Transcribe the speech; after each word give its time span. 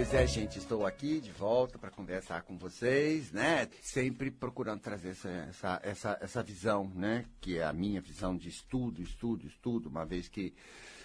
Pois 0.00 0.14
é, 0.14 0.26
gente, 0.26 0.56
estou 0.58 0.86
aqui 0.86 1.20
de 1.20 1.30
volta 1.30 1.78
para 1.78 1.90
conversar 1.90 2.40
com 2.40 2.56
vocês, 2.56 3.30
né? 3.32 3.68
Sempre 3.82 4.30
procurando 4.30 4.80
trazer 4.80 5.10
essa, 5.10 5.28
essa, 5.28 5.80
essa, 5.84 6.18
essa 6.22 6.42
visão, 6.42 6.90
né? 6.94 7.26
Que 7.38 7.58
é 7.58 7.64
a 7.64 7.72
minha 7.74 8.00
visão 8.00 8.34
de 8.34 8.48
estudo, 8.48 9.02
estudo, 9.02 9.46
estudo, 9.46 9.90
uma 9.90 10.06
vez 10.06 10.26
que 10.26 10.54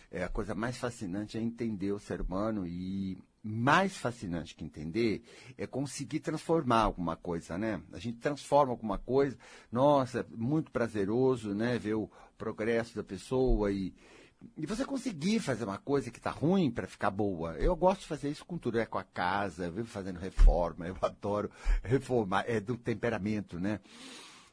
é, 0.09 0.23
a 0.23 0.29
coisa 0.29 0.55
mais 0.55 0.77
fascinante 0.77 1.37
é 1.37 1.41
entender 1.41 1.91
o 1.91 1.99
ser 1.99 2.21
humano 2.21 2.65
e 2.65 3.17
mais 3.43 3.97
fascinante 3.97 4.55
que 4.55 4.63
entender 4.63 5.23
é 5.57 5.67
conseguir 5.67 6.21
transformar 6.21 6.83
alguma 6.83 7.17
coisa, 7.17 7.57
né? 7.57 7.81
A 7.91 7.99
gente 7.99 8.19
transforma 8.19 8.71
alguma 8.71 8.97
coisa, 8.97 9.37
nossa, 9.69 10.21
é 10.21 10.25
muito 10.29 10.71
prazeroso, 10.71 11.53
né? 11.53 11.77
Ver 11.77 11.95
o 11.95 12.09
progresso 12.37 12.95
da 12.95 13.03
pessoa 13.03 13.73
e, 13.73 13.93
e 14.57 14.65
você 14.65 14.85
conseguir 14.85 15.39
fazer 15.39 15.63
uma 15.63 15.77
coisa 15.77 16.11
que 16.11 16.17
está 16.17 16.29
ruim 16.29 16.69
para 16.69 16.87
ficar 16.87 17.09
boa. 17.09 17.53
Eu 17.53 17.75
gosto 17.75 18.01
de 18.01 18.07
fazer 18.07 18.29
isso 18.29 18.45
com 18.45 18.57
tudo, 18.57 18.79
é 18.79 18.85
com 18.85 18.97
a 18.97 19.03
casa, 19.03 19.65
eu 19.65 19.71
vivo 19.71 19.87
fazendo 19.87 20.19
reforma, 20.19 20.87
eu 20.87 20.97
adoro 21.01 21.49
reformar, 21.83 22.45
é 22.47 22.59
do 22.59 22.77
temperamento, 22.77 23.59
né? 23.59 23.79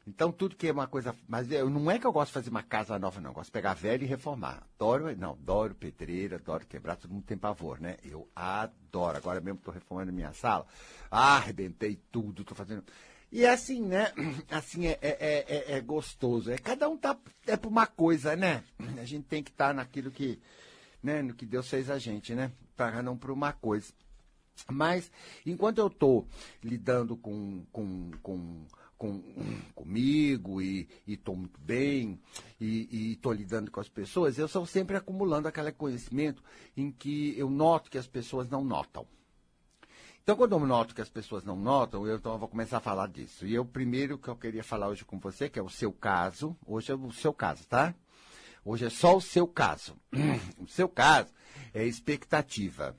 Então, 0.05 0.33
tudo 0.33 0.55
que 0.55 0.67
é 0.67 0.71
uma 0.71 0.87
coisa. 0.87 1.15
Mas 1.27 1.49
eu, 1.49 1.69
não 1.69 1.89
é 1.89 1.97
que 1.97 2.05
eu 2.05 2.11
gosto 2.11 2.27
de 2.29 2.33
fazer 2.33 2.49
uma 2.49 2.63
casa 2.63 2.99
nova, 2.99 3.21
não. 3.21 3.29
Eu 3.29 3.33
gosto 3.33 3.47
de 3.47 3.53
pegar 3.53 3.73
velho 3.73 4.03
e 4.03 4.07
reformar. 4.07 4.63
Adoro, 4.75 5.15
não, 5.15 5.31
adoro 5.31 5.73
pedreira, 5.73 6.35
adoro 6.35 6.65
quebrar, 6.65 6.97
todo 6.97 7.13
mundo 7.13 7.23
tem 7.23 7.37
pavor, 7.37 7.79
né? 7.79 7.97
Eu 8.03 8.27
adoro. 8.35 9.17
Agora 9.17 9.39
mesmo 9.39 9.59
estou 9.59 9.73
reformando 9.73 10.11
minha 10.11 10.33
sala. 10.33 10.65
Ah, 11.09 11.37
arrebentei 11.37 11.97
tudo, 12.11 12.41
estou 12.41 12.55
fazendo. 12.55 12.83
E 13.33 13.45
é 13.45 13.49
assim, 13.49 13.81
né? 13.81 14.13
Assim 14.47 14.85
é, 14.85 14.99
é, 15.01 15.17
é, 15.19 15.71
é, 15.77 15.81
gostoso. 15.81 16.51
É, 16.51 16.57
cada 16.59 16.87
um 16.87 16.95
tá 16.95 17.17
é 17.47 17.57
por 17.57 17.69
uma 17.69 17.87
coisa, 17.87 18.35
né? 18.35 18.63
A 19.01 19.05
gente 19.05 19.25
tem 19.25 19.41
que 19.41 19.49
estar 19.49 19.69
tá 19.69 19.73
naquilo 19.73 20.11
que, 20.11 20.39
né, 21.01 21.23
no 21.23 21.33
que 21.33 21.43
Deus 21.43 21.67
fez 21.67 21.89
a 21.89 21.97
gente, 21.97 22.35
né? 22.35 22.51
Para 22.77 23.01
não 23.01 23.17
por 23.17 23.31
uma 23.31 23.51
coisa. 23.51 23.91
Mas, 24.69 25.11
enquanto 25.43 25.79
eu 25.79 25.87
estou 25.87 26.27
lidando 26.63 27.17
com, 27.17 27.65
com, 27.71 28.11
com 28.21 28.65
com, 28.95 29.21
comigo 29.73 30.61
e 30.61 30.87
estou 31.05 31.35
muito 31.35 31.59
bem 31.59 32.21
e 32.61 33.13
estou 33.13 33.33
lidando 33.33 33.69
com 33.69 33.81
as 33.81 33.89
pessoas, 33.89 34.37
eu 34.37 34.45
estou 34.45 34.65
sempre 34.65 34.95
acumulando 34.95 35.47
aquele 35.47 35.71
conhecimento 35.73 36.41
em 36.77 36.89
que 36.91 37.37
eu 37.37 37.49
noto 37.49 37.89
que 37.89 37.97
as 37.97 38.07
pessoas 38.07 38.47
não 38.47 38.63
notam. 38.63 39.05
Então, 40.23 40.37
quando 40.37 40.53
eu 40.53 40.59
noto 40.65 40.95
que 40.95 41.01
as 41.01 41.09
pessoas 41.09 41.43
não 41.43 41.57
notam, 41.57 42.07
eu, 42.07 42.15
então, 42.15 42.31
eu 42.31 42.39
vou 42.39 42.47
começar 42.47 42.77
a 42.77 42.79
falar 42.79 43.07
disso. 43.07 43.45
E 43.45 43.59
o 43.59 43.65
primeiro 43.65 44.17
que 44.17 44.29
eu 44.29 44.35
queria 44.37 44.63
falar 44.63 44.87
hoje 44.87 45.03
com 45.03 45.19
você, 45.19 45.49
que 45.49 45.59
é 45.59 45.61
o 45.61 45.69
seu 45.69 45.91
caso, 45.91 46.55
hoje 46.65 46.91
é 46.91 46.95
o 46.95 47.11
seu 47.11 47.33
caso, 47.33 47.65
tá? 47.67 47.93
Hoje 48.63 48.85
é 48.85 48.89
só 48.89 49.17
o 49.17 49.21
seu 49.21 49.45
caso. 49.45 49.95
O 50.57 50.67
seu 50.67 50.87
caso 50.87 51.29
é 51.73 51.85
expectativa 51.85 52.95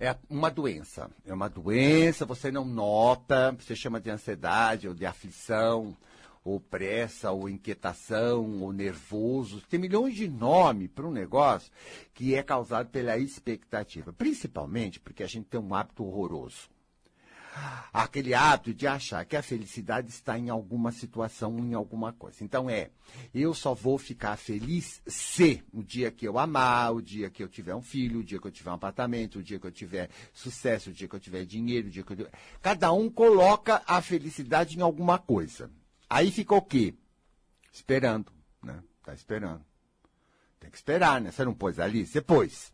é 0.00 0.14
uma 0.30 0.50
doença. 0.50 1.10
É 1.26 1.34
uma 1.34 1.48
doença, 1.48 2.24
você 2.24 2.50
não 2.50 2.64
nota, 2.64 3.52
você 3.58 3.74
chama 3.74 4.00
de 4.00 4.10
ansiedade 4.10 4.88
ou 4.88 4.94
de 4.94 5.04
aflição, 5.04 5.96
ou 6.48 6.60
pressa, 6.60 7.30
ou 7.30 7.48
inquietação, 7.48 8.60
ou 8.60 8.72
nervoso. 8.72 9.60
Tem 9.68 9.78
milhões 9.78 10.14
de 10.14 10.28
nomes 10.28 10.88
para 10.88 11.06
um 11.06 11.12
negócio 11.12 11.72
que 12.14 12.34
é 12.34 12.42
causado 12.42 12.88
pela 12.88 13.18
expectativa. 13.18 14.12
Principalmente 14.12 15.00
porque 15.00 15.22
a 15.22 15.26
gente 15.26 15.46
tem 15.46 15.60
um 15.60 15.74
hábito 15.74 16.04
horroroso 16.04 16.68
aquele 17.92 18.34
hábito 18.34 18.74
de 18.74 18.86
achar 18.86 19.24
que 19.24 19.36
a 19.36 19.42
felicidade 19.42 20.10
está 20.10 20.38
em 20.38 20.48
alguma 20.48 20.92
situação, 20.92 21.58
em 21.58 21.74
alguma 21.74 22.12
coisa. 22.12 22.44
Então 22.44 22.68
é, 22.68 22.90
eu 23.34 23.54
só 23.54 23.74
vou 23.74 23.98
ficar 23.98 24.36
feliz 24.36 25.02
se 25.06 25.62
o 25.72 25.82
dia 25.82 26.10
que 26.10 26.26
eu 26.26 26.38
amar, 26.38 26.94
o 26.94 27.02
dia 27.02 27.30
que 27.30 27.42
eu 27.42 27.48
tiver 27.48 27.74
um 27.74 27.82
filho, 27.82 28.20
o 28.20 28.24
dia 28.24 28.38
que 28.38 28.46
eu 28.46 28.52
tiver 28.52 28.70
um 28.70 28.74
apartamento, 28.74 29.38
o 29.38 29.42
dia 29.42 29.58
que 29.58 29.66
eu 29.66 29.72
tiver 29.72 30.10
sucesso, 30.32 30.90
o 30.90 30.92
dia 30.92 31.08
que 31.08 31.14
eu 31.14 31.20
tiver 31.20 31.44
dinheiro, 31.44 31.88
o 31.88 31.90
dia 31.90 32.02
que 32.02 32.12
eu 32.12 32.28
Cada 32.60 32.92
um 32.92 33.10
coloca 33.10 33.82
a 33.86 34.00
felicidade 34.00 34.78
em 34.78 34.82
alguma 34.82 35.18
coisa. 35.18 35.70
Aí 36.08 36.30
fica 36.30 36.54
o 36.54 36.62
quê? 36.62 36.94
Esperando, 37.72 38.32
né? 38.62 38.82
Tá 39.04 39.12
esperando. 39.12 39.64
Tem 40.58 40.70
que 40.70 40.76
esperar, 40.76 41.20
né? 41.20 41.30
Você 41.30 41.44
não 41.44 41.54
pôs 41.54 41.78
ali? 41.78 42.06
Você 42.06 42.20
pôs. 42.20 42.72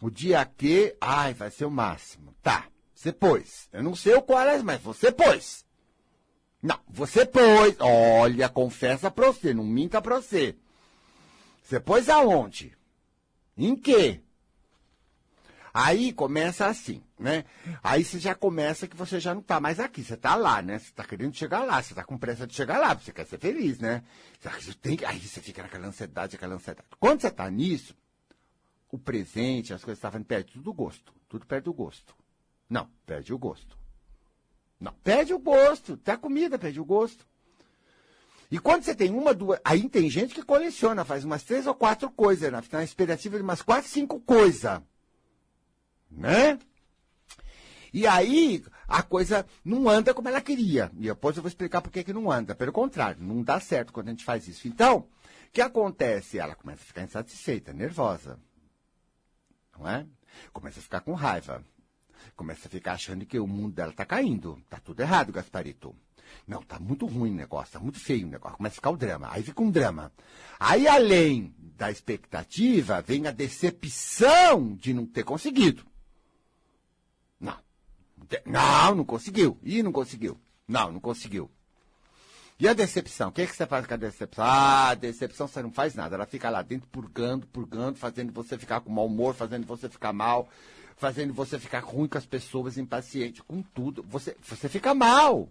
O 0.00 0.10
dia 0.10 0.44
que, 0.44 0.96
ai, 1.00 1.34
vai 1.34 1.50
ser 1.50 1.64
o 1.64 1.70
máximo. 1.70 2.34
Tá. 2.42 2.68
Você 2.94 3.12
pôs. 3.12 3.68
Eu 3.72 3.82
não 3.82 3.94
sei 3.94 4.14
o 4.14 4.22
qual 4.22 4.40
é, 4.48 4.62
mas 4.62 4.80
você 4.80 5.10
pôs. 5.10 5.64
Não, 6.62 6.78
você 6.88 7.26
pôs. 7.26 7.76
Olha, 7.80 8.48
confessa 8.48 9.10
pra 9.10 9.26
você, 9.26 9.52
não 9.52 9.64
minta 9.64 10.00
pra 10.00 10.16
você. 10.16 10.56
Você 11.62 11.80
pôs 11.80 12.08
aonde? 12.08 12.76
Em 13.56 13.74
quê? 13.76 14.20
Aí 15.74 16.12
começa 16.12 16.66
assim, 16.66 17.02
né? 17.18 17.44
Aí 17.82 18.04
você 18.04 18.18
já 18.18 18.34
começa 18.34 18.86
que 18.86 18.96
você 18.96 19.18
já 19.18 19.34
não 19.34 19.40
tá 19.40 19.58
mais 19.58 19.80
aqui, 19.80 20.04
você 20.04 20.16
tá 20.16 20.34
lá, 20.34 20.60
né? 20.60 20.78
Você 20.78 20.92
tá 20.92 21.02
querendo 21.02 21.34
chegar 21.34 21.64
lá, 21.64 21.82
você 21.82 21.94
tá 21.94 22.04
com 22.04 22.18
pressa 22.18 22.46
de 22.46 22.54
chegar 22.54 22.78
lá, 22.78 22.92
você 22.94 23.10
quer 23.10 23.26
ser 23.26 23.38
feliz, 23.38 23.78
né? 23.78 24.02
Você 24.40 24.74
tem. 24.74 24.98
Aí 25.06 25.18
você 25.18 25.40
fica 25.40 25.62
naquela 25.62 25.86
ansiedade, 25.86 26.36
aquela 26.36 26.56
ansiedade. 26.56 26.86
Quando 27.00 27.22
você 27.22 27.30
tá 27.30 27.50
nisso, 27.50 27.96
o 28.90 28.98
presente, 28.98 29.72
as 29.72 29.82
coisas 29.82 29.98
estavam 29.98 30.22
perto 30.22 30.60
do 30.60 30.74
gosto, 30.74 31.14
tudo 31.26 31.46
perto 31.46 31.64
do 31.64 31.72
gosto. 31.72 32.14
Não, 32.68 32.90
perde 33.06 33.32
o 33.32 33.38
gosto. 33.38 33.78
Não, 34.78 34.92
perde 35.02 35.32
o 35.32 35.38
gosto. 35.38 35.94
Até 35.94 36.12
a 36.12 36.18
comida 36.18 36.58
perde 36.58 36.80
o 36.80 36.84
gosto. 36.84 37.26
E 38.50 38.58
quando 38.58 38.82
você 38.82 38.94
tem 38.94 39.10
uma, 39.10 39.32
duas. 39.32 39.58
Aí 39.64 39.88
tem 39.88 40.10
gente 40.10 40.34
que 40.34 40.42
coleciona, 40.42 41.06
faz 41.06 41.24
umas 41.24 41.42
três 41.42 41.66
ou 41.66 41.74
quatro 41.74 42.10
coisas, 42.10 42.52
na, 42.52 42.62
na 42.70 42.84
expectativa 42.84 43.38
de 43.38 43.42
umas 43.42 43.62
quatro, 43.62 43.88
cinco 43.88 44.20
coisas. 44.20 44.82
Né? 46.16 46.58
E 47.92 48.06
aí 48.06 48.64
a 48.88 49.02
coisa 49.02 49.46
não 49.64 49.88
anda 49.88 50.14
como 50.14 50.28
ela 50.28 50.40
queria. 50.40 50.90
E 50.98 51.04
depois 51.04 51.36
eu 51.36 51.42
vou 51.42 51.48
explicar 51.48 51.82
por 51.82 51.90
que, 51.90 52.12
não 52.12 52.30
anda. 52.30 52.54
Pelo 52.54 52.72
contrário, 52.72 53.22
não 53.22 53.42
dá 53.42 53.60
certo 53.60 53.92
quando 53.92 54.08
a 54.08 54.10
gente 54.10 54.24
faz 54.24 54.48
isso. 54.48 54.66
Então, 54.66 54.98
o 54.98 55.06
que 55.52 55.60
acontece? 55.60 56.38
Ela 56.38 56.54
começa 56.54 56.82
a 56.82 56.86
ficar 56.86 57.02
insatisfeita, 57.02 57.72
nervosa. 57.72 58.38
Não 59.78 59.88
é? 59.88 60.06
Começa 60.52 60.80
a 60.80 60.82
ficar 60.82 61.00
com 61.00 61.12
raiva. 61.12 61.62
Começa 62.34 62.68
a 62.68 62.70
ficar 62.70 62.92
achando 62.92 63.26
que 63.26 63.38
o 63.38 63.46
mundo 63.46 63.74
dela 63.74 63.90
está 63.90 64.06
caindo. 64.06 64.62
Tá 64.70 64.78
tudo 64.78 65.00
errado, 65.00 65.32
Gasparito. 65.32 65.94
Não, 66.46 66.62
tá 66.62 66.78
muito 66.78 67.04
ruim 67.04 67.30
o 67.30 67.34
negócio, 67.36 67.74
tá 67.74 67.80
muito 67.80 68.00
feio 68.00 68.26
o 68.26 68.30
negócio. 68.30 68.56
Começa 68.56 68.74
a 68.74 68.76
ficar 68.76 68.90
o 68.90 68.96
drama. 68.96 69.28
Aí 69.30 69.42
fica 69.42 69.62
um 69.62 69.70
drama. 69.70 70.10
Aí, 70.58 70.88
além 70.88 71.54
da 71.76 71.90
expectativa, 71.90 73.02
vem 73.02 73.26
a 73.26 73.30
decepção 73.30 74.74
de 74.74 74.94
não 74.94 75.04
ter 75.04 75.24
conseguido. 75.24 75.84
Não. 78.46 78.94
Não, 78.94 79.04
conseguiu. 79.04 79.58
Ih, 79.62 79.82
não 79.82 79.92
conseguiu. 79.92 80.38
Não, 80.66 80.92
não 80.92 81.00
conseguiu. 81.00 81.50
E 82.58 82.68
a 82.68 82.72
decepção? 82.72 83.28
O 83.28 83.32
que, 83.32 83.42
é 83.42 83.46
que 83.46 83.56
você 83.56 83.66
faz 83.66 83.86
com 83.86 83.94
a 83.94 83.96
decepção? 83.96 84.44
Ah, 84.44 84.90
a 84.90 84.94
decepção 84.94 85.48
você 85.48 85.62
não 85.62 85.72
faz 85.72 85.94
nada. 85.94 86.14
Ela 86.14 86.26
fica 86.26 86.48
lá 86.48 86.62
dentro 86.62 86.86
purgando, 86.88 87.46
purgando, 87.48 87.98
fazendo 87.98 88.32
você 88.32 88.56
ficar 88.56 88.80
com 88.80 88.90
mau 88.90 89.06
humor, 89.06 89.34
fazendo 89.34 89.66
você 89.66 89.88
ficar 89.88 90.12
mal, 90.12 90.48
fazendo 90.96 91.34
você 91.34 91.58
ficar 91.58 91.80
ruim 91.80 92.06
com 92.06 92.18
as 92.18 92.26
pessoas, 92.26 92.78
impaciente, 92.78 93.42
com 93.42 93.62
tudo. 93.62 94.04
Você, 94.04 94.36
você 94.42 94.68
fica 94.68 94.94
mal. 94.94 95.48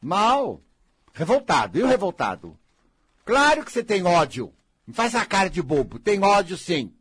Mal. 0.00 0.62
Revoltado. 1.12 1.78
E 1.78 1.82
o 1.82 1.86
revoltado? 1.86 2.58
Claro 3.24 3.64
que 3.64 3.70
você 3.70 3.84
tem 3.84 4.04
ódio. 4.04 4.50
Não 4.86 4.94
faz 4.94 5.14
a 5.14 5.26
cara 5.26 5.50
de 5.50 5.60
bobo. 5.60 5.98
Tem 5.98 6.24
ódio 6.24 6.56
sim. 6.56 6.94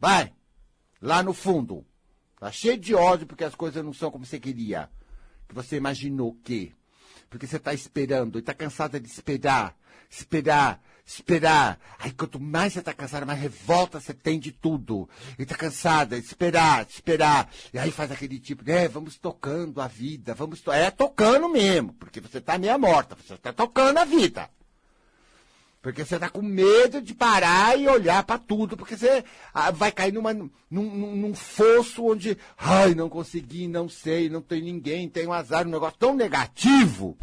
Vai. 0.00 0.32
Lá 1.02 1.22
no 1.22 1.34
fundo. 1.34 1.84
Tá 2.40 2.50
cheio 2.50 2.78
de 2.78 2.94
ódio 2.94 3.26
porque 3.26 3.44
as 3.44 3.54
coisas 3.54 3.84
não 3.84 3.92
são 3.92 4.10
como 4.10 4.24
você 4.24 4.40
queria. 4.40 4.88
Que 5.46 5.54
você 5.54 5.76
imaginou 5.76 6.36
que. 6.42 6.74
Porque 7.28 7.46
você 7.46 7.58
está 7.58 7.74
esperando 7.74 8.38
e 8.38 8.40
está 8.40 8.54
cansada 8.54 8.98
de 8.98 9.06
esperar. 9.06 9.76
Esperar 10.08 10.82
esperar. 11.10 11.78
Aí 11.98 12.12
quanto 12.12 12.38
mais 12.38 12.72
você 12.72 12.78
está 12.78 12.94
cansada, 12.94 13.26
mais 13.26 13.40
revolta 13.40 14.00
você 14.00 14.14
tem 14.14 14.38
de 14.38 14.52
tudo. 14.52 15.08
E 15.38 15.42
está 15.42 15.56
cansada, 15.56 16.16
esperar, 16.16 16.86
esperar. 16.88 17.50
E 17.72 17.78
aí 17.78 17.90
faz 17.90 18.12
aquele 18.12 18.38
tipo, 18.38 18.64
né, 18.64 18.86
vamos 18.86 19.18
tocando 19.18 19.80
a 19.80 19.88
vida, 19.88 20.34
vamos... 20.34 20.60
To 20.60 20.72
é 20.72 20.90
tocando 20.90 21.48
mesmo, 21.48 21.92
porque 21.94 22.20
você 22.20 22.38
está 22.38 22.56
meia 22.58 22.78
morta, 22.78 23.16
você 23.16 23.34
está 23.34 23.52
tocando 23.52 23.98
a 23.98 24.04
vida. 24.04 24.48
Porque 25.82 26.04
você 26.04 26.16
está 26.16 26.28
com 26.28 26.42
medo 26.42 27.00
de 27.00 27.14
parar 27.14 27.78
e 27.78 27.88
olhar 27.88 28.22
para 28.22 28.38
tudo, 28.38 28.76
porque 28.76 28.96
você 28.96 29.24
ah, 29.54 29.70
vai 29.70 29.90
cair 29.90 30.12
numa, 30.12 30.34
num, 30.34 30.50
num, 30.70 31.34
fosso 31.34 32.04
onde, 32.04 32.36
ai, 32.58 32.94
não 32.94 33.08
consegui, 33.08 33.66
não 33.66 33.88
sei, 33.88 34.28
não 34.28 34.42
tem 34.42 34.60
ninguém, 34.60 35.10
um 35.26 35.32
azar, 35.32 35.66
um 35.66 35.70
negócio 35.70 35.98
tão 35.98 36.14
negativo 36.14 37.16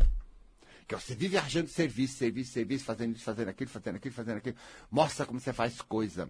que 0.87 0.95
você 0.95 1.13
vive 1.13 1.37
arranjando 1.37 1.67
serviço, 1.67 2.17
serviço, 2.17 2.53
serviço, 2.53 2.85
fazendo 2.85 3.15
isso, 3.15 3.25
fazendo 3.25 3.49
aquilo, 3.49 3.69
fazendo 3.69 3.95
aquilo, 3.97 4.15
fazendo 4.15 4.37
aquilo. 4.37 4.55
Mostra 4.89 5.25
como 5.25 5.39
você 5.39 5.51
faz 5.51 5.81
coisa. 5.81 6.29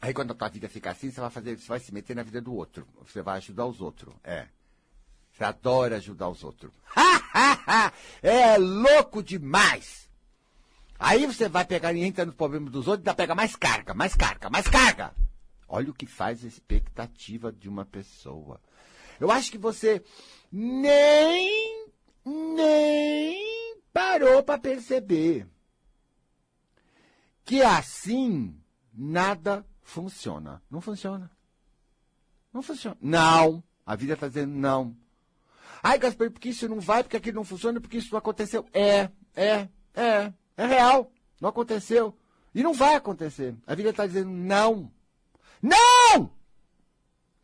Aí 0.00 0.14
quando 0.14 0.30
a 0.30 0.34
tua 0.34 0.48
vida 0.48 0.68
fica 0.68 0.92
assim, 0.92 1.10
você 1.10 1.20
vai 1.20 1.30
fazer, 1.30 1.58
você 1.58 1.66
vai 1.66 1.80
se 1.80 1.92
meter 1.92 2.14
na 2.14 2.22
vida 2.22 2.40
do 2.40 2.54
outro. 2.54 2.86
Você 3.04 3.20
vai 3.20 3.38
ajudar 3.38 3.66
os 3.66 3.80
outros. 3.80 4.14
É. 4.22 4.46
Você 5.32 5.42
adora 5.42 5.96
ajudar 5.96 6.28
os 6.28 6.44
outros. 6.44 6.72
é 8.22 8.56
louco 8.56 9.20
demais. 9.20 10.07
Aí 10.98 11.26
você 11.26 11.48
vai 11.48 11.64
pegar 11.64 11.92
e 11.92 12.02
entra 12.02 12.26
no 12.26 12.32
problema 12.32 12.68
dos 12.68 12.88
outros 12.88 13.10
e 13.10 13.16
pega 13.16 13.34
mais 13.34 13.54
carga, 13.54 13.94
mais 13.94 14.14
carga, 14.14 14.50
mais 14.50 14.66
carga. 14.66 15.14
Olha 15.68 15.90
o 15.90 15.94
que 15.94 16.06
faz 16.06 16.44
a 16.44 16.48
expectativa 16.48 17.52
de 17.52 17.68
uma 17.68 17.84
pessoa. 17.84 18.60
Eu 19.20 19.30
acho 19.30 19.50
que 19.50 19.58
você 19.58 20.02
nem, 20.50 21.86
nem 22.24 23.76
parou 23.92 24.42
para 24.42 24.58
perceber 24.58 25.46
que 27.44 27.62
assim 27.62 28.58
nada 28.92 29.64
funciona. 29.82 30.62
Não 30.70 30.80
funciona. 30.80 31.30
Não 32.52 32.62
funciona. 32.62 32.96
Não. 33.00 33.62
A 33.86 33.94
vida 33.94 34.14
está 34.14 34.26
dizendo 34.28 34.54
não. 34.54 34.96
Ai, 35.82 35.98
Gaspar, 35.98 36.30
porque 36.30 36.48
isso 36.48 36.68
não 36.68 36.80
vai, 36.80 37.02
porque 37.02 37.16
aquilo 37.16 37.36
não 37.36 37.44
funciona, 37.44 37.80
porque 37.80 37.98
isso 37.98 38.10
não 38.10 38.18
aconteceu. 38.18 38.66
É, 38.72 39.10
é, 39.34 39.68
é. 39.94 40.32
É 40.58 40.66
real. 40.66 41.10
Não 41.40 41.48
aconteceu. 41.48 42.18
E 42.52 42.64
não 42.64 42.74
vai 42.74 42.96
acontecer. 42.96 43.54
A 43.64 43.74
vida 43.76 43.90
está 43.90 44.04
dizendo 44.04 44.30
não. 44.30 44.92
Não! 45.62 46.30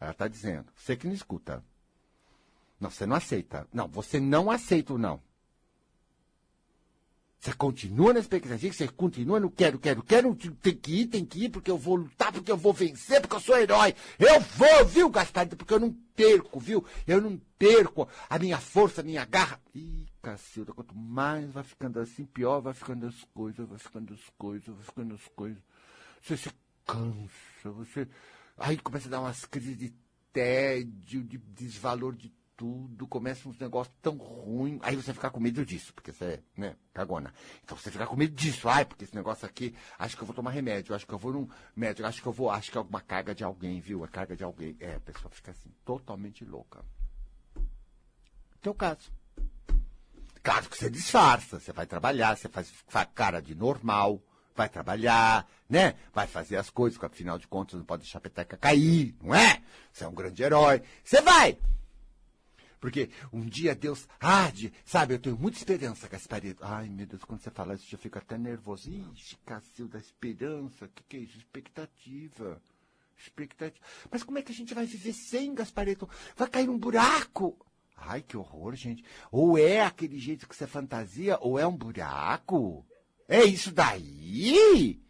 Ela 0.01 0.11
está 0.11 0.27
dizendo. 0.27 0.67
Você 0.77 0.97
que 0.97 1.07
não 1.07 1.15
escuta. 1.15 1.65
Não, 2.81 2.91
você 2.91 3.07
não 3.07 3.15
aceita. 3.15 3.69
Não, 3.73 3.87
você 3.87 4.19
não 4.19 4.51
aceita 4.51 4.95
o 4.95 4.99
não. 4.99 5.23
Você 7.39 7.53
continua 7.53 8.13
na 8.15 8.21
expectativa, 8.21 8.73
você 8.73 8.89
continua 8.89 9.39
no 9.39 9.51
quero, 9.51 9.79
quero, 9.79 10.03
quero, 10.03 10.35
tem 10.35 10.75
que 10.75 11.03
ir, 11.03 11.07
tem 11.09 11.27
que 11.27 11.45
ir, 11.45 11.51
porque 11.51 11.71
eu 11.71 11.77
vou 11.77 11.97
lutar, 11.97 12.33
porque 12.33 12.51
eu 12.51 12.57
vou 12.57 12.73
vencer, 12.73 13.21
porque 13.21 13.37
eu 13.37 13.41
sou 13.41 13.59
herói. 13.59 13.95
Eu 14.19 14.41
vou, 14.41 14.85
viu, 14.87 15.11
Gaspar? 15.11 15.47
Porque 15.49 15.75
eu 15.75 15.79
não 15.79 15.93
perco, 16.17 16.59
viu? 16.59 16.83
Eu 17.07 17.21
não 17.21 17.39
perco 17.59 18.09
a 18.31 18.39
minha 18.39 18.59
força, 18.59 19.03
a 19.03 19.05
minha 19.05 19.27
garra. 19.27 19.61
Ih, 19.75 20.07
cacilda, 20.25 20.73
quanto 20.73 20.97
mais 20.97 21.51
vai 21.53 21.63
ficando 21.63 22.01
assim, 22.01 22.25
pior 22.25 22.61
vai 22.61 22.73
ficando 22.73 23.07
as 23.07 23.25
coisas, 23.35 23.69
vai 23.69 23.79
ficando 23.79 24.15
as 24.15 24.31
coisas, 24.39 24.75
vai 24.75 24.85
ficando 24.85 25.15
as 25.15 25.29
coisas. 25.29 25.63
Você 26.23 26.37
se 26.37 26.51
cansa, 26.87 27.71
você. 27.71 28.09
Aí 28.57 28.79
começa 28.79 29.09
a 29.09 29.11
dar 29.11 29.21
umas 29.21 29.45
crises 29.45 29.77
de 29.77 29.95
tédio, 30.33 31.23
de 31.23 31.39
desvalor 31.39 32.17
de 32.17 32.33
tudo, 32.57 33.07
começa 33.07 33.49
uns 33.49 33.59
negócios 33.59 33.95
tão 34.01 34.17
ruins. 34.17 34.81
Aí 34.83 34.97
você 34.97 35.13
fica 35.13 35.31
com 35.31 35.41
medo 35.41 35.65
disso, 35.67 35.93
porque 35.93 36.13
você 36.13 36.25
é, 36.25 36.43
né, 36.57 36.77
cagona. 36.93 37.33
Então 37.63 37.77
você 37.77 37.91
fica 37.91 38.07
com 38.07 38.17
medo 38.17 38.35
disso. 38.35 38.69
Ai, 38.69 38.85
porque 38.85 39.05
esse 39.05 39.15
negócio 39.15 39.47
aqui, 39.47 39.75
acho 39.99 40.17
que 40.17 40.23
eu 40.23 40.27
vou 40.27 40.35
tomar 40.35 40.51
remédio, 40.51 40.95
acho 40.95 41.07
que 41.07 41.13
eu 41.13 41.19
vou 41.19 41.33
num 41.33 41.49
médico, 41.75 42.07
acho 42.07 42.23
que 42.23 42.29
eu 42.29 42.33
vou, 42.33 42.51
acho 42.51 42.71
que 42.71 42.79
é 42.79 42.81
alguma 42.81 43.01
carga 43.01 43.35
de 43.35 43.45
alguém, 43.45 43.81
viu? 43.81 44.05
A 44.05 44.09
carga 44.09 44.37
de 44.37 44.45
alguém. 44.45 44.77
É, 44.81 44.95
a 44.95 45.01
pessoa 45.01 45.31
fica 45.31 45.51
assim, 45.51 45.71
totalmente 45.85 46.45
louca. 46.45 46.85
Teu 48.63 48.75
caso. 48.75 49.13
Claro 50.45 50.69
que 50.69 50.77
você 50.77 50.91
disfarça, 50.91 51.59
você 51.59 51.73
vai 51.73 51.87
trabalhar, 51.87 52.37
você 52.37 52.51
faz, 52.51 52.71
cara 53.15 53.41
de 53.41 53.55
normal, 53.55 54.23
vai 54.55 54.69
trabalhar, 54.69 55.49
né? 55.67 55.95
Vai 56.13 56.27
fazer 56.27 56.59
as 56.59 56.69
coisas, 56.69 56.99
porque 56.99 57.15
afinal 57.15 57.39
de 57.39 57.49
contas 57.49 57.79
não 57.79 57.87
pode 57.87 58.03
deixar 58.03 58.19
a 58.19 58.21
peteca 58.21 58.55
cair, 58.59 59.17
não 59.23 59.35
é? 59.35 59.63
Você 59.91 60.05
é 60.05 60.07
um 60.07 60.15
grande 60.15 60.43
herói. 60.43 60.83
Você 61.03 61.23
vai! 61.23 61.59
Porque 62.79 63.09
um 63.33 63.41
dia 63.41 63.75
Deus 63.75 64.07
arde, 64.21 64.71
sabe? 64.85 65.15
Eu 65.15 65.19
tenho 65.19 65.39
muita 65.39 65.57
esperança, 65.57 66.07
Gasparito. 66.09 66.63
Ai, 66.63 66.91
meu 66.91 67.07
Deus, 67.07 67.25
quando 67.25 67.41
você 67.41 67.51
fala 67.51 67.73
isso, 67.73 67.95
eu 67.95 67.99
fico 67.99 68.19
até 68.19 68.37
nervoso. 68.37 68.91
Ixi, 68.91 69.39
Cacil 69.47 69.89
da 69.89 69.99
esperança, 69.99 70.85
o 70.85 70.89
que, 70.89 71.03
que 71.05 71.17
é 71.17 71.21
isso? 71.21 71.39
Expectativa. 71.39 72.61
Expectativa. 73.17 73.83
Mas 74.11 74.23
como 74.23 74.37
é 74.37 74.43
que 74.43 74.53
a 74.53 74.55
gente 74.55 74.75
vai 74.75 74.85
viver 74.85 75.15
sem, 75.15 75.55
Gasparito? 75.55 76.07
Vai 76.37 76.51
cair 76.51 76.67
num 76.67 76.77
buraco. 76.77 77.57
Ai, 77.97 78.23
que 78.23 78.37
horror, 78.37 78.75
gente. 78.75 79.05
Ou 79.31 79.59
é 79.59 79.81
aquele 79.81 80.19
jeito 80.19 80.49
que 80.49 80.55
você 80.55 80.67
fantasia, 80.67 81.39
ou 81.41 81.59
é 81.59 81.67
um 81.67 81.77
buraco. 81.77 82.85
É 83.29 83.43
isso 83.45 83.73
daí? 83.73 85.01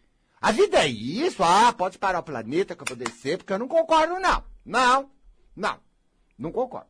A 0.40 0.52
vida 0.52 0.84
é 0.84 0.88
isso? 0.88 1.42
Ah, 1.42 1.72
pode 1.72 1.98
parar 1.98 2.20
o 2.20 2.22
planeta 2.22 2.76
que 2.76 2.82
eu 2.82 2.86
vou 2.86 2.96
descer, 2.96 3.38
porque 3.38 3.52
eu 3.52 3.58
não 3.58 3.66
concordo, 3.66 4.20
não. 4.20 4.44
Não, 4.64 5.10
não, 5.56 5.80
não 6.38 6.52
concordo. 6.52 6.88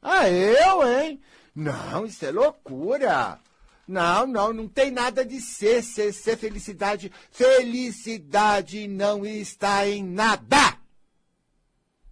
Ah, 0.00 0.28
eu, 0.30 0.86
hein? 0.86 1.20
Não, 1.54 2.06
isso 2.06 2.24
é 2.24 2.30
loucura. 2.30 3.40
Não, 3.86 4.26
não, 4.26 4.52
não 4.52 4.68
tem 4.68 4.90
nada 4.90 5.24
de 5.24 5.40
ser, 5.40 5.82
ser, 5.82 6.12
ser 6.12 6.36
felicidade. 6.36 7.10
Felicidade 7.30 8.86
não 8.86 9.26
está 9.26 9.88
em 9.88 10.04
nada. 10.04 10.77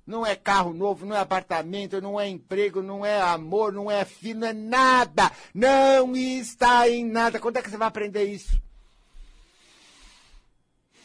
Não 0.06 0.24
é 0.24 0.36
carro 0.36 0.72
novo, 0.72 1.04
não 1.04 1.16
é 1.16 1.18
apartamento, 1.18 2.00
não 2.00 2.20
é 2.20 2.28
emprego, 2.28 2.80
não 2.80 3.04
é 3.04 3.20
amor, 3.20 3.72
não 3.72 3.90
é 3.90 4.04
filho, 4.04 4.40
não 4.40 4.48
é 4.48 4.52
nada. 4.52 5.32
Não 5.52 6.14
está 6.14 6.88
em 6.88 7.04
nada. 7.04 7.40
Quando 7.40 7.56
é 7.56 7.62
que 7.62 7.68
você 7.68 7.76
vai 7.76 7.88
aprender 7.88 8.22
isso? 8.24 8.60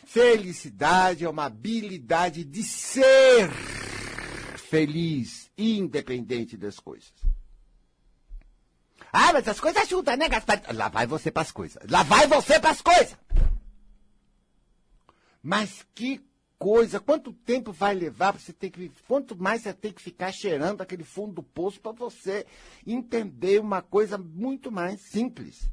Felicidade 0.05 1.25
é 1.25 1.29
uma 1.29 1.45
habilidade 1.45 2.43
de 2.43 2.61
ser 2.63 3.49
feliz, 4.57 5.49
independente 5.57 6.55
das 6.55 6.79
coisas. 6.79 7.11
Ah, 9.11 9.33
mas 9.33 9.47
as 9.47 9.59
coisas 9.59 9.81
ajudam, 9.83 10.15
né, 10.15 10.29
Gaspar? 10.29 10.61
Lá 10.73 10.89
vai 10.89 11.07
você 11.07 11.31
para 11.31 11.41
as 11.41 11.51
coisas. 11.51 11.81
Lá 11.89 12.03
vai 12.03 12.27
você 12.27 12.59
para 12.59 12.69
as 12.69 12.81
coisas. 12.81 13.17
Mas 15.41 15.85
que 15.95 16.21
coisa, 16.61 16.99
quanto 16.99 17.33
tempo 17.33 17.71
vai 17.71 17.95
levar 17.95 18.33
para 18.33 18.39
você 18.39 18.53
ter 18.53 18.69
que. 18.69 18.91
Quanto 19.07 19.35
mais 19.35 19.63
você 19.63 19.73
tem 19.73 19.91
que 19.91 19.99
ficar 19.99 20.31
cheirando 20.31 20.81
aquele 20.81 21.03
fundo 21.03 21.33
do 21.33 21.41
poço 21.41 21.81
para 21.81 21.91
você 21.91 22.45
entender 22.85 23.59
uma 23.59 23.81
coisa 23.81 24.15
muito 24.15 24.71
mais 24.71 25.01
simples. 25.01 25.67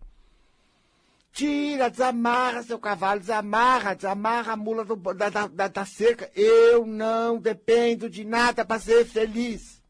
Tira, 1.31 1.91
desamarra 1.91 2.63
seu 2.63 2.79
cavalo, 2.79 3.21
desamarra, 3.21 3.95
desamarra 3.95 4.55
a 4.55 4.57
mula 4.57 4.83
do, 4.83 4.97
da, 4.97 5.29
da, 5.29 5.69
da 5.69 5.85
cerca. 5.85 6.31
Eu 6.35 6.87
não 6.87 7.39
dependo 7.39 8.09
de 8.09 8.25
nada 8.25 8.65
para 8.65 8.81
ser 8.81 9.05
feliz. 9.05 9.83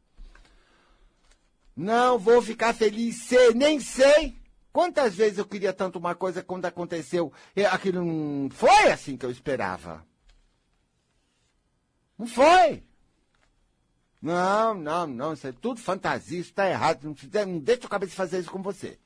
Não 1.76 2.18
vou 2.18 2.42
ficar 2.42 2.74
feliz, 2.74 3.30
nem 3.54 3.78
sei. 3.78 4.34
Quantas 4.72 5.14
vezes 5.14 5.38
eu 5.38 5.46
queria 5.46 5.72
tanto 5.72 5.96
uma 5.96 6.16
coisa 6.16 6.42
quando 6.42 6.64
aconteceu, 6.64 7.32
aquilo 7.70 8.04
não 8.04 8.50
foi 8.50 8.90
assim 8.90 9.16
que 9.16 9.24
eu 9.24 9.30
esperava. 9.30 10.07
Não 12.18 12.26
foi. 12.26 12.82
Não, 14.20 14.74
não, 14.74 15.06
não, 15.06 15.32
isso 15.32 15.46
é 15.46 15.52
tudo 15.52 15.80
fantasia, 15.80 16.40
isso 16.40 16.50
está 16.50 16.68
errado. 16.68 17.04
Não, 17.04 17.14
não 17.46 17.58
deixa 17.60 17.86
a 17.86 17.90
cabeça 17.90 18.16
fazer 18.16 18.40
isso 18.40 18.50
com 18.50 18.60
você. 18.60 18.98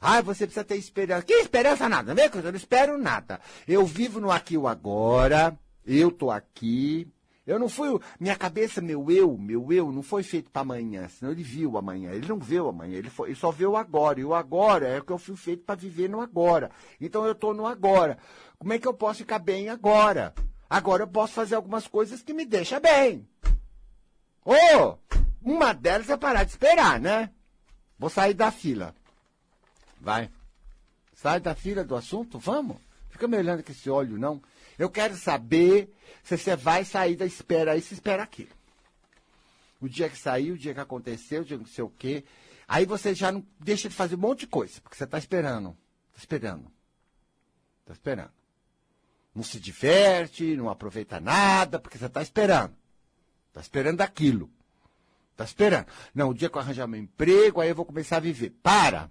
Ah, 0.00 0.20
você 0.20 0.46
precisa 0.46 0.64
ter 0.64 0.76
esperança. 0.76 1.24
Que 1.24 1.34
esperança 1.34 1.88
nada, 1.88 2.14
não 2.14 2.22
é? 2.22 2.26
Eu 2.26 2.42
não 2.42 2.56
espero 2.56 2.98
nada. 2.98 3.40
Eu 3.66 3.84
vivo 3.86 4.20
no 4.20 4.30
aqui 4.30 4.56
o 4.56 4.66
agora. 4.66 5.58
Eu 5.84 6.10
tô 6.10 6.30
aqui. 6.30 7.08
Eu 7.46 7.58
não 7.58 7.68
fui. 7.68 8.00
Minha 8.18 8.36
cabeça, 8.36 8.80
meu 8.80 9.10
eu, 9.10 9.36
meu 9.36 9.72
eu, 9.72 9.90
não 9.90 10.02
foi 10.02 10.22
feito 10.22 10.50
para 10.50 10.62
amanhã, 10.62 11.08
senão 11.08 11.32
ele 11.32 11.42
viu 11.42 11.76
amanhã. 11.76 12.12
Ele 12.12 12.26
não 12.26 12.38
viu 12.38 12.68
amanhã, 12.68 12.96
ele, 12.96 13.10
foi, 13.10 13.28
ele 13.28 13.36
só 13.36 13.50
viu 13.50 13.72
o 13.72 13.76
agora. 13.76 14.20
E 14.20 14.24
o 14.24 14.34
agora 14.34 14.86
é 14.86 15.00
o 15.00 15.04
que 15.04 15.12
eu 15.12 15.18
fui 15.18 15.36
feito 15.36 15.64
para 15.64 15.74
viver 15.74 16.08
no 16.08 16.20
agora. 16.20 16.70
Então 17.00 17.26
eu 17.26 17.34
tô 17.34 17.52
no 17.52 17.66
agora. 17.66 18.18
Como 18.58 18.72
é 18.72 18.78
que 18.78 18.86
eu 18.86 18.94
posso 18.94 19.18
ficar 19.18 19.40
bem 19.40 19.68
agora? 19.68 20.32
Agora 20.72 21.02
eu 21.02 21.06
posso 21.06 21.34
fazer 21.34 21.54
algumas 21.54 21.86
coisas 21.86 22.22
que 22.22 22.32
me 22.32 22.46
deixam 22.46 22.80
bem. 22.80 23.28
Ou, 24.42 24.56
oh, 24.56 24.98
uma 25.42 25.74
delas 25.74 26.08
é 26.08 26.16
parar 26.16 26.44
de 26.44 26.52
esperar, 26.52 26.98
né? 26.98 27.30
Vou 27.98 28.08
sair 28.08 28.32
da 28.32 28.50
fila. 28.50 28.94
Vai. 30.00 30.30
Sai 31.12 31.40
da 31.40 31.54
fila 31.54 31.84
do 31.84 31.94
assunto, 31.94 32.38
vamos. 32.38 32.78
Fica 33.10 33.28
me 33.28 33.36
olhando 33.36 33.62
com 33.62 33.70
esse 33.70 33.90
olho, 33.90 34.16
não. 34.16 34.42
Eu 34.78 34.88
quero 34.88 35.14
saber 35.14 35.92
se 36.22 36.38
você 36.38 36.56
vai 36.56 36.86
sair 36.86 37.16
da 37.16 37.26
espera 37.26 37.72
aí, 37.72 37.82
se 37.82 37.92
espera 37.92 38.22
aquilo. 38.22 38.48
O 39.78 39.90
dia 39.90 40.08
que 40.08 40.16
saiu, 40.16 40.54
o 40.54 40.58
dia 40.58 40.72
que 40.72 40.80
aconteceu, 40.80 41.42
o 41.42 41.44
dia 41.44 41.58
que 41.58 41.64
não 41.64 41.70
sei 41.70 41.84
o 41.84 41.90
quê. 41.90 42.24
Aí 42.66 42.86
você 42.86 43.14
já 43.14 43.30
não 43.30 43.46
deixa 43.60 43.90
de 43.90 43.94
fazer 43.94 44.14
um 44.14 44.20
monte 44.20 44.40
de 44.40 44.46
coisa, 44.46 44.80
porque 44.80 44.96
você 44.96 45.04
está 45.04 45.18
esperando. 45.18 45.76
Está 46.14 46.20
esperando. 46.20 46.72
Está 47.82 47.92
esperando. 47.92 48.41
Não 49.34 49.42
se 49.42 49.58
diverte, 49.58 50.56
não 50.56 50.68
aproveita 50.68 51.20
nada, 51.20 51.78
porque 51.78 51.98
você 51.98 52.06
está 52.06 52.22
esperando. 52.22 52.74
Está 53.48 53.60
esperando 53.60 54.00
aquilo. 54.00 54.50
Está 55.32 55.44
esperando. 55.44 55.86
Não, 56.14 56.30
o 56.30 56.34
dia 56.34 56.50
que 56.50 56.56
eu 56.56 56.60
arranjar 56.60 56.86
meu 56.86 57.00
emprego, 57.00 57.60
aí 57.60 57.68
eu 57.68 57.74
vou 57.74 57.84
começar 57.84 58.18
a 58.18 58.20
viver. 58.20 58.50
Para! 58.62 59.10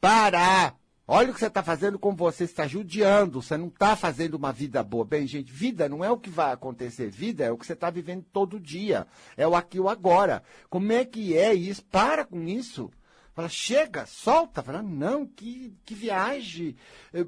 parar. 0.00 0.78
Olha 1.06 1.30
o 1.30 1.34
que 1.34 1.40
você 1.40 1.48
está 1.48 1.62
fazendo 1.62 1.98
com 1.98 2.14
você, 2.14 2.44
está 2.44 2.68
judiando, 2.68 3.42
você 3.42 3.56
não 3.56 3.66
está 3.66 3.96
fazendo 3.96 4.34
uma 4.34 4.52
vida 4.52 4.80
boa. 4.82 5.04
Bem, 5.04 5.26
gente, 5.26 5.52
vida 5.52 5.88
não 5.88 6.04
é 6.04 6.10
o 6.10 6.16
que 6.16 6.30
vai 6.30 6.52
acontecer, 6.52 7.10
vida 7.10 7.44
é 7.44 7.50
o 7.50 7.58
que 7.58 7.66
você 7.66 7.72
está 7.72 7.90
vivendo 7.90 8.24
todo 8.32 8.60
dia, 8.60 9.06
é 9.36 9.46
o 9.46 9.56
aqui 9.56 9.80
o 9.80 9.88
agora. 9.88 10.42
Como 10.68 10.92
é 10.92 11.04
que 11.04 11.36
é 11.36 11.52
isso? 11.52 11.84
Para 11.84 12.24
com 12.24 12.46
isso. 12.46 12.90
Fala, 13.34 13.48
chega, 13.48 14.06
solta. 14.06 14.62
Fala, 14.62 14.82
não, 14.82 15.26
que, 15.26 15.74
que 15.84 15.94
viagem 15.94 16.76
eh, 17.12 17.26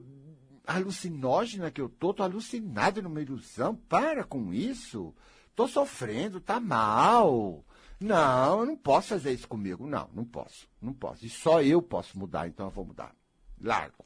alucinógena 0.67 1.71
que 1.71 1.81
eu 1.81 1.89
tô, 1.89 2.15
tô 2.15 2.23
alucinado 2.23 3.03
numa 3.03 3.21
ilusão. 3.21 3.75
Para 3.75 4.25
com 4.25 4.53
isso. 4.53 5.15
Tô 5.55 5.69
sofrendo, 5.69 6.41
tá 6.41 6.59
mal. 6.59 7.65
Não, 8.01 8.61
eu 8.61 8.67
não 8.67 8.77
posso 8.77 9.09
fazer 9.09 9.33
isso 9.33 9.47
comigo. 9.47 9.87
Não, 9.87 10.09
não 10.13 10.25
posso. 10.25 10.69
Não 10.81 10.93
posso. 10.93 11.25
E 11.25 11.31
só 11.31 11.63
eu 11.63 11.81
posso 11.81 12.19
mudar, 12.19 12.49
então 12.49 12.67
eu 12.67 12.71
vou 12.71 12.85
mudar. 12.85 13.15
Largo. 13.61 14.05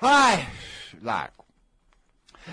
Ai, 0.00 0.48
largo. 1.02 1.44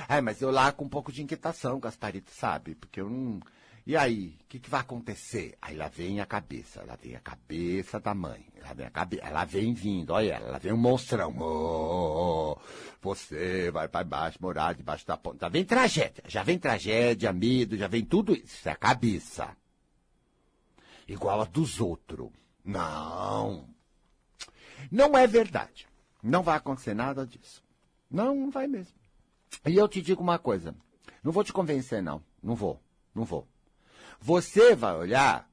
É, 0.09 0.19
mas 0.19 0.41
eu 0.41 0.51
com 0.73 0.85
um 0.85 0.89
pouco 0.89 1.11
de 1.11 1.23
inquietação, 1.23 1.79
Gasparito, 1.79 2.31
sabe? 2.31 2.75
Porque 2.75 2.99
eu 2.99 3.09
não. 3.09 3.39
E 3.87 3.95
aí, 3.95 4.35
o 4.41 4.47
que, 4.49 4.59
que, 4.59 4.69
vai 4.69 4.81
acontecer? 4.81 5.57
Aí 5.61 5.73
lá 5.73 5.87
vem 5.87 6.19
a 6.19 6.25
cabeça, 6.25 6.83
lá 6.83 6.97
vem 7.01 7.15
a 7.15 7.21
cabeça 7.21 8.01
da 8.01 8.13
mãe, 8.13 8.45
lá 8.61 8.73
vem 8.73 8.85
a 8.85 8.89
cabeça, 8.89 9.23
ela 9.23 9.45
vem 9.45 9.73
vindo, 9.73 10.11
olha 10.11 10.33
ela, 10.33 10.49
ela 10.49 10.59
vem 10.59 10.73
um 10.73 10.77
monstrão. 10.77 11.33
Oh, 11.39 12.57
você 13.01 13.71
vai 13.71 13.87
para 13.87 14.03
baixo, 14.03 14.39
morar 14.41 14.75
debaixo 14.75 15.07
da 15.07 15.15
ponta. 15.15 15.45
Já 15.45 15.47
vem 15.47 15.63
tragédia, 15.63 16.21
já 16.27 16.43
vem 16.43 16.59
tragédia, 16.59 17.31
medo, 17.31 17.77
já 17.77 17.87
vem 17.87 18.03
tudo 18.03 18.33
isso. 18.33 18.57
Isso 18.57 18.67
é 18.67 18.73
a 18.73 18.75
cabeça. 18.75 19.55
Igual 21.07 21.39
a 21.39 21.45
dos 21.45 21.79
outros. 21.79 22.29
Não. 22.65 23.69
Não 24.91 25.17
é 25.17 25.25
verdade. 25.25 25.87
Não 26.21 26.43
vai 26.43 26.57
acontecer 26.57 26.93
nada 26.93 27.25
disso. 27.25 27.63
Não, 28.11 28.35
não 28.35 28.51
vai 28.51 28.67
mesmo. 28.67 28.97
E 29.65 29.77
eu 29.77 29.87
te 29.87 30.01
digo 30.01 30.21
uma 30.21 30.37
coisa. 30.37 30.75
Não 31.23 31.31
vou 31.31 31.45
te 31.45 31.53
convencer, 31.53 32.03
não. 32.03 32.21
Não 32.43 32.53
vou. 32.53 32.81
Não 33.15 33.23
vou. 33.23 33.47
Você 34.19 34.75
vai 34.75 34.95
olhar 34.95 35.49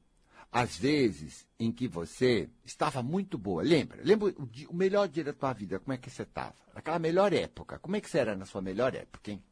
as 0.50 0.76
vezes 0.76 1.47
em 1.59 1.73
que 1.73 1.88
você 1.88 2.49
estava 2.64 3.02
muito 3.02 3.37
boa. 3.37 3.62
Lembra? 3.62 4.00
Lembra 4.02 4.28
o, 4.28 4.49
o 4.68 4.75
melhor 4.75 5.09
dia 5.09 5.25
da 5.25 5.33
tua 5.33 5.52
vida, 5.52 5.80
como 5.80 5.92
é 5.92 5.97
que 5.99 6.09
você 6.09 6.23
estava? 6.23 6.54
Naquela 6.75 6.99
melhor 6.99 7.33
época. 7.33 7.78
Como 7.78 7.97
é 7.97 8.00
que 8.00 8.09
você 8.09 8.18
era 8.18 8.37
na 8.37 8.47
sua 8.47 8.62
melhor 8.62 8.94
época, 8.94 9.33
hein? 9.33 9.42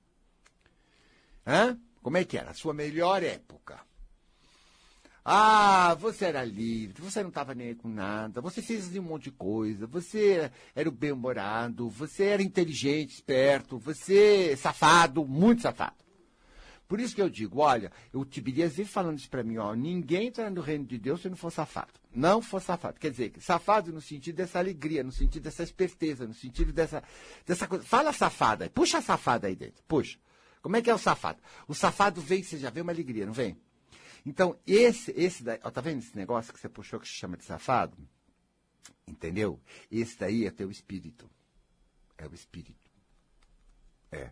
Hã? 1.47 1.79
Como 2.03 2.17
é 2.17 2.25
que 2.25 2.39
era? 2.39 2.51
A 2.51 2.55
sua 2.55 2.73
melhor 2.73 3.23
época. 3.23 3.81
Ah, 5.25 5.95
você 6.01 6.25
era 6.25 6.45
livre, 6.45 7.01
você 7.01 7.23
não 7.23 7.29
estava 7.29 7.55
nem 7.55 7.77
com 7.77 7.89
nada, 7.89 8.41
você 8.41 8.61
fez 8.61 8.95
um 8.97 9.03
monte 9.03 9.25
de 9.25 9.31
coisa, 9.31 9.87
você 9.87 10.51
era 10.75 10.89
o 10.89 10.93
bem-humorado, 10.93 11.89
você 11.89 12.25
era 12.25 12.43
inteligente, 12.43 13.15
esperto, 13.15 13.79
você 13.79 14.57
safado, 14.57 15.25
muito 15.25 15.63
safado. 15.63 15.95
Por 16.93 17.01
isso 17.01 17.15
que 17.15 17.23
eu 17.23 17.31
digo, 17.31 17.61
olha, 17.61 17.91
o 18.13 18.23
Tibirias 18.23 18.75
vive 18.75 18.91
falando 18.91 19.17
isso 19.17 19.31
para 19.31 19.43
mim, 19.43 19.57
ó, 19.57 19.75
ninguém 19.75 20.27
entra 20.27 20.51
no 20.51 20.61
reino 20.61 20.85
de 20.85 20.99
Deus 20.99 21.23
se 21.23 21.29
não 21.31 21.37
for 21.39 21.51
safado. 21.51 21.95
Não 22.15 22.43
for 22.43 22.61
safado. 22.61 23.01
Quer 23.01 23.11
dizer, 23.11 23.33
safado 23.41 23.91
no 23.91 24.01
sentido 24.03 24.37
dessa 24.37 24.59
alegria, 24.59 25.03
no 25.03 25.11
sentido 25.11 25.45
dessa 25.45 25.63
esperteza, 25.63 26.27
no 26.27 26.35
sentido 26.35 26.71
dessa, 26.71 27.03
dessa 27.47 27.67
coisa. 27.67 27.83
Fala 27.83 28.13
safada 28.13 28.69
puxa 28.69 28.99
a 28.99 29.01
safada 29.01 29.47
aí 29.47 29.57
dentro, 29.57 29.83
puxa. 29.89 30.19
Como 30.61 30.77
é 30.77 30.83
que 30.83 30.91
é 30.91 30.95
o 30.95 30.99
safado? 30.99 31.41
O 31.67 31.75
safado 31.75 32.21
vem, 32.21 32.43
você 32.43 32.59
já 32.59 32.69
vê 32.69 32.83
uma 32.83 32.93
alegria, 32.93 33.25
não 33.25 33.33
vem? 33.33 33.57
Então, 34.27 34.61
esse, 34.67 35.13
esse 35.13 35.43
daí, 35.43 35.61
ó, 35.65 35.71
tá 35.71 35.81
vendo 35.81 36.01
esse 36.01 36.15
negócio 36.15 36.53
que 36.53 36.61
você 36.61 36.69
puxou 36.69 37.01
que 37.01 37.09
se 37.09 37.15
chama 37.15 37.39
de 37.39 37.45
safado? 37.47 37.97
Entendeu? 39.09 39.59
Esse 39.91 40.19
daí 40.19 40.45
é 40.45 40.51
teu 40.51 40.71
espírito. 40.71 41.27
É 42.19 42.27
o 42.27 42.35
espírito. 42.35 42.91
É. 44.11 44.31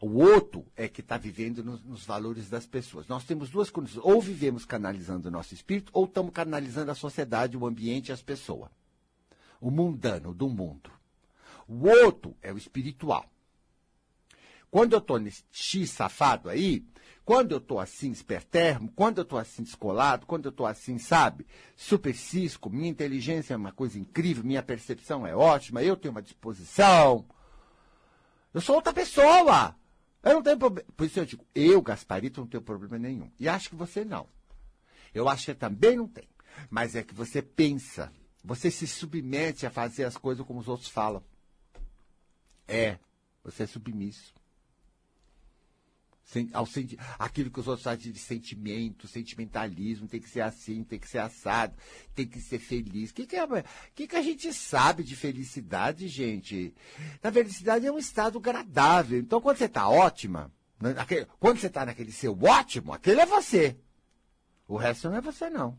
O 0.00 0.18
outro 0.18 0.64
é 0.76 0.88
que 0.88 1.00
está 1.00 1.16
vivendo 1.16 1.62
nos, 1.62 1.82
nos, 1.82 2.04
valores 2.04 2.48
das 2.48 2.66
pessoas. 2.66 3.06
Nós 3.06 3.24
temos 3.24 3.50
duas 3.50 3.70
condições. 3.70 4.04
Ou 4.04 4.20
vivemos 4.20 4.64
canalizando 4.64 5.28
o 5.28 5.30
nosso 5.30 5.54
espírito, 5.54 5.90
ou 5.92 6.04
estamos 6.04 6.32
canalizando 6.32 6.90
a 6.90 6.94
sociedade, 6.94 7.56
o 7.56 7.66
ambiente 7.66 8.08
e 8.08 8.12
as 8.12 8.22
pessoas. 8.22 8.70
O 9.60 9.70
mundano, 9.70 10.34
do 10.34 10.48
mundo. 10.48 10.90
O 11.66 11.88
outro 11.88 12.36
é 12.42 12.52
o 12.52 12.58
espiritual. 12.58 13.24
Quando 14.70 14.92
eu 14.92 14.98
estou 14.98 15.18
nesse 15.18 15.44
X 15.52 15.90
safado 15.90 16.48
aí, 16.50 16.84
quando 17.24 17.52
eu 17.52 17.58
estou 17.58 17.80
assim 17.80 18.10
espertermo, 18.10 18.92
quando 18.94 19.18
eu 19.18 19.22
estou 19.22 19.38
assim 19.38 19.62
descolado, 19.62 20.26
quando 20.26 20.46
eu 20.46 20.50
estou 20.50 20.66
assim, 20.66 20.98
sabe, 20.98 21.46
super 21.74 22.14
cisco, 22.14 22.68
minha 22.68 22.88
inteligência 22.88 23.54
é 23.54 23.56
uma 23.56 23.72
coisa 23.72 23.98
incrível, 23.98 24.44
minha 24.44 24.62
percepção 24.62 25.26
é 25.26 25.34
ótima, 25.34 25.82
eu 25.82 25.96
tenho 25.96 26.12
uma 26.12 26.20
disposição. 26.20 27.24
Eu 28.54 28.60
sou 28.60 28.76
outra 28.76 28.92
pessoa. 28.92 29.76
Eu 30.22 30.34
não 30.34 30.42
tenho 30.42 30.56
problema. 30.56 30.88
Por 30.96 31.04
isso 31.04 31.18
eu 31.18 31.26
digo, 31.26 31.44
eu, 31.54 31.82
Gasparito, 31.82 32.40
não 32.40 32.46
tenho 32.46 32.62
problema 32.62 32.96
nenhum. 32.98 33.30
E 33.38 33.48
acho 33.48 33.68
que 33.68 33.74
você 33.74 34.04
não. 34.04 34.28
Eu 35.12 35.28
acho 35.28 35.46
que 35.46 35.54
também 35.54 35.96
não 35.96 36.06
tem. 36.06 36.28
Mas 36.70 36.94
é 36.94 37.02
que 37.02 37.12
você 37.12 37.42
pensa, 37.42 38.12
você 38.42 38.70
se 38.70 38.86
submete 38.86 39.66
a 39.66 39.70
fazer 39.70 40.04
as 40.04 40.16
coisas 40.16 40.46
como 40.46 40.60
os 40.60 40.68
outros 40.68 40.88
falam. 40.88 41.22
É, 42.66 42.98
você 43.42 43.64
é 43.64 43.66
submisso. 43.66 44.32
Ao 46.52 46.66
senti 46.66 46.98
aquilo 47.18 47.50
que 47.50 47.60
os 47.60 47.68
outros 47.68 47.84
fazem 47.84 48.12
de 48.12 48.18
sentimento, 48.18 49.06
sentimentalismo, 49.06 50.08
tem 50.08 50.20
que 50.20 50.28
ser 50.28 50.40
assim, 50.40 50.82
tem 50.82 50.98
que 50.98 51.08
ser 51.08 51.18
assado, 51.18 51.74
tem 52.14 52.26
que 52.26 52.40
ser 52.40 52.58
feliz. 52.58 53.10
O 53.10 53.14
que, 53.14 53.26
que, 53.26 53.36
é, 53.36 53.46
que, 53.94 54.06
que 54.06 54.16
a 54.16 54.22
gente 54.22 54.52
sabe 54.52 55.02
de 55.02 55.14
felicidade, 55.14 56.08
gente? 56.08 56.74
Na 57.22 57.30
felicidade 57.30 57.86
é 57.86 57.92
um 57.92 57.98
estado 57.98 58.38
agradável. 58.38 59.18
Então, 59.18 59.40
quando 59.40 59.58
você 59.58 59.66
está 59.66 59.88
ótima, 59.88 60.52
né, 60.80 60.94
aquele, 60.98 61.26
quando 61.38 61.58
você 61.58 61.68
está 61.68 61.86
naquele 61.86 62.12
seu 62.12 62.38
ótimo, 62.42 62.92
aquele 62.92 63.20
é 63.20 63.26
você. 63.26 63.76
O 64.66 64.76
resto 64.76 65.08
não 65.08 65.16
é 65.16 65.20
você, 65.20 65.50
não. 65.50 65.78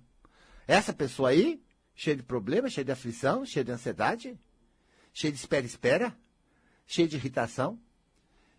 Essa 0.67 0.93
pessoa 0.93 1.29
aí, 1.29 1.61
cheia 1.93 2.15
de 2.15 2.23
problemas, 2.23 2.73
cheia 2.73 2.85
de 2.85 2.91
aflição, 2.91 3.45
cheia 3.45 3.63
de 3.63 3.71
ansiedade, 3.71 4.39
cheia 5.13 5.31
de 5.31 5.39
espera-espera, 5.39 6.15
cheia 6.85 7.07
de 7.07 7.15
irritação, 7.15 7.79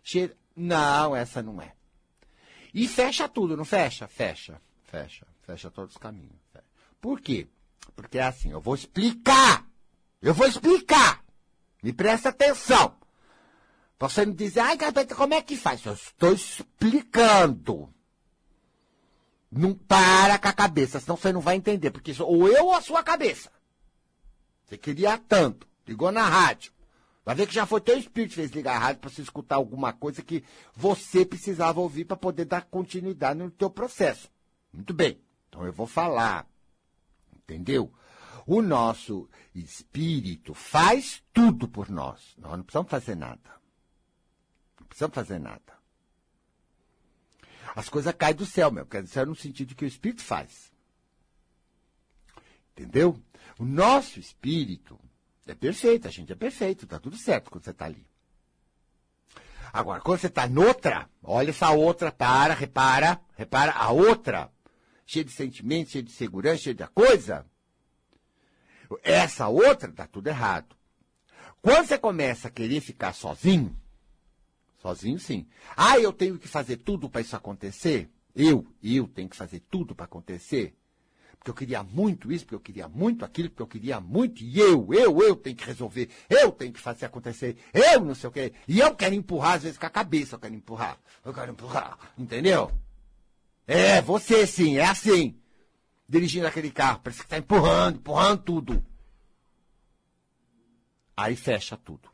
cheia. 0.03 0.35
Não, 0.55 1.15
essa 1.15 1.43
não 1.43 1.61
é. 1.61 1.76
E 2.73 2.87
fecha 2.87 3.27
tudo, 3.27 3.57
não 3.57 3.65
fecha? 3.65 4.07
Fecha, 4.07 4.61
fecha, 4.83 5.25
fecha 5.45 5.71
todos 5.71 5.95
os 5.95 5.97
caminhos. 5.97 6.35
Por 6.99 7.21
quê? 7.21 7.47
Porque 7.95 8.17
é 8.17 8.23
assim, 8.23 8.51
eu 8.51 8.61
vou 8.61 8.75
explicar. 8.75 9.65
Eu 10.21 10.33
vou 10.33 10.47
explicar. 10.47 11.23
Me 11.81 11.93
presta 11.93 12.29
atenção. 12.29 12.95
Você 13.99 14.25
me 14.25 14.33
dizer, 14.33 14.59
ai, 14.59 14.77
Gabeta, 14.77 15.15
como 15.15 15.33
é 15.33 15.41
que 15.41 15.55
faz? 15.55 15.83
Eu 15.85 15.93
estou 15.93 16.33
explicando. 16.33 17.91
Não 19.51 19.73
para 19.73 20.37
com 20.37 20.47
a 20.47 20.53
cabeça, 20.53 20.99
senão 20.99 21.15
você 21.15 21.31
não 21.31 21.41
vai 21.41 21.55
entender. 21.55 21.91
Porque 21.91 22.13
ou 22.21 22.47
eu 22.47 22.65
ou 22.65 22.73
a 22.73 22.81
sua 22.81 23.01
cabeça. 23.01 23.51
Você 24.65 24.77
queria 24.77 25.17
tanto. 25.17 25.67
Ligou 25.87 26.11
na 26.11 26.27
rádio. 26.27 26.71
Vai 27.27 27.35
ver 27.35 27.45
que 27.45 27.53
já 27.53 27.65
foi 27.65 27.81
teu 27.81 27.97
espírito 27.97 28.29
que 28.29 28.35
fez 28.35 28.51
ligar 28.51 28.77
a 28.77 28.79
rádio 28.79 29.01
para 29.01 29.09
você 29.09 29.21
escutar 29.21 29.57
alguma 29.57 29.91
coisa 29.91 30.21
que 30.21 30.45
você 30.73 31.25
precisava 31.25 31.81
ouvir 31.81 32.05
para 32.05 32.15
poder 32.15 32.45
dar 32.45 32.61
continuidade 32.61 33.37
no 33.37 33.51
teu 33.51 33.69
processo. 33.69 34.31
Muito 34.71 34.93
bem. 34.93 35.19
Então 35.49 35.65
eu 35.65 35.73
vou 35.73 35.85
falar. 35.85 36.47
Entendeu? 37.35 37.93
O 38.45 38.61
nosso 38.61 39.29
espírito 39.53 40.53
faz 40.53 41.21
tudo 41.33 41.67
por 41.67 41.89
nós. 41.89 42.33
Nós 42.37 42.53
não 42.53 42.63
precisamos 42.63 42.89
fazer 42.89 43.15
nada. 43.17 43.51
Não 44.79 44.87
precisamos 44.87 45.15
fazer 45.15 45.37
nada. 45.37 45.77
As 47.75 47.89
coisas 47.89 48.15
caem 48.15 48.35
do 48.35 48.45
céu, 48.45 48.71
meu. 48.71 48.85
Quer 48.85 49.03
dizer, 49.03 49.27
no 49.27 49.35
sentido 49.35 49.75
que 49.75 49.83
o 49.83 49.85
espírito 49.85 50.23
faz. 50.23 50.71
Entendeu? 52.71 53.21
O 53.59 53.65
nosso 53.65 54.17
espírito 54.17 54.97
é 55.51 55.55
perfeito, 55.55 56.07
a 56.07 56.11
gente 56.11 56.31
é 56.31 56.35
perfeito, 56.35 56.87
tá 56.87 56.99
tudo 56.99 57.17
certo 57.17 57.49
quando 57.51 57.63
você 57.63 57.71
está 57.71 57.85
ali. 57.85 58.05
Agora, 59.71 60.01
quando 60.01 60.19
você 60.19 60.27
está 60.27 60.47
noutra, 60.47 61.09
olha 61.21 61.49
essa 61.49 61.71
outra, 61.71 62.11
para, 62.11 62.53
repara, 62.53 63.19
repara, 63.35 63.71
a 63.73 63.91
outra, 63.91 64.51
cheia 65.05 65.25
de 65.25 65.31
sentimentos, 65.31 65.91
cheia 65.91 66.03
de 66.03 66.11
segurança, 66.11 66.63
cheia 66.63 66.75
de 66.75 66.87
coisa. 66.87 67.45
Essa 69.03 69.47
outra, 69.47 69.91
tá 69.91 70.07
tudo 70.07 70.27
errado. 70.27 70.75
Quando 71.61 71.87
você 71.87 71.97
começa 71.97 72.47
a 72.47 72.51
querer 72.51 72.79
ficar 72.79 73.13
sozinho, 73.13 73.75
sozinho 74.81 75.19
sim. 75.19 75.47
Ah, 75.75 75.99
eu 75.99 76.13
tenho 76.13 76.39
que 76.39 76.47
fazer 76.47 76.77
tudo 76.77 77.09
para 77.09 77.21
isso 77.21 77.35
acontecer? 77.35 78.09
Eu, 78.35 78.65
eu 78.81 79.07
tenho 79.07 79.27
que 79.27 79.35
fazer 79.35 79.59
tudo 79.69 79.93
para 79.93 80.05
acontecer? 80.05 80.75
Porque 81.39 81.51
eu 81.51 81.55
queria 81.55 81.83
muito 81.83 82.31
isso, 82.31 82.45
porque 82.45 82.55
eu 82.55 82.59
queria 82.59 82.87
muito 82.87 83.23
aquilo, 83.23 83.49
porque 83.49 83.61
eu 83.61 83.67
queria 83.67 83.99
muito, 84.01 84.43
e 84.43 84.59
eu, 84.59 84.93
eu, 84.93 85.21
eu 85.21 85.35
tenho 85.35 85.55
que 85.55 85.65
resolver, 85.65 86.09
eu 86.29 86.51
tenho 86.51 86.73
que 86.73 86.79
fazer 86.79 87.05
acontecer, 87.05 87.57
eu 87.73 88.01
não 88.01 88.15
sei 88.15 88.29
o 88.29 88.31
quê. 88.31 88.53
E 88.67 88.79
eu 88.79 88.93
quero 88.95 89.15
empurrar, 89.15 89.53
às 89.53 89.63
vezes, 89.63 89.77
com 89.77 89.85
a 89.85 89.89
cabeça, 89.89 90.35
eu 90.35 90.39
quero 90.39 90.53
empurrar, 90.55 90.99
eu 91.23 91.33
quero 91.33 91.51
empurrar, 91.51 91.97
entendeu? 92.17 92.71
É, 93.65 94.01
você 94.01 94.47
sim, 94.47 94.77
é 94.77 94.85
assim. 94.85 95.39
Dirigindo 96.07 96.47
aquele 96.47 96.71
carro, 96.71 97.01
parece 97.03 97.19
que 97.19 97.25
está 97.25 97.37
empurrando, 97.37 97.97
empurrando 97.97 98.41
tudo. 98.41 98.85
Aí 101.15 101.35
fecha 101.35 101.75
tudo. 101.75 102.09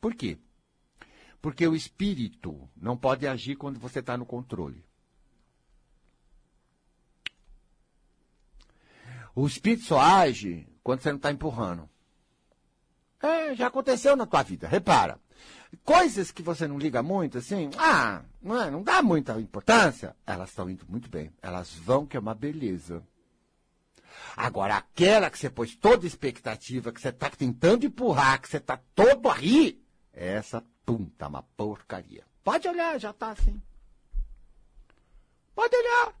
Por 0.00 0.14
quê? 0.14 0.38
Porque 1.40 1.66
o 1.66 1.74
espírito 1.74 2.68
não 2.76 2.96
pode 2.96 3.26
agir 3.26 3.56
quando 3.56 3.80
você 3.80 3.98
está 3.98 4.16
no 4.16 4.24
controle. 4.24 4.84
O 9.34 9.46
espírito 9.46 9.84
só 9.84 10.00
age 10.00 10.66
quando 10.82 11.00
você 11.00 11.10
não 11.10 11.16
está 11.16 11.30
empurrando. 11.30 11.88
É, 13.20 13.54
já 13.54 13.68
aconteceu 13.68 14.14
na 14.14 14.26
tua 14.26 14.42
vida, 14.42 14.68
repara. 14.68 15.18
Coisas 15.82 16.30
que 16.30 16.42
você 16.42 16.68
não 16.68 16.78
liga 16.78 17.02
muito, 17.02 17.38
assim, 17.38 17.70
ah, 17.76 18.22
não, 18.40 18.62
é, 18.62 18.70
não 18.70 18.82
dá 18.82 19.02
muita 19.02 19.40
importância, 19.40 20.14
elas 20.26 20.50
estão 20.50 20.70
indo 20.70 20.84
muito 20.88 21.08
bem. 21.08 21.32
Elas 21.42 21.74
vão, 21.74 22.06
que 22.06 22.16
é 22.16 22.20
uma 22.20 22.34
beleza. 22.34 23.02
Agora, 24.36 24.76
aquela 24.76 25.30
que 25.30 25.38
você 25.38 25.50
pôs 25.50 25.74
toda 25.74 26.06
expectativa, 26.06 26.92
que 26.92 27.00
você 27.00 27.08
está 27.08 27.28
tentando 27.30 27.86
empurrar, 27.86 28.40
que 28.40 28.48
você 28.48 28.58
está 28.58 28.78
todo 28.94 29.28
a 29.28 29.34
rir, 29.34 29.82
Essa, 30.12 30.62
pum, 30.86 31.06
tá 31.18 31.26
uma 31.26 31.42
porcaria. 31.42 32.24
Pode 32.44 32.68
olhar, 32.68 33.00
já 33.00 33.12
tá 33.12 33.30
assim. 33.30 33.60
Pode 35.54 35.74
olhar. 35.74 36.14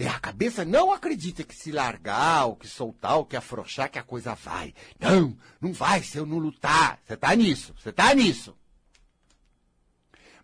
E 0.00 0.08
a 0.08 0.18
cabeça 0.18 0.64
não 0.64 0.94
acredita 0.94 1.44
que 1.44 1.54
se 1.54 1.70
largar, 1.70 2.46
ou 2.46 2.56
que 2.56 2.66
soltar, 2.66 3.18
ou 3.18 3.26
que 3.26 3.36
afrouxar, 3.36 3.90
que 3.90 3.98
a 3.98 4.02
coisa 4.02 4.34
vai. 4.34 4.72
Não, 4.98 5.36
não 5.60 5.74
vai 5.74 6.02
se 6.02 6.16
eu 6.16 6.24
não 6.24 6.38
lutar. 6.38 6.98
Você 7.04 7.18
tá 7.18 7.36
nisso, 7.36 7.74
você 7.78 7.92
tá 7.92 8.14
nisso. 8.14 8.56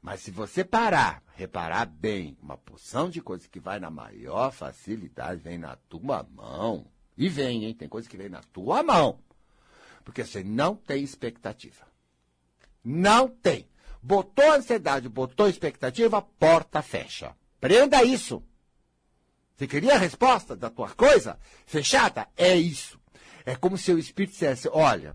Mas 0.02 0.20
se 0.20 0.30
você 0.30 0.62
parar, 0.62 1.22
reparar 1.36 1.86
bem, 1.86 2.36
uma 2.42 2.58
porção 2.58 3.08
de 3.08 3.22
coisa 3.22 3.48
que 3.48 3.58
vai 3.58 3.80
na 3.80 3.88
maior 3.88 4.52
facilidade, 4.52 5.40
vem 5.40 5.56
na 5.56 5.75
tua 5.88 6.22
mão. 6.34 6.86
E 7.16 7.26
vem, 7.26 7.64
hein? 7.64 7.72
Tem 7.72 7.88
coisa 7.88 8.06
que 8.06 8.18
vem 8.18 8.28
na 8.28 8.42
tua 8.52 8.82
mão. 8.82 9.20
Porque 10.04 10.22
você 10.22 10.44
não 10.44 10.76
tem 10.76 11.02
expectativa. 11.02 11.86
Não 12.84 13.26
tem. 13.26 13.66
Botou 14.02 14.52
ansiedade, 14.52 15.08
botou 15.08 15.48
expectativa, 15.48 16.20
porta 16.20 16.82
fecha. 16.82 17.34
Prenda 17.58 18.04
isso. 18.04 18.44
Você 19.56 19.66
queria 19.66 19.94
a 19.94 19.98
resposta 19.98 20.54
da 20.54 20.68
tua 20.68 20.90
coisa? 20.90 21.38
Fechada? 21.64 22.28
É 22.36 22.54
isso. 22.54 23.00
É 23.44 23.56
como 23.56 23.78
se 23.78 23.92
o 23.92 23.98
Espírito 23.98 24.32
dissesse: 24.32 24.68
olha, 24.70 25.14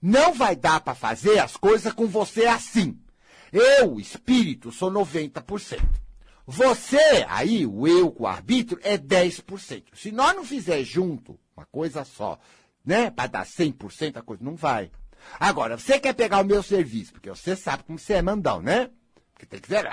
não 0.00 0.32
vai 0.32 0.56
dar 0.56 0.80
para 0.80 0.94
fazer 0.94 1.38
as 1.38 1.56
coisas 1.56 1.92
com 1.92 2.06
você 2.06 2.46
assim. 2.46 2.98
Eu, 3.52 4.00
espírito, 4.00 4.72
sou 4.72 4.90
90%. 4.90 5.80
Você, 6.46 7.24
aí, 7.28 7.64
o 7.64 7.86
eu 7.86 8.10
com 8.10 8.24
o 8.24 8.26
arbítrio, 8.26 8.80
é 8.82 8.98
10%. 8.98 9.84
Se 9.94 10.10
nós 10.10 10.34
não 10.34 10.44
fizer 10.44 10.82
junto, 10.82 11.38
uma 11.56 11.64
coisa 11.64 12.04
só, 12.04 12.38
né, 12.84 13.10
para 13.10 13.28
dar 13.28 13.46
100%, 13.46 14.16
a 14.16 14.22
coisa 14.22 14.44
não 14.44 14.56
vai. 14.56 14.90
Agora, 15.38 15.78
você 15.78 15.98
quer 15.98 16.14
pegar 16.14 16.40
o 16.40 16.44
meu 16.44 16.62
serviço, 16.62 17.12
porque 17.12 17.30
você 17.30 17.54
sabe 17.54 17.84
como 17.84 17.98
você 17.98 18.14
é 18.14 18.22
mandão, 18.22 18.60
né? 18.60 18.90
Porque 19.32 19.46
tem 19.46 19.60
que 19.60 19.68
dizer. 19.68 19.86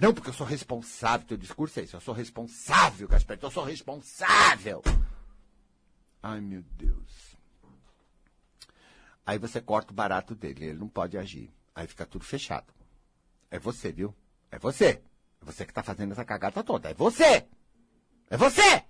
Não, 0.00 0.14
porque 0.14 0.30
eu 0.30 0.34
sou 0.34 0.46
responsável. 0.46 1.26
Teu 1.26 1.36
discurso 1.36 1.78
é 1.78 1.82
isso. 1.82 1.94
Eu 1.94 2.00
sou 2.00 2.14
responsável, 2.14 3.06
Gasperto. 3.06 3.46
Eu 3.46 3.50
sou 3.50 3.64
responsável. 3.64 4.82
Ai, 6.22 6.40
meu 6.40 6.62
Deus. 6.76 7.36
Aí 9.26 9.38
você 9.38 9.60
corta 9.60 9.92
o 9.92 9.94
barato 9.94 10.34
dele. 10.34 10.66
Ele 10.66 10.78
não 10.78 10.88
pode 10.88 11.18
agir. 11.18 11.52
Aí 11.74 11.86
fica 11.86 12.06
tudo 12.06 12.24
fechado. 12.24 12.72
É 13.50 13.58
você, 13.58 13.92
viu? 13.92 14.14
É 14.50 14.58
você. 14.58 15.02
É 15.40 15.44
você 15.44 15.66
que 15.66 15.72
tá 15.72 15.82
fazendo 15.82 16.12
essa 16.12 16.24
cagada 16.24 16.64
toda. 16.64 16.90
É 16.90 16.94
você! 16.94 17.46
É 18.30 18.36
você! 18.36 18.84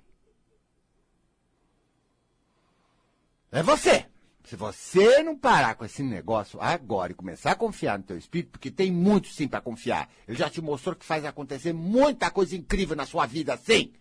É 3.51 3.63
você! 3.65 4.07
Se 4.51 4.57
você 4.57 5.23
não 5.23 5.39
parar 5.39 5.77
com 5.77 5.85
esse 5.85 6.03
negócio 6.03 6.61
agora 6.61 7.13
e 7.13 7.15
começar 7.15 7.53
a 7.53 7.55
confiar 7.55 7.97
no 7.97 8.05
teu 8.05 8.19
espírito, 8.19 8.51
porque 8.51 8.69
tem 8.69 8.91
muito 8.91 9.29
sim 9.29 9.47
para 9.47 9.61
confiar. 9.61 10.11
Ele 10.27 10.37
já 10.37 10.51
te 10.51 10.61
mostrou 10.61 10.97
que 10.97 11.05
faz 11.05 11.25
acontecer 11.25 11.73
muita 11.73 12.33
coisa 12.33 12.57
incrível 12.57 12.97
na 12.97 13.07
sua 13.07 13.27
vida, 13.27 13.57
sim. 13.57 13.93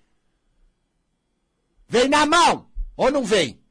Vem 1.88 2.08
na 2.08 2.26
mão 2.26 2.68
ou 2.98 3.12
não 3.12 3.24
vem? 3.24 3.62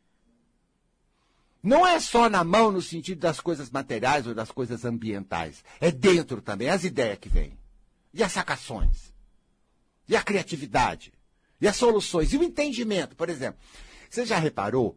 Não 1.60 1.84
é 1.84 1.98
só 1.98 2.30
na 2.30 2.44
mão 2.44 2.70
no 2.70 2.80
sentido 2.80 3.18
das 3.18 3.40
coisas 3.40 3.68
materiais 3.70 4.28
ou 4.28 4.32
das 4.32 4.52
coisas 4.52 4.84
ambientais. 4.84 5.64
É 5.80 5.90
dentro 5.90 6.40
também, 6.40 6.68
as 6.68 6.84
ideias 6.84 7.18
que 7.18 7.28
vêm. 7.28 7.58
E 8.14 8.22
as 8.22 8.30
sacações. 8.30 9.12
E 10.08 10.14
a 10.14 10.22
criatividade. 10.22 11.12
E 11.60 11.66
as 11.66 11.74
soluções. 11.74 12.32
E 12.32 12.36
o 12.36 12.44
entendimento, 12.44 13.16
por 13.16 13.28
exemplo. 13.28 13.60
Você 14.08 14.24
já 14.24 14.38
reparou 14.38 14.96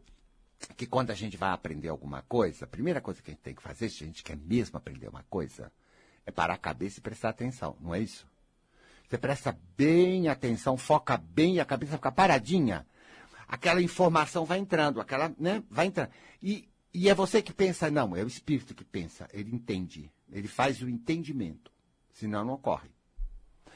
que 0.76 0.86
quando 0.86 1.12
a 1.12 1.16
gente 1.16 1.38
vai 1.38 1.52
aprender 1.52 1.90
alguma 1.90 2.22
coisa, 2.24 2.66
a 2.66 2.68
primeira 2.68 3.02
coisa 3.02 3.22
que 3.22 3.32
a 3.32 3.34
gente 3.34 3.44
tem 3.44 3.56
que 3.56 3.62
fazer, 3.62 3.90
se 3.90 4.04
a 4.04 4.08
gente 4.08 4.24
quer 4.24 4.38
mesmo 4.38 4.78
aprender 4.78 5.08
uma 5.08 5.24
coisa, 5.24 5.72
é 6.26 6.32
parar 6.32 6.54
a 6.56 6.58
cabeça 6.58 7.00
e 7.00 7.02
prestar 7.02 7.30
atenção, 7.30 7.76
não 7.80 7.94
é 7.94 8.00
isso? 8.00 8.28
Você 9.08 9.18
presta 9.18 9.58
bem 9.76 10.30
atenção, 10.30 10.78
foca 10.78 11.18
bem 11.18 11.60
a 11.60 11.66
cabeça 11.66 11.98
fica 11.98 12.12
paradinha. 12.12 12.86
Aquela 13.48 13.82
informação 13.82 14.46
vai 14.46 14.60
entrando, 14.60 15.02
aquela, 15.02 15.34
né, 15.38 15.62
vai 15.70 15.88
entrando. 15.88 16.12
E, 16.42 16.70
e 16.94 17.10
é 17.10 17.14
você 17.14 17.42
que 17.42 17.52
pensa, 17.52 17.92
não, 17.92 18.16
é 18.16 18.24
o 18.24 18.28
espírito 18.28 18.74
que 18.74 18.86
pensa, 18.86 19.28
ele 19.34 19.54
entende, 19.54 20.10
ele 20.32 20.48
faz 20.48 20.82
o 20.82 20.88
entendimento, 20.88 21.70
senão 22.14 22.46
não 22.46 22.54
ocorre. 22.54 22.90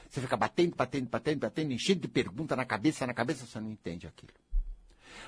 Você 0.08 0.22
fica 0.22 0.36
batendo, 0.36 0.74
batendo, 0.74 1.10
batendo, 1.10 1.40
batendo, 1.40 1.72
enchendo 1.72 2.00
de 2.00 2.08
pergunta 2.08 2.56
na 2.56 2.64
cabeça, 2.64 3.06
na 3.06 3.12
cabeça, 3.12 3.44
você 3.44 3.60
não 3.60 3.70
entende 3.70 4.06
aquilo. 4.06 4.32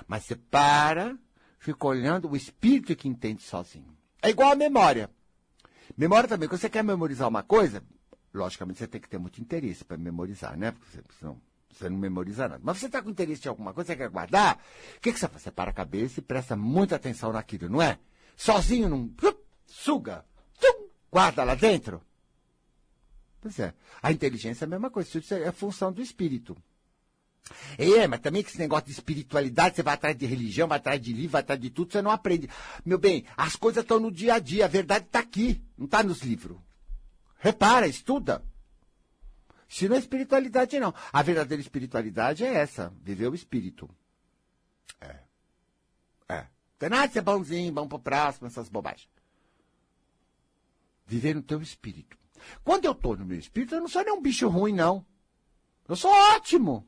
Mas 0.07 0.23
você 0.23 0.35
para, 0.35 1.15
fica 1.59 1.85
olhando 1.85 2.29
o 2.29 2.35
espírito 2.35 2.95
que 2.95 3.07
entende 3.07 3.43
sozinho. 3.43 3.95
É 4.21 4.29
igual 4.29 4.51
a 4.51 4.55
memória. 4.55 5.09
Memória 5.95 6.27
também, 6.27 6.47
quando 6.47 6.61
você 6.61 6.69
quer 6.69 6.83
memorizar 6.83 7.27
uma 7.27 7.43
coisa, 7.43 7.83
logicamente 8.33 8.79
você 8.79 8.87
tem 8.87 9.01
que 9.01 9.09
ter 9.09 9.17
muito 9.19 9.39
interesse 9.39 9.83
para 9.83 9.97
memorizar, 9.97 10.57
né? 10.57 10.71
Porque 10.71 10.89
você, 10.89 11.03
senão 11.19 11.39
você 11.71 11.89
não 11.89 11.97
memoriza 11.97 12.47
nada. 12.47 12.61
Mas 12.63 12.77
você 12.77 12.87
está 12.87 13.01
com 13.01 13.09
interesse 13.09 13.47
em 13.47 13.49
alguma 13.49 13.73
coisa, 13.73 13.87
você 13.87 13.97
quer 13.97 14.09
guardar, 14.09 14.57
o 14.97 14.99
que, 14.99 15.13
que 15.13 15.19
você 15.19 15.27
faz? 15.27 15.43
Você 15.43 15.51
para 15.51 15.71
a 15.71 15.73
cabeça 15.73 16.19
e 16.19 16.23
presta 16.23 16.55
muita 16.55 16.95
atenção 16.95 17.31
naquilo, 17.31 17.69
não 17.69 17.81
é? 17.81 17.99
Sozinho 18.35 18.89
não. 18.89 19.11
Suga, 19.67 20.25
guarda 21.11 21.43
lá 21.43 21.55
dentro. 21.55 22.01
Pois 23.41 23.59
é. 23.59 23.73
A 24.01 24.11
inteligência 24.11 24.65
é 24.65 24.67
a 24.67 24.69
mesma 24.69 24.89
coisa, 24.89 25.17
isso 25.17 25.33
é 25.33 25.47
a 25.47 25.51
função 25.51 25.91
do 25.91 26.01
espírito. 26.01 26.57
É, 27.77 28.07
mas 28.07 28.19
também 28.19 28.43
que 28.43 28.49
esse 28.49 28.59
negócio 28.59 28.85
de 28.85 28.91
espiritualidade, 28.91 29.75
você 29.75 29.83
vai 29.83 29.93
atrás 29.93 30.15
de 30.15 30.25
religião, 30.25 30.67
vai 30.67 30.77
atrás 30.77 31.01
de 31.01 31.13
livro, 31.13 31.31
vai 31.31 31.41
atrás 31.41 31.59
de 31.59 31.69
tudo, 31.69 31.91
você 31.91 32.01
não 32.01 32.11
aprende. 32.11 32.49
Meu 32.85 32.97
bem, 32.97 33.25
as 33.35 33.55
coisas 33.55 33.83
estão 33.83 33.99
no 33.99 34.11
dia 34.11 34.35
a 34.35 34.39
dia, 34.39 34.65
a 34.65 34.67
verdade 34.67 35.05
está 35.05 35.19
aqui, 35.19 35.63
não 35.77 35.85
está 35.85 36.03
nos 36.03 36.21
livros. 36.21 36.57
Repara, 37.39 37.87
estuda. 37.87 38.43
Se 39.67 39.87
não 39.87 39.95
é 39.95 39.99
espiritualidade, 39.99 40.79
não. 40.79 40.93
A 41.13 41.21
verdadeira 41.21 41.61
espiritualidade 41.61 42.43
é 42.43 42.53
essa, 42.53 42.93
viver 43.01 43.27
o 43.27 43.35
espírito. 43.35 43.89
É. 44.99 45.19
É. 46.27 46.47
Tem 46.77 46.89
nada 46.89 47.07
de 47.07 47.13
ser 47.13 47.21
bonzinho, 47.21 47.73
vamos 47.73 47.89
pro 47.89 47.99
próximo, 47.99 48.47
essas 48.47 48.67
bobagens. 48.67 49.09
Viver 51.05 51.35
no 51.35 51.41
teu 51.41 51.61
espírito. 51.61 52.17
Quando 52.63 52.85
eu 52.85 52.93
estou 52.93 53.15
no 53.15 53.25
meu 53.25 53.37
espírito, 53.37 53.75
eu 53.75 53.81
não 53.81 53.87
sou 53.87 54.03
nem 54.03 54.13
um 54.13 54.21
bicho 54.21 54.47
ruim, 54.47 54.73
não. 54.73 55.05
Eu 55.87 55.95
sou 55.95 56.11
ótimo. 56.11 56.87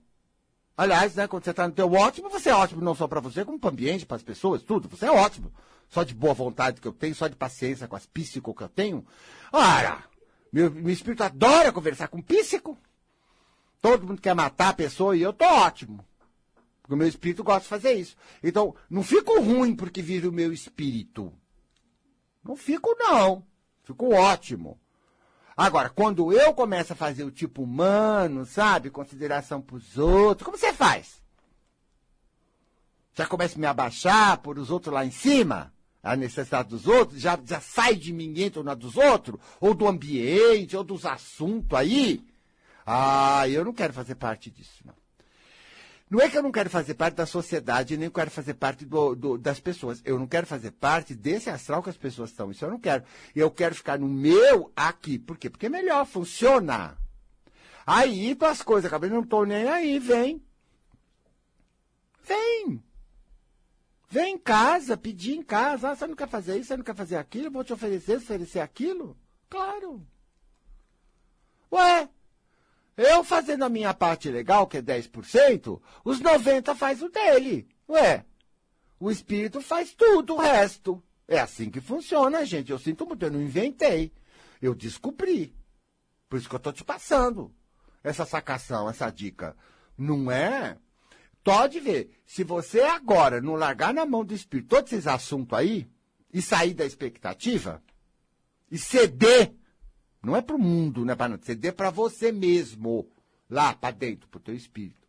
Aliás, 0.78 1.16
né, 1.16 1.28
quando 1.28 1.44
você 1.44 1.52
está 1.52 1.68
no 1.68 1.74
teu 1.74 1.92
ótimo, 1.92 2.30
você 2.30 2.50
é 2.50 2.56
ótimo 2.56 2.82
não 2.82 2.96
só 2.96 3.08
para 3.08 3.20
você, 3.20 3.46
como 3.46 3.60
para 3.60 3.70
o 3.70 3.72
ambiente, 3.72 4.06
para 4.06 4.18
as 4.18 4.24
pessoas, 4.24 4.64
tudo. 4.64 4.90
Você 4.90 5.06
é 5.06 5.12
ótimo. 5.12 5.52
Só 5.90 6.04
de 6.04 6.14
boa 6.14 6.34
vontade 6.34 6.80
que 6.80 6.88
eu 6.88 6.94
tenho, 6.94 7.14
só 7.14 7.28
de 7.28 7.36
paciência 7.36 7.88
com 7.88 7.96
as 7.96 8.06
psíquico 8.06 8.56
que 8.56 8.64
eu 8.64 8.70
tenho. 8.70 9.06
Ora, 9.52 10.04
meu, 10.52 10.72
meu 10.72 10.94
espírito 10.94 11.24
adora 11.24 11.72
conversar 11.74 12.08
com 12.08 12.22
psíquico. 12.22 12.78
Todo 13.82 14.08
mundo 14.08 14.22
quer 14.22 14.34
matar 14.34 14.70
a 14.70 14.74
pessoa 14.74 15.18
e 15.18 15.22
eu 15.22 15.34
tô 15.34 15.46
ótimo. 15.46 16.06
Porque 16.82 16.94
o 16.94 16.98
meu 16.98 17.08
espírito 17.08 17.44
gosta 17.44 17.64
de 17.64 17.68
fazer 17.68 17.94
isso. 17.94 18.16
Então, 18.42 18.76
não 18.90 19.04
fico 19.04 19.40
ruim 19.42 19.76
porque 19.76 20.02
vive 20.02 20.28
o 20.28 20.32
meu 20.32 20.54
espírito. 20.54 21.34
Não 22.44 22.56
fico, 22.56 22.96
não. 22.98 23.46
Fico 23.84 24.14
ótimo. 24.14 24.80
Agora, 25.56 25.90
quando 25.90 26.32
eu 26.32 26.54
começo 26.54 26.94
a 26.94 26.96
fazer 26.96 27.24
o 27.24 27.32
tipo 27.32 27.64
humano, 27.64 28.46
sabe? 28.46 28.90
Consideração 28.90 29.62
pros 29.62 29.98
outros, 29.98 30.46
como 30.46 30.58
você 30.58 30.74
faz? 30.74 31.22
Já 33.14 33.26
começa 33.26 33.56
a 33.56 33.60
me 33.60 33.68
abaixar 33.68 34.38
por 34.38 34.58
os 34.58 34.72
outros 34.72 34.94
lá 34.94 35.06
em 35.06 35.12
cima? 35.12 35.74
A 36.02 36.16
necessidade 36.16 36.70
dos 36.70 36.88
outros? 36.88 37.22
Já, 37.22 37.38
já 37.46 37.60
sai 37.60 37.96
de 37.96 38.12
mim 38.12 38.34
e 38.36 38.44
entra 38.44 38.64
na 38.64 38.74
dos 38.74 38.98
outros? 38.98 39.40
Ou 39.60 39.74
do 39.74 39.88
ambiente, 39.88 40.76
ou 40.76 40.84
dos 40.84 41.06
assuntos 41.06 41.78
aí? 41.78 42.26
Ah, 42.86 43.48
eu 43.48 43.64
não 43.64 43.74
quero 43.74 43.94
fazer 43.94 44.16
parte 44.16 44.50
disso, 44.50 44.82
não. 44.86 45.01
Não 46.12 46.20
é 46.20 46.30
que 46.30 46.38
eu 46.38 46.44
não 46.44 46.52
quero 46.52 46.70
fazer 46.70 46.94
parte 46.96 47.16
da 47.16 47.26
sociedade, 47.26 47.96
nem 47.96 48.10
quero 48.10 48.30
fazer 48.30 48.56
parte 48.56 48.84
do, 48.84 49.16
do, 49.16 49.38
das 49.38 49.62
pessoas. 49.62 50.02
Eu 50.04 50.20
não 50.20 50.28
quero 50.28 50.46
fazer 50.46 50.72
parte 50.72 51.16
desse 51.16 51.50
astral 51.50 51.82
que 51.82 51.90
as 51.90 51.96
pessoas 51.96 52.32
estão. 52.32 52.52
Isso 52.52 52.66
eu 52.66 52.70
não 52.70 52.78
quero. 52.78 53.06
Eu 53.34 53.50
quero 53.50 53.74
ficar 53.74 53.98
no 53.98 54.10
meu 54.10 54.70
aqui. 54.76 55.18
Por 55.18 55.38
quê? 55.38 55.50
Porque 55.50 55.68
é 55.68 55.70
melhor, 55.70 56.06
funciona. 56.06 56.98
Aí, 57.88 58.38
as 58.42 58.62
coisas, 58.62 58.90
acabei 58.90 59.10
não 59.10 59.22
estou 59.22 59.46
nem 59.46 59.70
aí, 59.70 60.00
vem. 60.00 60.44
Vem. 62.26 62.84
Vem 64.10 64.36
em 64.36 64.38
casa, 64.38 64.98
pedir 64.98 65.36
em 65.36 65.42
casa. 65.42 65.92
Ah, 65.92 65.96
você 65.96 66.08
não 66.08 66.16
quer 66.16 66.28
fazer 66.28 66.58
isso, 66.58 66.68
você 66.68 66.76
não 66.76 66.84
quer 66.84 66.96
fazer 66.96 67.16
aquilo, 67.16 67.46
eu 67.46 67.52
vou 67.52 67.64
te 67.64 67.72
oferecer, 67.72 68.18
oferecer 68.18 68.60
aquilo? 68.60 69.18
Claro. 69.50 70.06
Ué, 71.72 72.10
eu 73.02 73.24
fazendo 73.24 73.64
a 73.64 73.70
minha 73.70 73.94
parte 73.94 74.30
legal, 74.30 74.68
que 74.68 74.78
é 74.78 74.82
10%, 74.82 75.82
os 76.04 76.22
90% 76.22 76.76
faz 76.76 77.02
o 77.02 77.10
dele. 77.10 77.68
Ué, 77.90 78.26
o 79.00 79.10
espírito 79.12 79.62
faz 79.62 79.94
tudo 79.94 80.36
o 80.36 80.40
resto. 80.40 81.02
É 81.28 81.40
assim 81.40 81.70
que 81.70 81.80
funciona, 81.82 82.46
gente. 82.46 82.72
Eu 82.72 82.80
sinto 82.80 83.06
muito, 83.06 83.24
eu 83.24 83.32
não 83.32 83.42
inventei. 83.42 84.12
Eu 84.62 84.76
descobri. 84.76 85.56
Por 86.30 86.38
isso 86.38 86.50
que 86.50 86.56
eu 86.56 86.58
estou 86.58 86.74
te 86.74 86.84
passando 86.84 87.54
essa 88.04 88.26
sacação, 88.26 88.90
essa 88.90 89.10
dica. 89.10 89.56
Não 89.98 90.32
é? 90.32 90.78
Pode 91.44 91.80
ver. 91.80 92.12
Se 92.26 92.44
você 92.44 92.82
agora 92.82 93.42
não 93.42 93.56
largar 93.56 93.94
na 93.94 94.06
mão 94.06 94.24
do 94.24 94.34
espírito 94.34 94.70
todos 94.70 94.92
esses 94.92 95.08
assuntos 95.08 95.58
aí, 95.58 95.90
e 96.34 96.42
sair 96.42 96.74
da 96.74 96.86
expectativa 96.86 97.84
e 98.70 98.78
ceder, 98.78 99.54
não 100.22 100.36
é 100.36 100.42
para 100.42 100.56
o 100.56 100.60
mundo, 100.60 101.04
não 101.04 101.14
é 101.14 101.16
para 101.16 101.38
ceder 101.42 101.74
para 101.74 101.90
você 101.90 102.32
mesmo, 102.32 103.10
lá 103.50 103.74
para 103.74 103.96
dentro, 103.96 104.28
para 104.28 104.38
o 104.38 104.42
teu 104.42 104.56
espírito. 104.56 105.02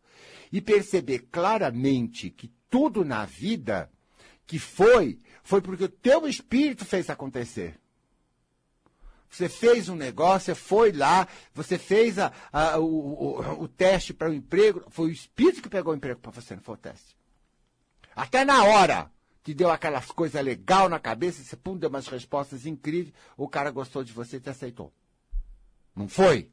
E 0.51 0.59
perceber 0.61 1.27
claramente 1.31 2.29
que 2.29 2.51
tudo 2.69 3.05
na 3.05 3.25
vida 3.25 3.89
que 4.45 4.57
foi, 4.57 5.19
foi 5.43 5.61
porque 5.61 5.83
o 5.83 5.89
teu 5.89 6.27
espírito 6.27 6.85
fez 6.85 7.09
acontecer. 7.09 7.79
Você 9.29 9.49
fez 9.49 9.89
um 9.89 9.95
negócio, 9.95 10.53
você 10.53 10.55
foi 10.55 10.91
lá, 10.91 11.27
você 11.53 11.77
fez 11.77 12.19
a, 12.19 12.31
a, 12.51 12.77
o, 12.77 12.85
o, 12.85 13.63
o, 13.63 13.67
teste 13.67 14.13
para 14.13 14.29
o 14.29 14.33
emprego, 14.33 14.83
foi 14.89 15.07
o 15.07 15.11
espírito 15.11 15.61
que 15.61 15.69
pegou 15.69 15.91
o 15.91 15.95
emprego 15.95 16.19
para 16.19 16.31
você, 16.31 16.55
não 16.55 16.61
foi 16.61 16.75
o 16.75 16.77
teste. 16.77 17.17
Até 18.15 18.45
na 18.45 18.63
hora 18.63 19.11
que 19.41 19.53
deu 19.53 19.71
aquelas 19.71 20.05
coisas 20.05 20.43
legais 20.43 20.89
na 20.89 20.99
cabeça, 20.99 21.43
você 21.43 21.55
pum, 21.55 21.75
deu 21.75 21.89
umas 21.89 22.07
respostas 22.07 22.67
incríveis, 22.67 23.13
o 23.35 23.47
cara 23.47 23.71
gostou 23.71 24.03
de 24.03 24.13
você 24.13 24.37
e 24.37 24.39
te 24.39 24.51
aceitou. 24.51 24.93
Não 25.95 26.07
foi? 26.07 26.49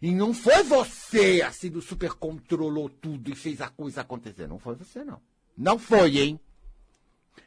E 0.00 0.10
não 0.10 0.34
foi 0.34 0.62
você, 0.64 1.42
assim, 1.42 1.70
do 1.70 1.80
super 1.80 2.12
controlou 2.14 2.88
tudo 2.88 3.30
e 3.30 3.36
fez 3.36 3.60
a 3.60 3.68
coisa 3.68 4.00
acontecer. 4.00 4.48
Não 4.48 4.58
foi 4.58 4.74
você, 4.74 5.04
não. 5.04 5.20
Não 5.56 5.78
foi, 5.78 6.18
hein? 6.18 6.40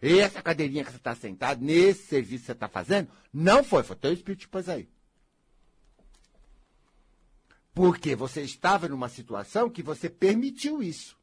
Essa 0.02 0.42
cadeirinha 0.42 0.84
que 0.84 0.92
você 0.92 0.98
está 0.98 1.16
sentado, 1.16 1.64
nesse 1.64 2.08
serviço 2.08 2.44
que 2.44 2.46
você 2.48 2.52
está 2.54 2.68
fazendo, 2.68 3.10
não 3.34 3.64
foi, 3.64 3.84
foi 3.84 3.96
teu 3.96 4.14
espírito 4.14 4.50
pôs 4.50 4.70
aí. 4.70 4.90
Porque 7.74 8.16
você 8.16 8.42
estava 8.42 8.88
numa 8.88 9.10
situação 9.10 9.70
que 9.70 9.84
você 9.84 10.10
permitiu 10.10 10.82
isso. 10.82 11.18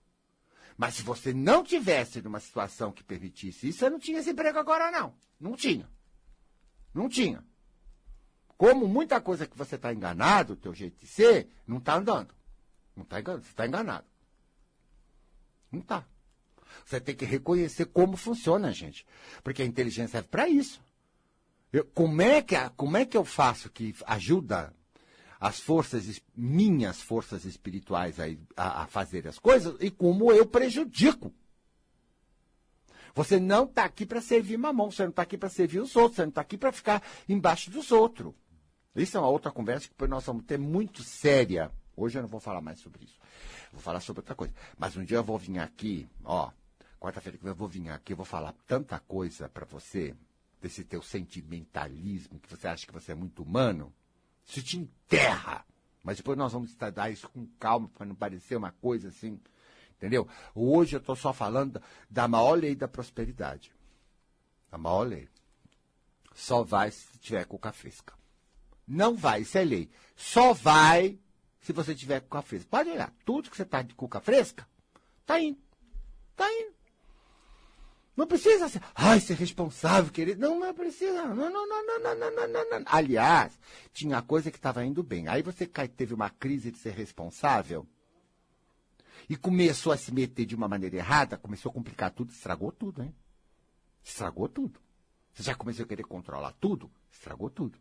Mas 0.77 0.97
se 0.97 1.03
você 1.03 1.33
não 1.33 1.65
tivesse 1.65 2.21
numa 2.21 2.41
situação 2.41 2.93
que 2.93 3.03
permitisse 3.03 3.69
isso, 3.69 3.79
você 3.79 3.89
não 3.89 3.99
tinha 3.99 4.19
esse 4.19 4.31
emprego 4.31 4.59
agora, 4.59 4.91
não. 4.91 5.15
Não 5.41 5.57
tinha. 5.57 5.89
Não 6.93 7.09
tinha. 7.09 7.43
Como 8.57 8.87
muita 8.87 9.21
coisa 9.21 9.47
que 9.47 9.57
você 9.57 9.77
está 9.77 9.93
enganado, 9.93 10.53
o 10.53 10.57
teu 10.57 10.75
jeito 10.75 10.99
de 10.99 11.07
ser, 11.07 11.49
não 11.67 11.79
está 11.79 11.97
andando. 11.97 12.35
Não 12.95 13.03
está 13.03 13.21
enganado. 13.21 13.45
Você 13.45 13.51
está 13.51 13.67
enganado. 13.67 14.07
Não 15.71 15.81
está. 15.81 16.07
Você 16.85 17.01
tem 17.01 17.15
que 17.15 17.25
reconhecer 17.25 17.87
como 17.87 18.17
funciona, 18.17 18.73
gente. 18.73 19.07
Porque 19.43 19.63
a 19.63 19.67
inteligência 19.67 20.13
serve 20.13 20.29
para 20.29 20.49
isso. 20.49 20.83
Eu, 21.73 21.85
como, 21.87 22.21
é 22.21 22.43
que, 22.43 22.55
como 22.77 22.97
é 22.97 23.07
que 23.07 23.17
eu 23.17 23.25
faço 23.25 23.71
que 23.71 23.95
ajuda 24.07 24.75
as 25.41 25.59
forças, 25.59 26.21
minhas 26.37 27.01
forças 27.01 27.45
espirituais 27.45 28.21
a, 28.21 28.25
a, 28.57 28.83
a 28.83 28.87
fazer 28.87 29.27
as 29.27 29.39
coisas 29.39 29.75
e 29.81 29.91
como 29.91 30.33
eu 30.33 30.47
prejudico? 30.47 31.33
Você 33.15 33.39
não 33.39 33.65
está 33.65 33.85
aqui 33.85 34.07
para 34.07 34.21
servir 34.21 34.57
mamão, 34.57 34.91
você 34.91 35.03
não 35.03 35.11
está 35.11 35.23
aqui 35.23 35.37
para 35.37 35.49
servir 35.49 35.81
os 35.81 35.97
outros, 35.97 36.17
você 36.17 36.23
não 36.23 36.29
está 36.31 36.41
aqui 36.41 36.57
para 36.57 36.73
ficar 36.73 37.03
embaixo 37.29 37.71
dos 37.71 37.91
outros. 37.91 38.35
Isso 38.95 39.17
é 39.17 39.21
uma 39.21 39.29
outra 39.29 39.51
conversa 39.51 39.89
que 39.89 40.07
nós 40.07 40.25
vamos 40.25 40.45
ter 40.45 40.59
muito 40.59 41.03
séria. 41.03 41.71
Hoje 41.97 42.19
eu 42.19 42.23
não 42.23 42.29
vou 42.29 42.41
falar 42.41 42.61
mais 42.61 42.81
sobre 42.81 43.05
isso. 43.05 43.19
Vou 43.73 43.81
falar 43.81 44.01
sobre 44.01 44.21
outra 44.21 44.35
coisa. 44.35 44.53
Mas 44.77 44.97
um 44.97 45.05
dia 45.05 45.17
eu 45.17 45.25
vou 45.25 45.39
vir 45.39 45.59
aqui, 45.59 46.09
ó, 46.25 46.51
Quarta-feira 47.03 47.37
que 47.37 47.45
eu 47.45 47.55
vou 47.57 47.67
vir 47.67 47.91
aqui, 47.91 48.13
eu 48.13 48.17
vou 48.17 48.25
falar 48.25 48.55
tanta 48.65 48.97
coisa 49.01 49.49
para 49.49 49.65
você, 49.65 50.15
desse 50.61 50.85
teu 50.85 51.03
sentimentalismo, 51.03 52.39
que 52.39 52.49
você 52.49 52.69
acha 52.69 52.87
que 52.87 52.93
você 52.93 53.11
é 53.11 53.15
muito 53.17 53.43
humano. 53.43 53.93
Isso 54.47 54.63
te 54.63 54.79
enterra. 54.79 55.67
Mas 56.05 56.19
depois 56.19 56.39
nós 56.39 56.53
vamos 56.53 56.71
estudar 56.71 57.11
isso 57.11 57.29
com 57.31 57.45
calma, 57.59 57.89
para 57.89 58.07
não 58.07 58.15
parecer 58.15 58.55
uma 58.55 58.71
coisa 58.71 59.09
assim. 59.09 59.41
Entendeu? 59.97 60.29
Hoje 60.55 60.95
eu 60.95 61.01
estou 61.01 61.17
só 61.17 61.33
falando 61.33 61.83
da 62.09 62.29
maior 62.29 62.57
lei 62.57 62.77
da 62.77 62.87
prosperidade. 62.87 63.73
A 64.71 64.79
maior 64.79 65.03
lei. 65.03 65.29
Só 66.37 66.63
vai 66.63 66.93
se 66.93 67.19
tiver 67.19 67.45
cuca 67.47 67.73
fresca 67.73 68.15
não 68.87 69.17
vai 69.17 69.45
ser 69.45 69.65
lei. 69.65 69.91
Só 70.17 70.53
vai 70.53 71.19
se 71.61 71.73
você 71.73 71.95
tiver 71.95 72.21
cuca 72.21 72.43
fresca. 72.43 72.69
Pode 72.71 72.91
olhar, 72.91 73.13
tudo 73.25 73.51
que 73.51 73.57
você 73.57 73.63
está 73.63 73.83
de 73.83 73.95
cuca 73.95 74.21
fresca, 74.21 74.67
tá 75.25 75.41
indo. 75.41 75.59
Tá 76.37 76.51
indo. 76.53 76.73
Não 78.15 78.27
precisa 78.27 78.69
ser, 78.69 78.83
ai, 78.95 79.21
ser 79.21 79.35
responsável, 79.35 80.13
querido. 80.13 80.41
Não, 80.41 80.59
não 80.59 80.75
precisa. 80.75 81.25
Não, 81.25 81.51
não, 81.51 81.67
não, 81.67 81.87
não, 81.87 81.99
não, 81.99 82.15
não, 82.15 82.49
não, 82.49 82.71
não. 82.71 82.83
Aliás, 82.87 83.59
tinha 83.93 84.21
coisa 84.21 84.51
que 84.51 84.59
estava 84.59 84.85
indo 84.85 85.03
bem. 85.03 85.29
Aí 85.29 85.43
você 85.43 85.67
teve 85.67 86.13
uma 86.13 86.29
crise 86.29 86.71
de 86.71 86.79
ser 86.79 86.93
responsável 86.93 87.87
e 89.29 89.37
começou 89.37 89.93
a 89.93 89.97
se 89.97 90.13
meter 90.13 90.45
de 90.45 90.55
uma 90.55 90.69
maneira 90.69 90.97
errada, 90.97 91.39
começou 91.39 91.71
a 91.71 91.73
complicar 91.73 92.11
tudo, 92.11 92.33
estragou 92.33 92.71
tudo, 92.71 93.03
hein? 93.03 93.15
Estragou 94.05 94.49
tudo. 94.49 94.81
Você 95.33 95.43
já 95.45 95.55
começou 95.55 95.85
a 95.85 95.89
querer 95.89 96.03
controlar 96.03 96.53
tudo? 96.61 96.91
Estragou 97.11 97.49
tudo. 97.49 97.79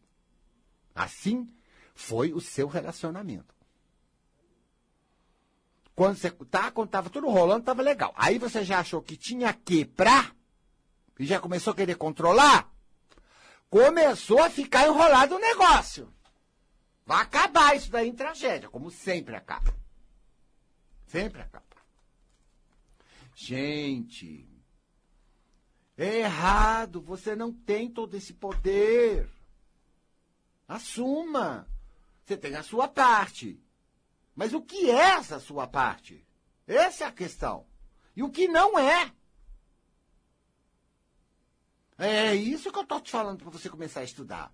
Assim 0.93 1.51
foi 1.93 2.33
o 2.33 2.41
seu 2.41 2.67
relacionamento. 2.67 3.53
Quando 5.95 6.17
você 6.17 6.31
tá, 6.31 6.71
quando 6.71 6.89
tava 6.89 7.09
tudo 7.09 7.29
rolando, 7.29 7.65
tava 7.65 7.81
legal. 7.81 8.13
Aí 8.15 8.39
você 8.39 8.63
já 8.63 8.79
achou 8.79 9.01
que 9.01 9.15
tinha 9.15 9.53
que 9.53 9.85
pra 9.85 10.31
e 11.19 11.25
já 11.25 11.39
começou 11.39 11.73
a 11.73 11.75
querer 11.75 11.95
controlar, 11.95 12.71
começou 13.69 14.41
a 14.41 14.49
ficar 14.49 14.87
enrolado 14.87 15.35
o 15.35 15.39
negócio. 15.39 16.11
Vai 17.05 17.21
acabar 17.21 17.75
isso 17.75 17.91
daí 17.91 18.07
em 18.07 18.15
tragédia, 18.15 18.69
como 18.69 18.89
sempre 18.89 19.35
acaba. 19.35 19.75
Sempre 21.07 21.41
acaba. 21.41 21.65
Gente, 23.35 24.47
é 25.97 26.19
errado, 26.19 27.01
você 27.01 27.35
não 27.35 27.51
tem 27.53 27.89
todo 27.89 28.15
esse 28.15 28.33
poder. 28.33 29.29
Assuma. 30.71 31.67
Você 32.23 32.37
tem 32.37 32.55
a 32.55 32.63
sua 32.63 32.87
parte. 32.87 33.61
Mas 34.33 34.53
o 34.53 34.61
que 34.61 34.89
é 34.89 35.15
essa 35.15 35.37
sua 35.37 35.67
parte? 35.67 36.25
Essa 36.65 37.03
é 37.03 37.07
a 37.07 37.11
questão. 37.11 37.65
E 38.15 38.23
o 38.23 38.29
que 38.29 38.47
não 38.47 38.79
é? 38.79 39.11
É 41.97 42.33
isso 42.33 42.71
que 42.71 42.77
eu 42.77 42.83
estou 42.83 43.01
te 43.01 43.11
falando 43.11 43.39
para 43.39 43.49
você 43.49 43.69
começar 43.69 43.99
a 43.99 44.05
estudar. 44.05 44.49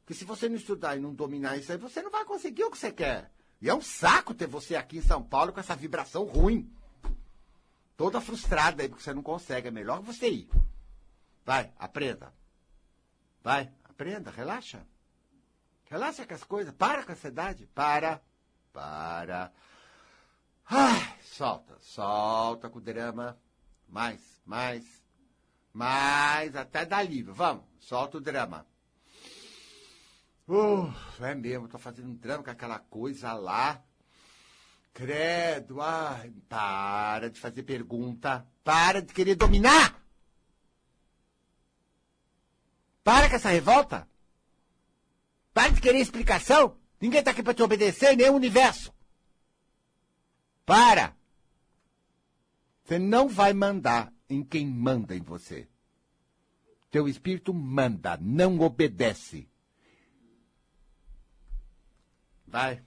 Porque 0.00 0.14
se 0.14 0.24
você 0.24 0.48
não 0.48 0.56
estudar 0.56 0.96
e 0.96 1.00
não 1.00 1.14
dominar 1.14 1.58
isso 1.58 1.70
aí, 1.70 1.76
você 1.76 2.00
não 2.00 2.10
vai 2.10 2.24
conseguir 2.24 2.64
o 2.64 2.70
que 2.70 2.78
você 2.78 2.90
quer. 2.90 3.30
E 3.60 3.68
é 3.68 3.74
um 3.74 3.82
saco 3.82 4.32
ter 4.32 4.46
você 4.46 4.74
aqui 4.74 4.96
em 4.96 5.02
São 5.02 5.22
Paulo 5.22 5.52
com 5.52 5.60
essa 5.60 5.76
vibração 5.76 6.24
ruim. 6.24 6.72
Toda 7.94 8.22
frustrada 8.22 8.82
aí, 8.82 8.88
porque 8.88 9.04
você 9.04 9.12
não 9.12 9.22
consegue. 9.22 9.68
É 9.68 9.70
melhor 9.70 10.00
você 10.00 10.30
ir. 10.30 10.50
Vai, 11.44 11.70
aprenda. 11.78 12.32
Vai, 13.42 13.70
aprenda, 13.84 14.30
relaxa. 14.30 14.86
Relaxa 15.90 16.26
com 16.26 16.34
as 16.34 16.44
coisas. 16.44 16.74
Para 16.74 17.02
com 17.02 17.12
a 17.12 17.14
ansiedade. 17.14 17.66
Para 17.74 18.20
para. 18.78 19.52
Ai, 20.66 21.16
solta, 21.22 21.76
solta 21.80 22.68
com 22.68 22.78
o 22.78 22.82
drama. 22.82 23.36
Mais, 23.88 24.20
mais, 24.44 24.84
mais, 25.72 26.54
até 26.54 26.84
dar 26.84 27.02
livro. 27.02 27.34
Vamos, 27.34 27.64
solta 27.80 28.18
o 28.18 28.20
drama. 28.20 28.66
Uh, 30.46 30.92
é 31.20 31.34
mesmo, 31.34 31.68
tô 31.68 31.78
fazendo 31.78 32.08
um 32.08 32.14
drama 32.14 32.44
com 32.44 32.50
aquela 32.50 32.78
coisa 32.78 33.32
lá. 33.32 33.82
Credo, 34.94 35.80
ai, 35.80 36.32
para 36.48 37.30
de 37.30 37.40
fazer 37.40 37.62
pergunta. 37.64 38.46
Para 38.62 39.02
de 39.02 39.12
querer 39.12 39.34
dominar. 39.34 40.00
Para 43.02 43.28
com 43.28 43.36
essa 43.36 43.48
revolta. 43.48 44.08
Para 45.58 45.72
de 45.72 45.80
querer 45.80 45.98
explicação. 45.98 46.76
Ninguém 47.00 47.18
está 47.18 47.32
aqui 47.32 47.42
para 47.42 47.52
te 47.52 47.64
obedecer, 47.64 48.16
nem 48.16 48.30
o 48.30 48.34
universo. 48.34 48.94
Para! 50.64 51.16
Você 52.84 52.96
não 52.96 53.28
vai 53.28 53.52
mandar 53.52 54.12
em 54.30 54.44
quem 54.44 54.64
manda 54.64 55.16
em 55.16 55.20
você. 55.20 55.66
Teu 56.92 57.08
espírito 57.08 57.52
manda, 57.52 58.16
não 58.18 58.60
obedece. 58.60 59.48
Vai. 62.46 62.80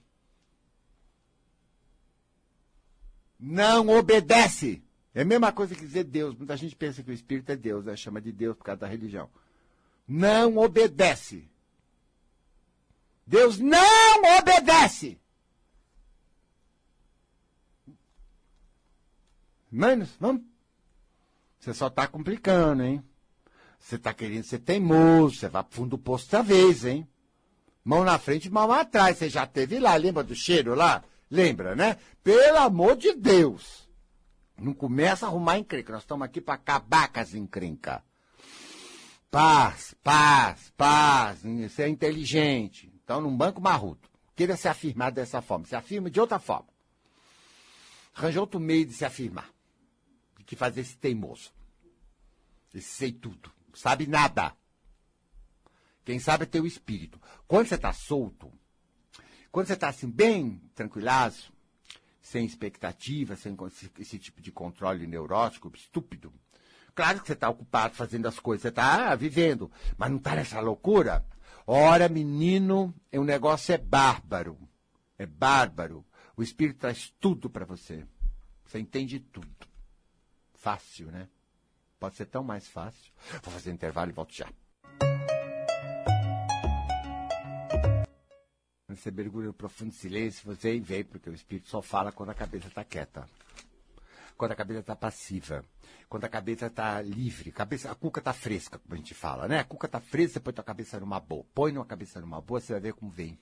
Não 3.38 3.86
obedece. 3.90 4.82
É 5.14 5.20
a 5.20 5.26
mesma 5.26 5.52
coisa 5.52 5.74
que 5.74 5.82
dizer 5.82 6.04
Deus. 6.04 6.34
Muita 6.34 6.56
gente 6.56 6.74
pensa 6.74 7.02
que 7.02 7.10
o 7.10 7.14
espírito 7.14 7.52
é 7.52 7.56
Deus, 7.56 7.84
né? 7.84 7.94
chama 7.96 8.18
de 8.18 8.32
Deus 8.32 8.56
por 8.56 8.64
causa 8.64 8.80
da 8.80 8.86
religião. 8.86 9.28
Não 10.08 10.56
obedece. 10.56 11.51
Deus 13.32 13.58
não 13.58 14.38
obedece. 14.38 15.18
Manos, 19.70 20.10
vamos. 20.20 20.42
Você 21.58 21.72
só 21.72 21.86
está 21.86 22.06
complicando, 22.06 22.82
hein? 22.82 23.02
Você 23.80 23.96
está 23.96 24.12
querendo 24.12 24.44
ser 24.44 24.58
teimoso, 24.58 25.36
você 25.36 25.48
vai 25.48 25.64
pro 25.64 25.74
fundo 25.74 25.96
do 25.96 25.98
poço 25.98 26.26
outra 26.26 26.42
vez, 26.42 26.84
hein? 26.84 27.08
Mão 27.82 28.04
na 28.04 28.18
frente, 28.18 28.50
mão 28.50 28.70
atrás. 28.70 29.16
Você 29.16 29.30
já 29.30 29.46
teve 29.46 29.78
lá, 29.78 29.96
lembra 29.96 30.22
do 30.22 30.34
cheiro 30.34 30.74
lá? 30.74 31.02
Lembra, 31.30 31.74
né? 31.74 31.96
Pelo 32.22 32.58
amor 32.58 32.96
de 32.96 33.14
Deus. 33.14 33.88
Não 34.58 34.74
começa 34.74 35.24
a 35.24 35.30
arrumar 35.30 35.58
encrenca. 35.58 35.94
Nós 35.94 36.02
estamos 36.02 36.26
aqui 36.26 36.38
para 36.38 36.52
acabar 36.52 37.10
com 37.10 37.20
as 37.20 37.32
encrencas. 37.32 38.02
Paz, 39.30 39.94
paz, 40.02 40.70
paz. 40.76 41.40
Você 41.42 41.84
é 41.84 41.88
inteligente. 41.88 42.91
Então, 43.04 43.20
num 43.20 43.36
banco 43.36 43.60
marrudo. 43.60 44.08
Queira 44.34 44.56
se 44.56 44.68
afirmar 44.68 45.12
dessa 45.12 45.42
forma. 45.42 45.66
Se 45.66 45.76
afirma 45.76 46.10
de 46.10 46.20
outra 46.20 46.38
forma. 46.38 46.68
Arranja 48.14 48.40
outro 48.40 48.60
meio 48.60 48.86
de 48.86 48.94
se 48.94 49.04
afirmar. 49.04 49.50
De 50.38 50.44
que 50.44 50.56
fazer 50.56 50.80
esse 50.80 50.96
teimoso. 50.96 51.50
Esse 52.74 52.88
sei 52.88 53.12
tudo. 53.12 53.52
Sabe 53.74 54.06
nada. 54.06 54.54
Quem 56.04 56.18
sabe 56.18 56.44
é 56.44 56.46
teu 56.46 56.66
espírito. 56.66 57.20
Quando 57.46 57.68
você 57.68 57.76
está 57.76 57.92
solto, 57.92 58.52
quando 59.50 59.66
você 59.66 59.74
está 59.74 59.88
assim, 59.88 60.10
bem 60.10 60.60
tranquilaço, 60.74 61.52
sem 62.20 62.44
expectativa, 62.44 63.36
sem 63.36 63.56
esse 63.98 64.18
tipo 64.18 64.40
de 64.40 64.50
controle 64.50 65.06
neurótico, 65.06 65.70
estúpido, 65.74 66.32
claro 66.94 67.20
que 67.20 67.26
você 67.26 67.34
está 67.34 67.48
ocupado 67.48 67.94
fazendo 67.94 68.26
as 68.26 68.40
coisas, 68.40 68.62
você 68.62 68.68
está 68.68 69.14
vivendo, 69.14 69.70
mas 69.96 70.10
não 70.10 70.18
está 70.18 70.34
nessa 70.34 70.60
loucura. 70.60 71.24
Ora, 71.66 72.08
menino, 72.08 72.94
o 73.12 73.24
negócio 73.24 73.72
é 73.72 73.78
bárbaro. 73.78 74.58
É 75.18 75.26
bárbaro. 75.26 76.04
O 76.36 76.42
Espírito 76.42 76.80
traz 76.80 77.12
tudo 77.20 77.48
para 77.48 77.64
você. 77.64 78.04
Você 78.64 78.78
entende 78.78 79.20
tudo. 79.20 79.68
Fácil, 80.54 81.10
né? 81.10 81.28
Pode 82.00 82.16
ser 82.16 82.26
tão 82.26 82.42
mais 82.42 82.66
fácil. 82.66 83.12
Vou 83.42 83.52
fazer 83.52 83.70
um 83.70 83.74
intervalo 83.74 84.10
e 84.10 84.14
volto 84.14 84.34
já. 84.34 84.48
Você 88.88 89.10
mergulha 89.10 89.46
no 89.46 89.54
profundo 89.54 89.92
silêncio, 89.92 90.44
você 90.44 90.78
vem, 90.78 91.04
porque 91.04 91.30
o 91.30 91.34
Espírito 91.34 91.68
só 91.68 91.80
fala 91.80 92.12
quando 92.12 92.30
a 92.30 92.34
cabeça 92.34 92.68
está 92.68 92.84
quieta. 92.84 93.28
Quando 94.36 94.52
a 94.52 94.56
cabeça 94.56 94.80
está 94.80 94.94
passiva. 94.94 95.64
Quando 96.12 96.26
a 96.26 96.28
cabeça 96.28 96.66
está 96.66 97.00
livre. 97.00 97.50
Cabeça, 97.50 97.90
a 97.90 97.94
cuca 97.94 98.20
está 98.20 98.34
fresca, 98.34 98.78
como 98.78 98.92
a 98.92 98.98
gente 98.98 99.14
fala, 99.14 99.48
né? 99.48 99.60
A 99.60 99.64
cuca 99.64 99.86
está 99.86 99.98
fresca, 99.98 100.34
você 100.34 100.40
põe 100.40 100.52
tua 100.52 100.62
cabeça 100.62 101.00
numa 101.00 101.18
boa. 101.18 101.42
Põe 101.54 101.72
numa 101.72 101.86
cabeça 101.86 102.20
numa 102.20 102.38
boa, 102.38 102.60
você 102.60 102.74
vai 102.74 102.82
ver 102.82 102.92
como 102.92 103.10
vem. 103.10 103.38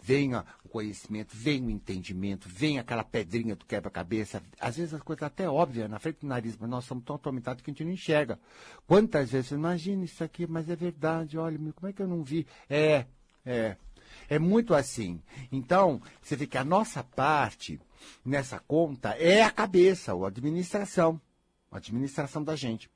Venha 0.00 0.46
o 0.64 0.68
conhecimento, 0.68 1.34
vem 1.34 1.66
o 1.66 1.68
entendimento, 1.68 2.48
vem 2.48 2.78
aquela 2.78 3.02
pedrinha 3.02 3.56
do 3.56 3.66
quebra-cabeça. 3.66 4.40
Às 4.60 4.76
vezes 4.76 4.94
as 4.94 5.02
coisas 5.02 5.24
até 5.24 5.50
óbvias 5.50 5.90
na 5.90 5.98
frente 5.98 6.20
do 6.20 6.28
nariz, 6.28 6.56
mas 6.56 6.70
nós 6.70 6.84
somos 6.84 7.02
tão 7.02 7.16
atormentados 7.16 7.60
que 7.60 7.72
a 7.72 7.72
gente 7.72 7.82
não 7.82 7.90
enxerga. 7.90 8.38
Quantas 8.86 9.32
vezes, 9.32 9.50
imagina 9.50 10.04
isso 10.04 10.22
aqui, 10.22 10.46
mas 10.46 10.70
é 10.70 10.76
verdade, 10.76 11.36
olha, 11.36 11.58
como 11.72 11.88
é 11.88 11.92
que 11.92 12.00
eu 12.00 12.06
não 12.06 12.22
vi? 12.22 12.46
É, 12.70 13.04
é. 13.44 13.76
É 14.28 14.38
muito 14.38 14.74
assim. 14.74 15.20
Então, 15.50 16.00
você 16.22 16.36
vê 16.36 16.46
que 16.46 16.56
a 16.56 16.62
nossa 16.62 17.02
parte 17.02 17.80
nessa 18.24 18.60
conta 18.60 19.16
é 19.18 19.42
a 19.42 19.50
cabeça, 19.50 20.12
a 20.12 20.28
administração. 20.28 21.20
A 21.70 21.76
administração 21.78 22.42
da 22.42 22.56
gente. 22.56 22.90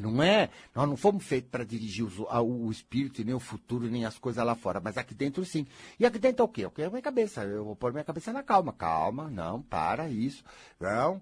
Não 0.00 0.20
é, 0.20 0.50
nós 0.74 0.88
não 0.88 0.96
fomos 0.96 1.24
feitos 1.24 1.50
para 1.50 1.64
dirigir 1.64 2.04
o, 2.04 2.42
o, 2.42 2.70
espírito, 2.70 3.24
nem 3.24 3.32
o 3.32 3.38
futuro, 3.38 3.86
nem 3.88 4.04
as 4.04 4.18
coisas 4.18 4.44
lá 4.44 4.56
fora, 4.56 4.80
mas 4.80 4.98
aqui 4.98 5.14
dentro 5.14 5.44
sim. 5.44 5.64
E 6.00 6.04
aqui 6.04 6.18
dentro 6.18 6.42
é 6.42 6.44
o 6.44 6.48
quê? 6.48 6.66
O 6.66 6.70
que 6.70 6.82
é 6.82 6.86
a 6.86 6.90
minha 6.90 7.00
cabeça? 7.00 7.44
Eu 7.44 7.64
vou 7.64 7.76
pôr 7.76 7.92
minha 7.92 8.02
cabeça 8.02 8.32
na 8.32 8.42
calma. 8.42 8.72
Calma, 8.72 9.30
não, 9.30 9.62
para 9.62 10.08
isso. 10.08 10.42
Não, 10.80 11.20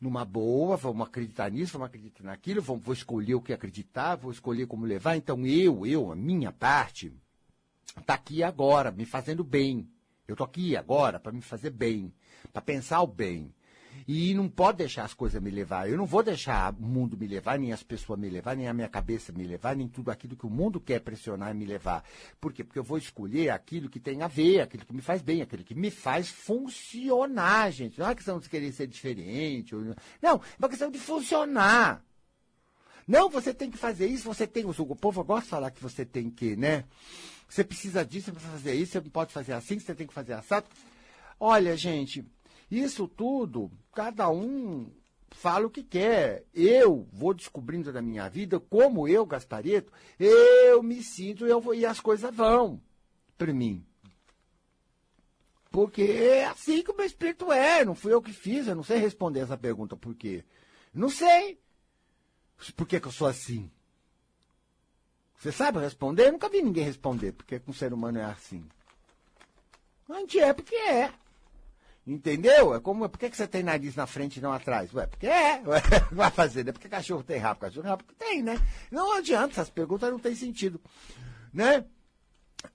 numa 0.00 0.24
boa, 0.24 0.76
vamos 0.76 1.08
acreditar 1.08 1.50
nisso, 1.50 1.72
vamos 1.72 1.86
acreditar 1.86 2.22
naquilo, 2.22 2.62
vamos, 2.62 2.84
vou 2.84 2.94
escolher 2.94 3.34
o 3.34 3.42
que 3.42 3.52
acreditar, 3.52 4.14
vou 4.14 4.30
escolher 4.30 4.66
como 4.68 4.86
levar. 4.86 5.16
Então 5.16 5.44
eu, 5.44 5.84
eu, 5.84 6.12
a 6.12 6.14
minha 6.14 6.52
parte, 6.52 7.12
está 7.98 8.14
aqui 8.14 8.44
agora, 8.44 8.92
me 8.92 9.04
fazendo 9.04 9.42
bem. 9.42 9.88
Eu 10.28 10.34
estou 10.34 10.44
aqui 10.44 10.76
agora 10.76 11.18
para 11.18 11.32
me 11.32 11.42
fazer 11.42 11.70
bem, 11.70 12.14
para 12.52 12.62
pensar 12.62 13.02
o 13.02 13.08
bem. 13.08 13.52
E 14.06 14.34
não 14.34 14.48
pode 14.48 14.78
deixar 14.78 15.04
as 15.04 15.14
coisas 15.14 15.40
me 15.40 15.50
levar. 15.50 15.88
Eu 15.88 15.96
não 15.96 16.06
vou 16.06 16.22
deixar 16.22 16.74
o 16.74 16.82
mundo 16.82 17.16
me 17.16 17.26
levar, 17.26 17.58
nem 17.58 17.72
as 17.72 17.82
pessoas 17.82 18.18
me 18.18 18.28
levar, 18.28 18.56
nem 18.56 18.68
a 18.68 18.74
minha 18.74 18.88
cabeça 18.88 19.32
me 19.32 19.44
levar, 19.44 19.74
nem 19.74 19.88
tudo 19.88 20.10
aquilo 20.10 20.36
que 20.36 20.46
o 20.46 20.50
mundo 20.50 20.80
quer 20.80 21.00
pressionar 21.00 21.50
e 21.50 21.54
me 21.54 21.64
levar. 21.64 22.04
Por 22.40 22.52
quê? 22.52 22.62
Porque 22.62 22.78
eu 22.78 22.84
vou 22.84 22.98
escolher 22.98 23.50
aquilo 23.50 23.88
que 23.88 23.98
tem 23.98 24.22
a 24.22 24.28
ver, 24.28 24.60
aquilo 24.60 24.84
que 24.84 24.92
me 24.92 25.02
faz 25.02 25.22
bem, 25.22 25.42
aquilo 25.42 25.64
que 25.64 25.74
me 25.74 25.90
faz 25.90 26.28
funcionar, 26.28 27.70
gente. 27.70 27.98
Não 27.98 28.08
é 28.08 28.14
questão 28.14 28.38
de 28.38 28.48
querer 28.48 28.72
ser 28.72 28.86
diferente. 28.86 29.74
Não, 29.74 29.94
é 30.22 30.40
uma 30.58 30.68
questão 30.68 30.90
de 30.90 30.98
funcionar. 30.98 32.04
Não, 33.06 33.28
você 33.28 33.52
tem 33.52 33.70
que 33.70 33.76
fazer 33.76 34.06
isso, 34.06 34.24
você 34.24 34.46
tem. 34.46 34.64
O 34.64 34.96
povo 34.96 35.22
gosta 35.24 35.44
de 35.44 35.50
falar 35.50 35.70
que 35.70 35.82
você 35.82 36.04
tem 36.04 36.30
que, 36.30 36.56
né? 36.56 36.84
Você 37.48 37.62
precisa 37.62 38.04
disso, 38.04 38.26
você 38.26 38.32
precisa 38.32 38.52
fazer 38.52 38.74
isso, 38.74 38.92
você 38.92 39.00
não 39.00 39.10
pode 39.10 39.32
fazer 39.32 39.52
assim, 39.52 39.78
você 39.78 39.94
tem 39.94 40.06
que 40.06 40.14
fazer 40.14 40.32
assado. 40.32 40.66
Olha, 41.38 41.76
gente, 41.76 42.24
isso 42.78 43.08
tudo, 43.08 43.70
cada 43.92 44.30
um 44.30 44.90
fala 45.30 45.66
o 45.66 45.70
que 45.70 45.82
quer. 45.82 46.44
Eu 46.54 47.08
vou 47.12 47.34
descobrindo 47.34 47.92
da 47.92 48.00
minha 48.00 48.28
vida 48.28 48.58
como 48.58 49.08
eu, 49.08 49.26
Gaspareto, 49.26 49.92
eu 50.18 50.82
me 50.82 51.02
sinto 51.02 51.46
eu 51.46 51.60
vou, 51.60 51.74
e 51.74 51.84
as 51.84 52.00
coisas 52.00 52.34
vão 52.34 52.80
para 53.36 53.52
mim. 53.52 53.84
Porque 55.70 56.02
é 56.02 56.44
assim 56.46 56.82
que 56.82 56.92
o 56.92 56.96
meu 56.96 57.04
espírito 57.04 57.50
é, 57.50 57.84
não 57.84 57.96
fui 57.96 58.12
eu 58.12 58.22
que 58.22 58.32
fiz, 58.32 58.68
eu 58.68 58.76
não 58.76 58.84
sei 58.84 58.98
responder 58.98 59.40
essa 59.40 59.58
pergunta 59.58 59.96
por 59.96 60.14
quê. 60.14 60.44
Não 60.92 61.10
sei. 61.10 61.58
Por 62.76 62.86
que, 62.86 63.00
que 63.00 63.08
eu 63.08 63.12
sou 63.12 63.26
assim? 63.26 63.68
Você 65.36 65.50
sabe 65.50 65.80
responder? 65.80 66.28
Eu 66.28 66.32
nunca 66.32 66.48
vi 66.48 66.62
ninguém 66.62 66.84
responder 66.84 67.32
porque 67.32 67.60
um 67.66 67.72
ser 67.72 67.92
humano 67.92 68.18
é 68.18 68.24
assim. 68.24 68.64
A 70.08 70.14
gente 70.20 70.38
é 70.38 70.52
porque 70.52 70.76
é. 70.76 71.12
Entendeu? 72.06 72.74
É 72.74 72.80
como, 72.80 73.08
por 73.08 73.18
que, 73.18 73.30
que 73.30 73.36
você 73.36 73.46
tem 73.46 73.62
nariz 73.62 73.96
na 73.96 74.06
frente 74.06 74.36
e 74.36 74.42
não 74.42 74.52
atrás? 74.52 74.92
Ué, 74.92 75.06
porque 75.06 75.26
é. 75.26 75.62
Ué, 75.66 75.80
vai 76.12 76.30
fazer, 76.30 76.64
né? 76.64 76.72
Porque 76.72 76.88
cachorro 76.88 77.22
tem 77.22 77.38
rabo, 77.38 77.60
cachorro 77.60 77.88
rabo, 77.88 78.04
tem, 78.18 78.42
né? 78.42 78.60
Não 78.90 79.16
adianta, 79.16 79.52
essas 79.52 79.70
perguntas 79.70 80.10
não 80.10 80.18
têm 80.18 80.34
sentido. 80.34 80.78
Né? 81.52 81.84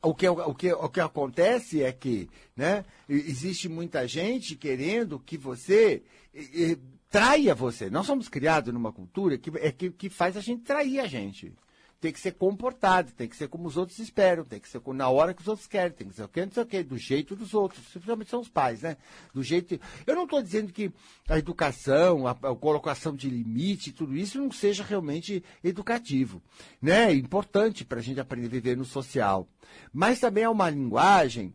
O 0.01 0.15
que, 0.15 0.27
o, 0.27 0.55
que, 0.55 0.73
o 0.73 0.89
que 0.89 0.99
acontece 0.99 1.83
é 1.83 1.91
que 1.91 2.29
né, 2.55 2.85
existe 3.07 3.67
muita 3.67 4.07
gente 4.07 4.55
querendo 4.55 5.19
que 5.19 5.37
você 5.37 6.03
e, 6.33 6.71
e, 6.71 6.79
traia 7.09 7.55
você. 7.55 7.89
Nós 7.89 8.05
somos 8.05 8.29
criados 8.29 8.73
numa 8.73 8.91
cultura 8.91 9.37
que, 9.37 9.51
é, 9.57 9.71
que, 9.71 9.91
que 9.91 10.09
faz 10.09 10.37
a 10.37 10.41
gente 10.41 10.63
trair 10.63 10.99
a 10.99 11.07
gente 11.07 11.53
tem 11.99 12.13
que 12.13 12.19
ser 12.19 12.31
comportado, 12.31 13.11
tem 13.11 13.27
que 13.27 13.35
ser 13.35 13.49
como 13.49 13.67
os 13.67 13.75
outros 13.75 13.99
esperam, 13.99 14.45
tem 14.45 14.59
que 14.59 14.69
ser 14.69 14.81
na 14.93 15.09
hora 15.09 15.33
que 15.33 15.41
os 15.41 15.47
outros 15.47 15.67
querem, 15.67 15.91
tem 15.91 16.07
que 16.07 16.15
ser 16.15 16.23
o 16.23 16.29
que, 16.29 16.45
não 16.45 16.51
sei 16.51 16.63
o 16.63 16.65
que, 16.65 16.83
do 16.83 16.97
jeito 16.97 17.35
dos 17.35 17.53
outros, 17.53 17.85
principalmente 17.87 18.29
são 18.29 18.39
os 18.39 18.47
pais, 18.47 18.81
né? 18.81 18.95
Do 19.33 19.43
jeito. 19.43 19.79
Eu 20.07 20.15
não 20.15 20.23
estou 20.23 20.41
dizendo 20.41 20.71
que 20.71 20.91
a 21.27 21.37
educação, 21.37 22.25
a, 22.25 22.31
a, 22.31 22.55
colocação 22.55 23.13
de 23.13 23.29
limite, 23.29 23.91
tudo 23.91 24.15
isso 24.15 24.39
não 24.39 24.51
seja 24.51 24.83
realmente 24.83 25.43
educativo, 25.63 26.41
né? 26.81 27.11
É 27.11 27.13
importante 27.13 27.83
para 27.83 27.99
a 27.99 28.01
gente 28.01 28.19
aprender 28.19 28.47
a 28.47 28.51
viver 28.51 28.77
no 28.77 28.85
social. 28.85 29.47
Mas 29.91 30.19
também 30.19 30.45
é 30.45 30.49
uma 30.49 30.69
linguagem 30.69 31.53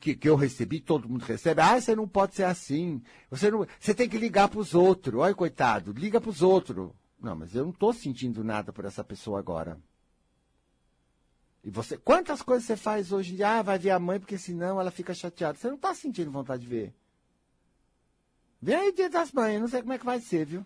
que, 0.00 0.14
que, 0.14 0.28
eu 0.28 0.34
recebi, 0.34 0.80
todo 0.80 1.08
mundo 1.08 1.22
recebe, 1.22 1.60
ah, 1.60 1.78
você 1.78 1.94
não 1.94 2.08
pode 2.08 2.34
ser 2.34 2.44
assim. 2.44 3.02
Você, 3.30 3.50
não, 3.50 3.66
você 3.78 3.92
tem 3.92 4.08
que 4.08 4.16
ligar 4.16 4.48
para 4.48 4.60
os 4.60 4.74
outros. 4.74 5.20
Olha, 5.20 5.34
coitado, 5.34 5.92
liga 5.92 6.20
para 6.20 6.30
os 6.30 6.40
outros. 6.40 6.90
Não, 7.26 7.34
mas 7.34 7.56
eu 7.56 7.64
não 7.64 7.72
estou 7.72 7.92
sentindo 7.92 8.44
nada 8.44 8.72
por 8.72 8.84
essa 8.84 9.02
pessoa 9.02 9.40
agora. 9.40 9.80
E 11.64 11.68
você, 11.68 11.98
quantas 11.98 12.40
coisas 12.40 12.64
você 12.64 12.76
faz 12.76 13.10
hoje? 13.10 13.42
Ah, 13.42 13.62
vai 13.62 13.80
ver 13.80 13.90
a 13.90 13.98
mãe 13.98 14.20
porque 14.20 14.38
senão 14.38 14.80
ela 14.80 14.92
fica 14.92 15.12
chateada. 15.12 15.58
Você 15.58 15.66
não 15.66 15.74
está 15.74 15.92
sentindo 15.92 16.30
vontade 16.30 16.62
de 16.62 16.68
ver. 16.68 16.94
Vem 18.62 18.76
aí 18.76 18.92
dia 18.92 19.10
das 19.10 19.32
mães, 19.32 19.60
não 19.60 19.66
sei 19.66 19.80
como 19.80 19.92
é 19.92 19.98
que 19.98 20.04
vai 20.04 20.20
ser, 20.20 20.46
viu? 20.46 20.64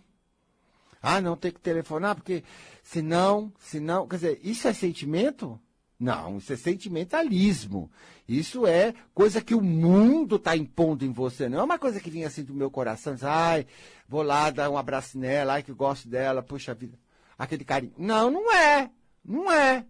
Ah, 1.01 1.19
não, 1.19 1.35
tem 1.35 1.51
que 1.51 1.61
telefonar 1.61 2.15
porque 2.15 2.45
senão, 2.83 3.51
senão, 3.59 4.07
quer 4.07 4.17
dizer, 4.17 4.41
isso 4.43 4.69
é 4.69 4.75
sentimento? 4.75 5.59
Não, 6.01 6.39
isso 6.39 6.51
é 6.55 6.57
sentimentalismo. 6.57 7.91
Isso 8.27 8.67
é 8.67 8.95
coisa 9.13 9.43
que 9.43 9.55
o 9.55 9.61
mundo 9.61 10.37
está 10.37 10.57
impondo 10.57 11.05
em 11.05 11.13
você. 11.13 11.47
Não 11.47 11.61
é 11.61 11.63
uma 11.63 11.79
coisa 11.79 12.01
que 12.01 12.09
vinha 12.09 12.27
assim 12.27 12.43
do 12.43 12.55
meu 12.55 12.71
coração. 12.71 13.15
Diz, 13.15 13.23
ai, 13.23 13.67
vou 14.09 14.23
lá 14.23 14.49
dar 14.51 14.71
um 14.71 14.79
abraço 14.79 15.19
nela, 15.19 15.53
ai 15.53 15.63
que 15.63 15.75
gosto 15.75 16.09
dela, 16.09 16.43
puxa 16.43 16.73
vida. 16.73 16.99
Aquele 17.39 17.65
carinho. 17.65 17.93
Não, 17.99 18.31
não 18.31 18.51
é. 18.51 18.91
Não 19.23 19.53
é. 19.53 19.85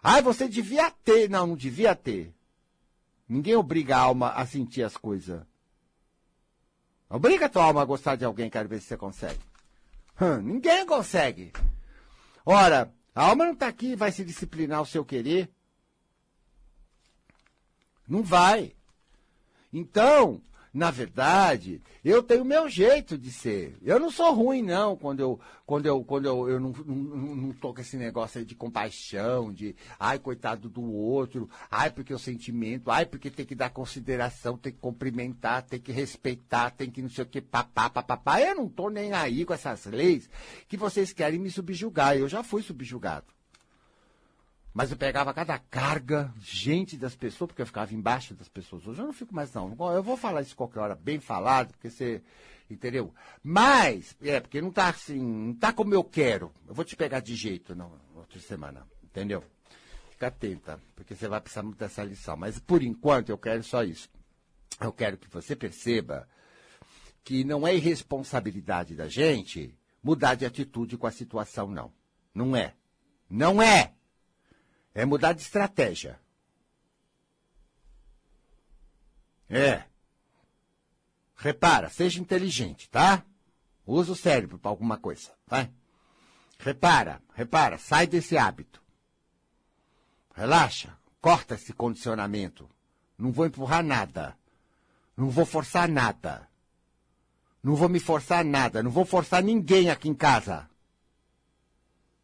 Ai, 0.00 0.22
você 0.22 0.46
devia 0.46 0.88
ter. 0.88 1.28
Não, 1.28 1.48
não 1.48 1.56
devia 1.56 1.96
ter. 1.96 2.32
Ninguém 3.28 3.56
obriga 3.56 3.96
a 3.96 4.00
alma 4.00 4.28
a 4.30 4.46
sentir 4.46 4.84
as 4.84 4.96
coisas. 4.96 5.42
Obriga 7.10 7.46
a 7.46 7.48
tua 7.48 7.64
alma 7.64 7.82
a 7.82 7.84
gostar 7.84 8.16
de 8.16 8.24
alguém, 8.24 8.48
quero 8.48 8.68
ver 8.68 8.80
se 8.80 8.86
você 8.86 8.96
consegue. 8.96 9.40
Hum, 10.20 10.36
ninguém 10.42 10.86
consegue. 10.86 11.52
Ora, 12.46 12.92
a 13.14 13.26
alma 13.28 13.44
não 13.44 13.52
está 13.52 13.68
aqui 13.68 13.92
e 13.92 13.96
vai 13.96 14.10
se 14.10 14.24
disciplinar 14.24 14.82
o 14.82 14.86
seu 14.86 15.04
querer. 15.04 15.48
Não 18.08 18.22
vai. 18.22 18.74
Então, 19.72 20.42
Na 20.74 20.90
verdade, 20.90 21.80
eu 22.04 22.20
tenho 22.20 22.44
meu 22.44 22.68
jeito 22.68 23.16
de 23.16 23.30
ser. 23.30 23.78
Eu 23.80 24.00
não 24.00 24.10
sou 24.10 24.34
ruim, 24.34 24.60
não, 24.60 24.96
quando 24.96 25.20
eu, 25.20 25.38
quando 25.64 25.86
eu, 25.86 26.02
quando 26.02 26.26
eu, 26.26 26.48
eu 26.48 26.58
não, 26.58 26.72
não, 26.84 27.36
não 27.36 27.52
tô 27.52 27.72
com 27.72 27.80
esse 27.80 27.96
negócio 27.96 28.40
aí 28.40 28.44
de 28.44 28.56
compaixão, 28.56 29.52
de 29.52 29.76
ai, 30.00 30.18
coitado 30.18 30.68
do 30.68 30.82
outro, 30.82 31.48
ai, 31.70 31.92
porque 31.92 32.12
o 32.12 32.18
sentimento, 32.18 32.90
ai, 32.90 33.06
porque 33.06 33.30
tem 33.30 33.46
que 33.46 33.54
dar 33.54 33.70
consideração, 33.70 34.58
tem 34.58 34.72
que 34.72 34.80
cumprimentar, 34.80 35.62
tem 35.62 35.78
que 35.78 35.92
respeitar, 35.92 36.70
tem 36.70 36.90
que 36.90 37.00
não 37.00 37.08
sei 37.08 37.22
o 37.22 37.28
que, 37.28 37.40
papá, 37.40 37.88
papá. 37.88 38.40
Eu 38.40 38.56
não 38.56 38.68
tô 38.68 38.90
nem 38.90 39.12
aí 39.12 39.44
com 39.44 39.54
essas 39.54 39.86
leis 39.86 40.28
que 40.66 40.76
vocês 40.76 41.12
querem 41.12 41.38
me 41.38 41.52
subjugar. 41.52 42.16
Eu 42.16 42.28
já 42.28 42.42
fui 42.42 42.62
subjugado. 42.62 43.26
Mas 44.74 44.90
eu 44.90 44.96
pegava 44.96 45.32
cada 45.32 45.56
carga, 45.56 46.34
gente 46.40 46.96
das 46.96 47.14
pessoas, 47.14 47.46
porque 47.46 47.62
eu 47.62 47.66
ficava 47.66 47.94
embaixo 47.94 48.34
das 48.34 48.48
pessoas. 48.48 48.84
Hoje 48.84 49.00
eu 49.00 49.06
não 49.06 49.12
fico 49.12 49.32
mais, 49.32 49.54
não. 49.54 49.76
Eu 49.94 50.02
vou 50.02 50.16
falar 50.16 50.42
isso 50.42 50.56
qualquer 50.56 50.80
hora, 50.80 50.94
bem 50.96 51.20
falado, 51.20 51.70
porque 51.70 51.88
você. 51.88 52.20
Entendeu? 52.68 53.14
Mas, 53.40 54.16
é, 54.20 54.40
porque 54.40 54.60
não 54.60 54.72
tá 54.72 54.88
assim, 54.88 55.20
não 55.20 55.54
tá 55.54 55.72
como 55.72 55.94
eu 55.94 56.02
quero. 56.02 56.50
Eu 56.66 56.74
vou 56.74 56.84
te 56.84 56.96
pegar 56.96 57.20
de 57.20 57.36
jeito 57.36 57.72
na 57.72 57.88
outra 58.16 58.40
semana. 58.40 58.84
Entendeu? 59.04 59.44
Fica 60.10 60.26
atenta, 60.26 60.80
porque 60.96 61.14
você 61.14 61.28
vai 61.28 61.40
precisar 61.40 61.62
muito 61.62 61.78
dessa 61.78 62.02
lição. 62.02 62.36
Mas 62.36 62.58
por 62.58 62.82
enquanto 62.82 63.28
eu 63.28 63.38
quero 63.38 63.62
só 63.62 63.84
isso. 63.84 64.08
Eu 64.80 64.92
quero 64.92 65.16
que 65.16 65.28
você 65.28 65.54
perceba 65.54 66.28
que 67.22 67.44
não 67.44 67.64
é 67.64 67.76
irresponsabilidade 67.76 68.96
da 68.96 69.06
gente 69.06 69.72
mudar 70.02 70.34
de 70.34 70.44
atitude 70.44 70.96
com 70.96 71.06
a 71.06 71.12
situação, 71.12 71.68
não. 71.70 71.92
Não 72.34 72.56
é. 72.56 72.74
Não 73.30 73.62
é! 73.62 73.92
É 74.94 75.04
mudar 75.04 75.32
de 75.32 75.42
estratégia. 75.42 76.20
É. 79.50 79.84
Repara, 81.36 81.90
seja 81.90 82.20
inteligente, 82.20 82.88
tá? 82.88 83.24
Usa 83.86 84.12
o 84.12 84.16
cérebro 84.16 84.58
para 84.58 84.70
alguma 84.70 84.96
coisa, 84.96 85.32
vai. 85.46 85.70
Repara, 86.58 87.20
repara, 87.34 87.76
sai 87.76 88.06
desse 88.06 88.38
hábito. 88.38 88.82
Relaxa, 90.34 90.96
corta 91.20 91.54
esse 91.54 91.72
condicionamento. 91.72 92.68
Não 93.18 93.30
vou 93.30 93.46
empurrar 93.46 93.84
nada. 93.84 94.36
Não 95.16 95.28
vou 95.28 95.44
forçar 95.44 95.88
nada. 95.88 96.48
Não 97.62 97.74
vou 97.74 97.88
me 97.88 98.00
forçar 98.00 98.44
nada. 98.44 98.82
Não 98.82 98.90
vou 98.90 99.04
forçar 99.04 99.42
ninguém 99.42 99.90
aqui 99.90 100.08
em 100.08 100.14
casa. 100.14 100.68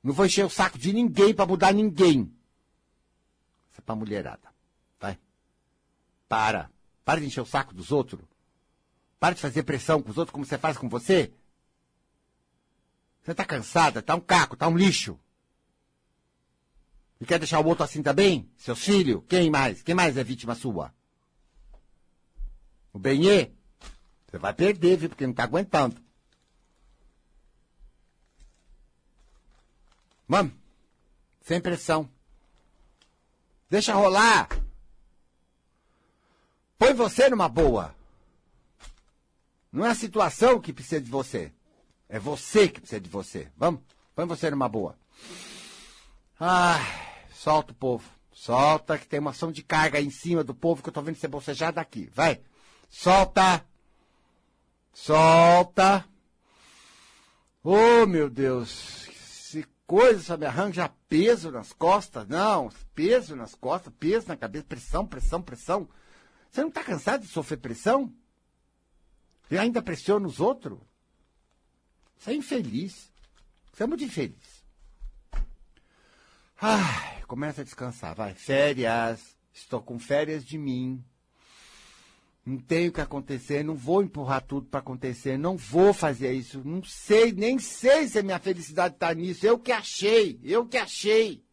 Não 0.03 0.13
vou 0.13 0.27
encher 0.27 0.45
o 0.45 0.51
saco 0.51 0.79
de 0.79 0.93
ninguém 0.93 1.35
para 1.35 1.47
mudar 1.47 1.73
ninguém. 1.73 2.35
É 3.81 3.83
pra 3.83 3.97
mulherada. 3.97 4.53
Vai. 5.01 5.19
Para. 6.29 6.71
Para 7.03 7.21
de 7.21 7.27
encher 7.27 7.41
o 7.41 7.47
saco 7.47 7.73
dos 7.73 7.91
outros. 7.91 8.21
Para 9.19 9.35
de 9.35 9.41
fazer 9.41 9.63
pressão 9.63 10.03
com 10.03 10.11
os 10.11 10.19
outros 10.19 10.33
como 10.33 10.45
você 10.45 10.59
faz 10.59 10.77
com 10.77 10.89
você. 10.89 11.33
Você 13.23 13.35
tá 13.35 13.45
cansada, 13.45 14.03
tá 14.03 14.15
um 14.15 14.21
caco, 14.21 14.57
tá 14.57 14.69
um 14.69 14.77
lixo. 14.77 15.19
E 17.21 17.25
quer 17.27 17.39
deixar 17.39 17.61
o 17.61 17.67
outro 17.67 17.85
assim 17.85 18.03
também? 18.03 18.51
Seu 18.57 18.77
filho? 18.77 19.23
Quem 19.23 19.51
mais? 19.51 19.83
Quem 19.83 19.95
mais 19.95 20.17
é 20.17 20.25
vítima 20.25 20.55
sua? 20.55 20.95
O 22.93 22.99
Benê? 22.99 23.51
Você 24.27 24.39
vai 24.39 24.53
perder, 24.53 24.97
viu? 24.97 25.09
Porque 25.09 25.27
não 25.27 25.35
tá 25.35 25.45
aguentando. 25.45 25.97
Vamos. 30.29 30.53
Sem 31.43 31.61
pressão. 31.61 32.11
Deixa 33.71 33.95
rolar. 33.95 34.49
Põe 36.77 36.93
você 36.93 37.31
numa 37.31 37.49
boa. 37.49 37.95
Não 39.71 39.87
é 39.87 39.91
a 39.91 39.95
situação 39.95 40.61
que 40.61 40.73
precisa 40.73 41.01
de 41.01 41.09
você. 41.09 41.53
É 42.09 42.19
você 42.19 42.69
que 42.69 42.81
precisa 42.81 43.01
de 43.01 43.09
você. 43.09 43.49
Vamos? 43.57 43.81
Põe 44.13 44.27
você 44.27 44.51
numa 44.51 44.69
boa. 44.69 44.99
Ai, 46.39 46.81
solta 47.33 47.71
o 47.71 47.77
povo. 47.77 48.11
Solta, 48.33 48.99
que 48.99 49.07
tem 49.07 49.21
uma 49.21 49.31
ação 49.31 49.53
de 49.53 49.63
carga 49.63 50.01
em 50.01 50.11
cima 50.11 50.43
do 50.43 50.55
povo 50.55 50.83
que 50.83 50.89
eu 50.89 50.93
tô 50.93 51.03
vendo 51.03 51.17
você 51.17 51.29
bocejar 51.29 51.73
daqui. 51.73 52.11
Vai. 52.13 52.41
Solta. 52.89 53.65
Solta. 54.93 56.05
Oh, 57.63 58.07
meu 58.07 58.29
Deus 58.29 59.10
coisa, 59.91 60.23
sabe? 60.23 60.47
Arranja 60.47 60.89
peso 61.09 61.51
nas 61.51 61.73
costas. 61.73 62.29
Não, 62.29 62.71
peso 62.95 63.35
nas 63.35 63.57
costas, 63.57 63.93
peso 63.99 64.29
na 64.29 64.37
cabeça, 64.37 64.65
pressão, 64.65 65.05
pressão, 65.05 65.43
pressão. 65.43 65.89
Você 66.49 66.61
não 66.61 66.69
está 66.69 66.85
cansado 66.85 67.23
de 67.23 67.27
sofrer 67.27 67.57
pressão? 67.57 68.15
E 69.51 69.59
ainda 69.59 69.83
pressiona 69.83 70.29
os 70.29 70.39
outros? 70.39 70.79
Você 72.17 72.31
é 72.31 72.35
infeliz. 72.35 73.11
Você 73.73 73.83
é 73.83 73.87
muito 73.89 74.05
infeliz. 74.05 74.65
Ai, 76.61 77.25
começa 77.27 77.63
a 77.63 77.65
descansar, 77.65 78.15
vai. 78.15 78.33
Férias. 78.33 79.37
Estou 79.53 79.83
com 79.83 79.99
férias 79.99 80.45
de 80.45 80.57
mim 80.57 81.05
não 82.45 82.59
tem 82.59 82.89
o 82.89 82.93
que 82.93 83.01
acontecer, 83.01 83.63
não 83.63 83.77
vou 83.77 84.03
empurrar 84.03 84.43
tudo 84.43 84.67
para 84.67 84.81
acontecer, 84.81 85.39
não 85.39 85.57
vou 85.57 85.93
fazer 85.93 86.33
isso, 86.33 86.63
não 86.65 86.83
sei, 86.83 87.33
nem 87.33 87.59
sei 87.59 88.09
se 88.09 88.19
a 88.19 88.23
minha 88.23 88.39
felicidade 88.39 88.95
está 88.95 89.13
nisso, 89.13 89.47
eu 89.47 89.59
que 89.59 89.73
achei, 89.73 90.41
eu 90.43 90.67
que 90.67 90.79
achei. 90.79 91.45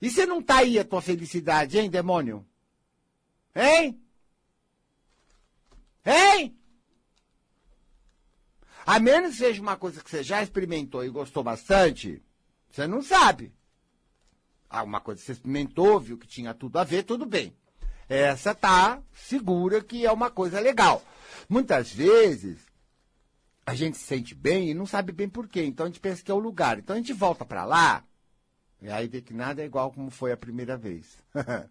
E 0.00 0.08
se 0.08 0.24
não 0.24 0.40
tá 0.40 0.58
aí 0.58 0.78
a 0.78 0.84
tua 0.84 1.02
felicidade, 1.02 1.78
hein, 1.78 1.90
demônio? 1.90 2.46
Hein? 3.54 4.00
Hein? 6.06 6.56
A 8.86 9.00
menos 9.00 9.32
que 9.32 9.38
seja 9.38 9.60
uma 9.60 9.76
coisa 9.76 10.02
que 10.02 10.08
você 10.08 10.22
já 10.22 10.42
experimentou 10.42 11.04
e 11.04 11.10
gostou 11.10 11.42
bastante, 11.42 12.22
você 12.70 12.86
não 12.86 13.02
sabe. 13.02 13.52
Alguma 14.70 15.00
coisa 15.00 15.20
que 15.20 15.26
você 15.26 15.32
experimentou, 15.32 15.98
viu 15.98 16.16
que 16.16 16.26
tinha 16.26 16.54
tudo 16.54 16.78
a 16.78 16.84
ver, 16.84 17.02
tudo 17.02 17.26
bem 17.26 17.52
essa 18.08 18.54
tá 18.54 19.00
segura 19.12 19.82
que 19.82 20.06
é 20.06 20.12
uma 20.12 20.30
coisa 20.30 20.60
legal. 20.60 21.02
Muitas 21.48 21.92
vezes 21.92 22.58
a 23.66 23.74
gente 23.74 23.98
se 23.98 24.04
sente 24.04 24.34
bem 24.34 24.70
e 24.70 24.74
não 24.74 24.86
sabe 24.86 25.12
bem 25.12 25.28
por 25.28 25.46
quê. 25.46 25.64
Então 25.64 25.84
a 25.84 25.88
gente 25.88 26.00
pensa 26.00 26.22
que 26.22 26.30
é 26.30 26.34
o 26.34 26.38
lugar. 26.38 26.78
Então 26.78 26.94
a 26.94 26.98
gente 26.98 27.12
volta 27.12 27.44
para 27.44 27.64
lá 27.64 28.04
e 28.80 28.88
aí 28.88 29.08
vê 29.08 29.20
que 29.20 29.34
nada 29.34 29.62
é 29.62 29.66
igual 29.66 29.90
como 29.92 30.10
foi 30.10 30.32
a 30.32 30.36
primeira 30.36 30.76
vez. 30.76 31.18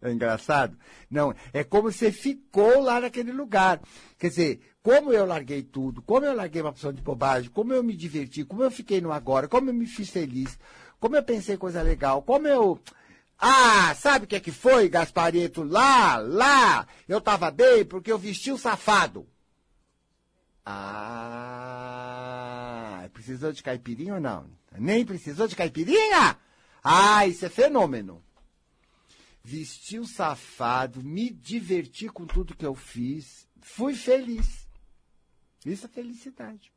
é 0.00 0.12
engraçado? 0.12 0.76
Não, 1.10 1.34
é 1.52 1.64
como 1.64 1.90
você 1.90 2.12
ficou 2.12 2.80
lá 2.80 3.00
naquele 3.00 3.32
lugar. 3.32 3.80
Quer 4.18 4.28
dizer, 4.28 4.60
como 4.82 5.12
eu 5.12 5.24
larguei 5.24 5.62
tudo, 5.62 6.02
como 6.02 6.26
eu 6.26 6.34
larguei 6.34 6.60
uma 6.60 6.70
opção 6.70 6.92
de 6.92 7.00
bobagem, 7.00 7.50
como 7.50 7.72
eu 7.72 7.82
me 7.82 7.96
diverti, 7.96 8.44
como 8.44 8.62
eu 8.62 8.70
fiquei 8.70 9.00
no 9.00 9.12
agora, 9.12 9.48
como 9.48 9.70
eu 9.70 9.74
me 9.74 9.86
fiz 9.86 10.10
feliz, 10.10 10.58
como 11.00 11.16
eu 11.16 11.22
pensei 11.22 11.56
coisa 11.56 11.80
legal, 11.82 12.22
como 12.22 12.46
eu 12.46 12.78
ah, 13.44 13.92
sabe 13.96 14.24
o 14.24 14.28
que 14.28 14.36
é 14.36 14.40
que 14.40 14.52
foi, 14.52 14.88
Gasparito? 14.88 15.64
Lá, 15.64 16.16
lá, 16.18 16.86
eu 17.08 17.20
tava 17.20 17.50
bem 17.50 17.84
porque 17.84 18.12
eu 18.12 18.16
vesti 18.16 18.52
o 18.52 18.56
safado. 18.56 19.28
Ah, 20.64 21.50
precisou 23.12 23.52
de 23.52 23.60
caipirinha 23.60 24.14
ou 24.14 24.20
não? 24.20 24.48
Nem 24.78 25.04
precisou 25.04 25.48
de 25.48 25.56
caipirinha? 25.56 26.38
Ah, 26.84 27.26
isso 27.26 27.44
é 27.44 27.48
fenômeno. 27.48 28.22
Vesti 29.42 29.98
o 29.98 30.06
safado, 30.06 31.02
me 31.02 31.28
diverti 31.28 32.08
com 32.08 32.24
tudo 32.24 32.54
que 32.54 32.64
eu 32.64 32.76
fiz, 32.76 33.48
fui 33.60 33.96
feliz. 33.96 34.68
Isso 35.66 35.86
é 35.86 35.88
felicidade. 35.88 36.72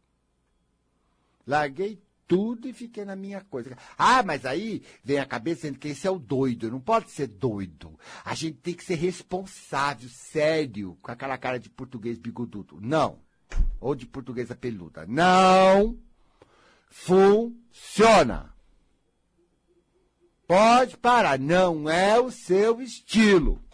Larguei 1.45 2.01
tudo 2.27 2.67
e 2.67 2.73
fiquei 2.73 3.05
na 3.05 3.15
minha 3.15 3.41
coisa. 3.41 3.77
Ah, 3.97 4.23
mas 4.23 4.45
aí 4.45 4.83
vem 5.03 5.19
a 5.19 5.25
cabeça 5.25 5.61
dizendo 5.61 5.79
que 5.79 5.89
esse 5.89 6.07
é 6.07 6.11
o 6.11 6.19
doido. 6.19 6.71
Não 6.71 6.79
pode 6.79 7.11
ser 7.11 7.27
doido. 7.27 7.97
A 8.23 8.33
gente 8.35 8.57
tem 8.57 8.73
que 8.73 8.83
ser 8.83 8.95
responsável, 8.95 10.09
sério, 10.09 10.97
com 11.01 11.11
aquela 11.11 11.37
cara 11.37 11.59
de 11.59 11.69
português 11.69 12.17
bigodudo. 12.17 12.79
Não. 12.81 13.19
Ou 13.79 13.95
de 13.95 14.05
portuguesa 14.05 14.55
peluda. 14.55 15.05
Não 15.05 15.97
funciona. 16.89 18.53
Pode 20.47 20.95
parar. 20.97 21.37
Não 21.37 21.89
é 21.89 22.19
o 22.19 22.31
seu 22.31 22.81
estilo. 22.81 23.64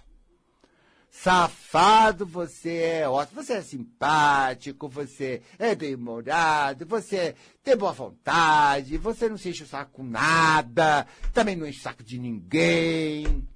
Safado 1.23 2.25
você 2.25 2.77
é 2.77 3.07
ótimo, 3.07 3.43
você 3.43 3.53
é 3.53 3.61
simpático, 3.61 4.89
você 4.89 5.43
é 5.59 5.75
bem-humorado, 5.75 6.83
você 6.83 7.35
tem 7.63 7.77
boa 7.77 7.91
vontade, 7.91 8.97
você 8.97 9.29
não 9.29 9.37
se 9.37 9.49
enche 9.49 9.61
o 9.61 9.67
saco 9.67 9.91
com 9.91 10.03
nada, 10.03 11.05
também 11.31 11.55
não 11.55 11.67
enche 11.67 11.77
o 11.77 11.83
saco 11.83 12.03
de 12.03 12.17
ninguém. 12.17 13.47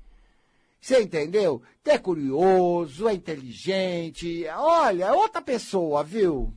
Você 0.79 1.01
entendeu? 1.01 1.59
É 1.83 1.97
curioso, 1.97 3.07
é 3.07 3.15
inteligente, 3.15 4.45
olha, 4.55 5.05
é 5.05 5.11
outra 5.11 5.41
pessoa, 5.41 6.03
viu? 6.03 6.53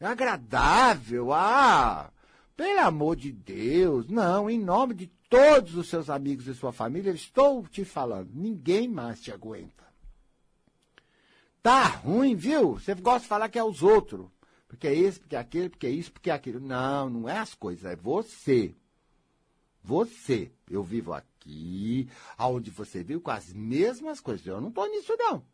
É 0.00 0.06
agradável, 0.06 1.30
ah, 1.30 2.10
pelo 2.56 2.80
amor 2.80 3.16
de 3.16 3.32
Deus, 3.32 4.08
não, 4.08 4.48
em 4.48 4.58
nome 4.58 4.94
de 4.94 5.08
todos 5.28 5.76
os 5.76 5.90
seus 5.90 6.08
amigos 6.08 6.46
e 6.46 6.54
sua 6.54 6.72
família, 6.72 7.10
estou 7.10 7.66
te 7.66 7.84
falando, 7.84 8.30
ninguém 8.32 8.88
mais 8.88 9.20
te 9.20 9.30
aguenta. 9.30 9.81
Tá 11.62 11.84
ruim, 11.86 12.34
viu? 12.34 12.74
Você 12.74 12.94
gosta 12.94 13.20
de 13.20 13.28
falar 13.28 13.48
que 13.48 13.58
é 13.58 13.64
os 13.64 13.82
outros. 13.82 14.26
Porque 14.66 14.88
é 14.88 14.94
esse, 14.94 15.20
porque 15.20 15.36
é 15.36 15.38
aquele, 15.38 15.68
porque 15.68 15.86
é 15.86 15.90
isso, 15.90 16.10
porque 16.12 16.30
é 16.30 16.32
aquilo. 16.32 16.58
Não, 16.58 17.08
não 17.08 17.28
é 17.28 17.38
as 17.38 17.54
coisas, 17.54 17.84
é 17.84 17.94
você. 17.94 18.74
Você. 19.84 20.50
Eu 20.68 20.82
vivo 20.82 21.12
aqui, 21.12 22.08
aonde 22.36 22.70
você 22.70 23.04
viu 23.04 23.20
com 23.20 23.30
as 23.30 23.52
mesmas 23.52 24.18
coisas. 24.18 24.46
Eu 24.46 24.60
não 24.60 24.72
tô 24.72 24.86
nisso, 24.86 25.14
não. 25.18 25.44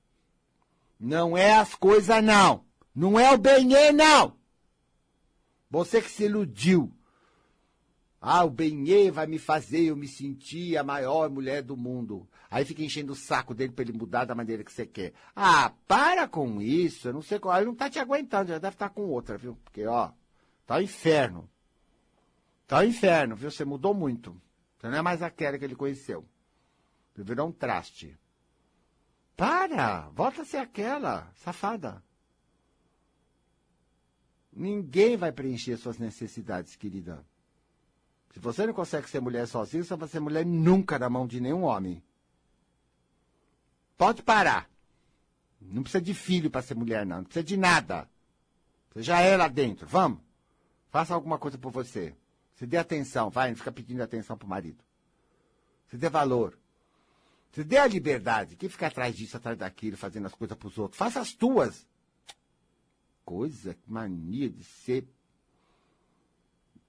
Não 0.98 1.36
é 1.36 1.54
as 1.54 1.74
coisas, 1.74 2.24
não. 2.24 2.64
Não 2.94 3.18
é 3.18 3.32
o 3.32 3.38
benê, 3.38 3.92
não. 3.92 4.34
Você 5.70 6.00
que 6.00 6.11
se 6.11 6.24
iludiu. 6.24 6.92
Ah, 8.20 8.44
o 8.44 8.50
benê 8.50 9.11
vai 9.11 9.26
me 9.26 9.38
fazer 9.38 9.82
eu 9.84 9.96
me 9.96 10.09
sentir 10.09 10.76
a 10.76 10.82
maior 10.82 11.30
mulher 11.30 11.62
do 11.62 11.76
mundo. 11.76 12.28
Aí 12.51 12.64
fica 12.64 12.82
enchendo 12.82 13.12
o 13.12 13.16
saco 13.16 13.55
dele 13.55 13.72
para 13.72 13.82
ele 13.84 13.92
mudar 13.92 14.24
da 14.24 14.34
maneira 14.34 14.64
que 14.64 14.72
você 14.72 14.86
quer. 14.86 15.12
Ah, 15.36 15.72
para 15.86 16.26
com 16.26 16.62
isso. 16.62 17.09
Eu 17.09 17.12
não 17.12 17.22
sei 17.22 17.38
qual. 17.38 17.57
Ele 17.57 17.66
não 17.66 17.74
tá 17.74 17.90
te 17.90 17.99
aguentando, 17.99 18.49
já 18.49 18.59
deve 18.59 18.74
estar 18.74 18.88
tá 18.88 18.94
com 18.94 19.03
outra, 19.03 19.36
viu? 19.36 19.57
Porque, 19.64 19.86
ó, 19.86 20.12
tá 20.66 20.76
o 20.76 20.78
um 20.78 20.82
inferno. 20.82 21.49
Tá 22.66 22.78
o 22.78 22.80
um 22.80 22.84
inferno, 22.84 23.36
viu? 23.36 23.51
Você 23.51 23.64
mudou 23.64 23.92
muito. 23.92 24.40
Você 24.78 24.88
não 24.88 24.96
é 24.96 25.03
mais 25.03 25.22
aquela 25.22 25.59
que 25.59 25.64
ele 25.64 25.76
conheceu. 25.76 26.24
Você 27.14 27.22
virou 27.22 27.49
um 27.49 27.53
traste. 27.53 28.16
Para! 29.36 30.09
Volta 30.11 30.42
a 30.42 30.44
ser 30.44 30.59
aquela, 30.59 31.30
safada. 31.36 32.03
Ninguém 34.53 35.16
vai 35.16 35.30
preencher 35.30 35.76
suas 35.76 35.99
necessidades, 35.99 36.74
querida. 36.74 37.24
Se 38.32 38.40
você 38.40 38.66
não 38.66 38.72
consegue 38.74 39.09
ser 39.09 39.20
mulher 39.20 39.46
sozinha, 39.46 39.84
você 39.84 39.94
vai 39.94 40.09
ser 40.09 40.20
mulher 40.20 40.44
nunca 40.44 40.99
na 40.99 41.09
mão 41.09 41.26
de 41.26 41.40
nenhum 41.40 41.62
homem. 41.62 42.03
Pode 43.99 44.22
parar. 44.22 44.70
Não 45.61 45.82
precisa 45.82 46.01
de 46.01 46.14
filho 46.14 46.49
para 46.49 46.62
ser 46.62 46.76
mulher, 46.76 47.05
não. 47.05 47.18
Não 47.18 47.24
precisa 47.24 47.44
de 47.44 47.57
nada. 47.57 48.09
Você 48.90 49.03
já 49.03 49.20
é 49.20 49.36
lá 49.36 49.49
dentro. 49.49 49.88
Vamos. 49.88 50.20
Faça 50.88 51.12
alguma 51.12 51.36
coisa 51.36 51.59
por 51.59 51.72
você. 51.72 52.14
Você 52.55 52.66
dê 52.66 52.76
atenção, 52.76 53.28
vai, 53.28 53.51
não 53.51 53.57
fica 53.57 53.70
pedindo 53.70 54.03
atenção 54.03 54.38
pro 54.38 54.49
marido. 54.49 54.82
Você 55.86 55.96
dê 55.96 56.09
valor. 56.09 56.59
Você 57.51 57.64
dê 57.64 57.76
a 57.76 57.86
liberdade. 57.86 58.57
Quem 58.57 58.68
fica 58.68 58.86
atrás 58.86 59.16
disso, 59.16 59.36
atrás 59.36 59.59
daquilo, 59.59 59.96
fazendo 59.96 60.26
as 60.26 60.34
coisas 60.34 60.57
pros 60.57 60.78
outros? 60.78 60.99
Faça 60.99 61.20
as 61.20 61.32
tuas. 61.32 61.86
Coisa, 63.24 63.74
que 63.74 63.90
mania 63.90 64.49
de 64.49 64.64
ser 64.64 65.07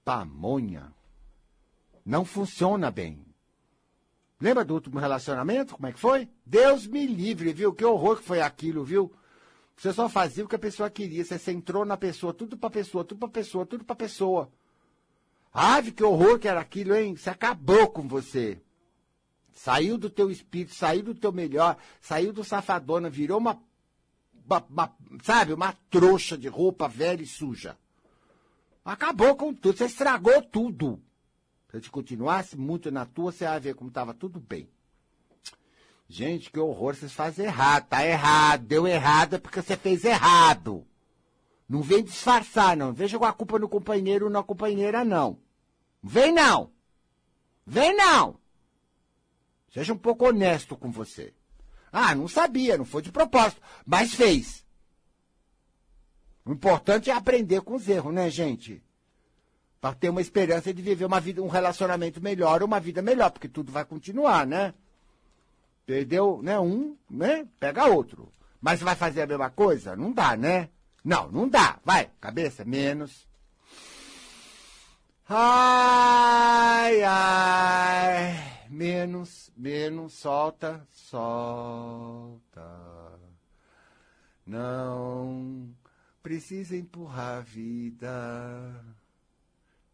pamonha. 0.04 0.92
Não 2.04 2.24
funciona 2.24 2.90
bem. 2.90 3.24
Lembra 4.40 4.64
do 4.64 4.74
último 4.74 4.98
relacionamento? 4.98 5.74
Como 5.74 5.86
é 5.86 5.92
que 5.92 6.00
foi? 6.00 6.28
Deus 6.46 6.86
me 6.86 7.06
livre, 7.06 7.52
viu? 7.52 7.74
Que 7.74 7.84
horror 7.84 8.16
que 8.16 8.24
foi 8.24 8.40
aquilo, 8.40 8.82
viu? 8.82 9.12
Você 9.76 9.92
só 9.92 10.08
fazia 10.08 10.44
o 10.44 10.48
que 10.48 10.56
a 10.56 10.58
pessoa 10.58 10.88
queria. 10.88 11.24
Você 11.24 11.38
centrou 11.38 11.84
na 11.84 11.96
pessoa, 11.96 12.32
tudo 12.32 12.56
pra 12.56 12.70
pessoa, 12.70 13.04
tudo 13.04 13.18
pra 13.18 13.28
pessoa, 13.28 13.66
tudo 13.66 13.84
pra 13.84 13.94
pessoa. 13.94 14.50
Ave, 15.52 15.92
que 15.92 16.02
horror 16.02 16.38
que 16.38 16.48
era 16.48 16.60
aquilo, 16.60 16.94
hein? 16.94 17.16
Você 17.16 17.28
acabou 17.28 17.88
com 17.88 18.08
você. 18.08 18.60
Saiu 19.52 19.98
do 19.98 20.08
teu 20.08 20.30
espírito, 20.30 20.74
saiu 20.74 21.02
do 21.02 21.14
teu 21.14 21.32
melhor, 21.32 21.76
saiu 22.00 22.32
do 22.32 22.44
safadona, 22.44 23.10
virou 23.10 23.38
uma, 23.38 23.60
uma, 24.46 24.64
uma, 24.70 24.96
sabe, 25.22 25.52
uma 25.52 25.74
trouxa 25.90 26.38
de 26.38 26.48
roupa 26.48 26.88
velha 26.88 27.22
e 27.22 27.26
suja. 27.26 27.76
Acabou 28.84 29.36
com 29.36 29.52
tudo, 29.52 29.76
você 29.76 29.84
estragou 29.84 30.40
tudo. 30.40 31.02
Se 31.70 31.76
a 31.76 31.78
gente 31.78 31.90
continuasse 31.90 32.56
muito 32.56 32.90
na 32.90 33.06
tua, 33.06 33.30
você 33.30 33.44
ia 33.44 33.58
ver 33.60 33.74
como 33.76 33.90
estava 33.90 34.12
tudo 34.12 34.40
bem. 34.40 34.68
Gente, 36.08 36.50
que 36.50 36.58
horror, 36.58 36.96
vocês 36.96 37.12
fazem 37.12 37.46
errado, 37.46 37.86
tá 37.86 38.04
errado, 38.04 38.66
deu 38.66 38.88
errado 38.88 39.34
é 39.34 39.38
porque 39.38 39.62
você 39.62 39.76
fez 39.76 40.04
errado. 40.04 40.84
Não 41.68 41.80
vem 41.80 42.02
disfarçar, 42.02 42.76
não. 42.76 42.92
Vem 42.92 43.06
jogar 43.06 43.28
a 43.28 43.32
culpa 43.32 43.56
no 43.56 43.68
companheiro 43.68 44.24
ou 44.24 44.30
na 44.30 44.42
companheira, 44.42 45.04
não. 45.04 45.38
Vem 46.02 46.32
não! 46.32 46.72
Vem 47.64 47.96
não! 47.96 48.40
Seja 49.72 49.92
um 49.92 49.98
pouco 49.98 50.26
honesto 50.26 50.76
com 50.76 50.90
você. 50.90 51.32
Ah, 51.92 52.12
não 52.16 52.26
sabia, 52.26 52.76
não 52.76 52.84
foi 52.84 53.02
de 53.02 53.12
propósito, 53.12 53.62
mas 53.86 54.12
fez. 54.12 54.66
O 56.44 56.52
importante 56.52 57.10
é 57.10 57.12
aprender 57.12 57.60
com 57.60 57.76
os 57.76 57.88
erros, 57.88 58.12
né, 58.12 58.28
gente? 58.28 58.82
Para 59.80 59.94
ter 59.94 60.10
uma 60.10 60.20
esperança 60.20 60.74
de 60.74 60.82
viver 60.82 61.04
uma 61.06 61.20
vida, 61.20 61.42
um 61.42 61.48
relacionamento 61.48 62.22
melhor, 62.22 62.62
uma 62.62 62.78
vida 62.78 63.00
melhor, 63.00 63.30
porque 63.30 63.48
tudo 63.48 63.72
vai 63.72 63.84
continuar, 63.84 64.46
né? 64.46 64.74
Perdeu, 65.86 66.40
né, 66.42 66.60
um, 66.60 66.96
né? 67.10 67.46
Pega 67.58 67.86
outro. 67.86 68.30
Mas 68.60 68.80
vai 68.80 68.94
fazer 68.94 69.22
a 69.22 69.26
mesma 69.26 69.48
coisa? 69.48 69.96
Não 69.96 70.12
dá, 70.12 70.36
né? 70.36 70.68
Não, 71.02 71.30
não 71.30 71.48
dá. 71.48 71.78
Vai, 71.84 72.10
cabeça, 72.20 72.64
menos. 72.64 73.26
Ai, 75.26 77.02
ai. 77.02 78.66
Menos, 78.68 79.50
menos, 79.56 80.12
solta, 80.12 80.86
solta. 80.90 82.60
Não 84.46 85.74
precisa 86.22 86.76
empurrar 86.76 87.38
a 87.38 87.40
vida. 87.40 88.84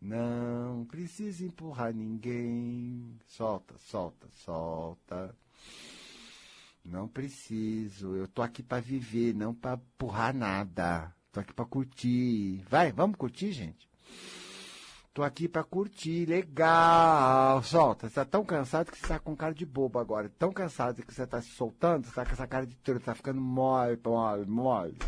Não 0.06 0.84
precisa 0.84 1.44
empurrar 1.44 1.92
ninguém. 1.92 3.18
Solta, 3.26 3.74
solta, 3.76 4.28
solta. 4.44 5.34
Não 6.84 7.08
preciso. 7.08 8.14
Eu 8.14 8.28
tô 8.28 8.40
aqui 8.40 8.62
para 8.62 8.80
viver, 8.80 9.34
não 9.34 9.52
para 9.52 9.74
empurrar 9.74 10.32
nada. 10.32 11.12
Tô 11.32 11.40
aqui 11.40 11.52
para 11.52 11.64
curtir. 11.64 12.62
Vai, 12.70 12.92
vamos 12.92 13.16
curtir, 13.16 13.50
gente? 13.50 13.90
Tô 15.12 15.24
aqui 15.24 15.48
para 15.48 15.64
curtir, 15.64 16.24
legal. 16.24 17.60
Solta. 17.64 18.08
Você 18.08 18.14
tá 18.14 18.24
tão 18.24 18.44
cansado 18.44 18.92
que 18.92 18.98
você 18.98 19.08
tá 19.08 19.18
com 19.18 19.34
cara 19.34 19.52
de 19.52 19.66
bobo 19.66 19.98
agora. 19.98 20.30
Tão 20.38 20.52
cansado 20.52 21.02
que 21.02 21.12
você 21.12 21.26
tá 21.26 21.42
se 21.42 21.50
soltando, 21.50 22.06
você 22.06 22.14
tá 22.14 22.24
com 22.24 22.30
essa 22.30 22.46
cara 22.46 22.64
de 22.64 22.76
truta, 22.76 23.06
tá 23.06 23.14
ficando 23.16 23.40
mole, 23.40 23.98
mole, 24.04 24.46
mole. 24.46 24.98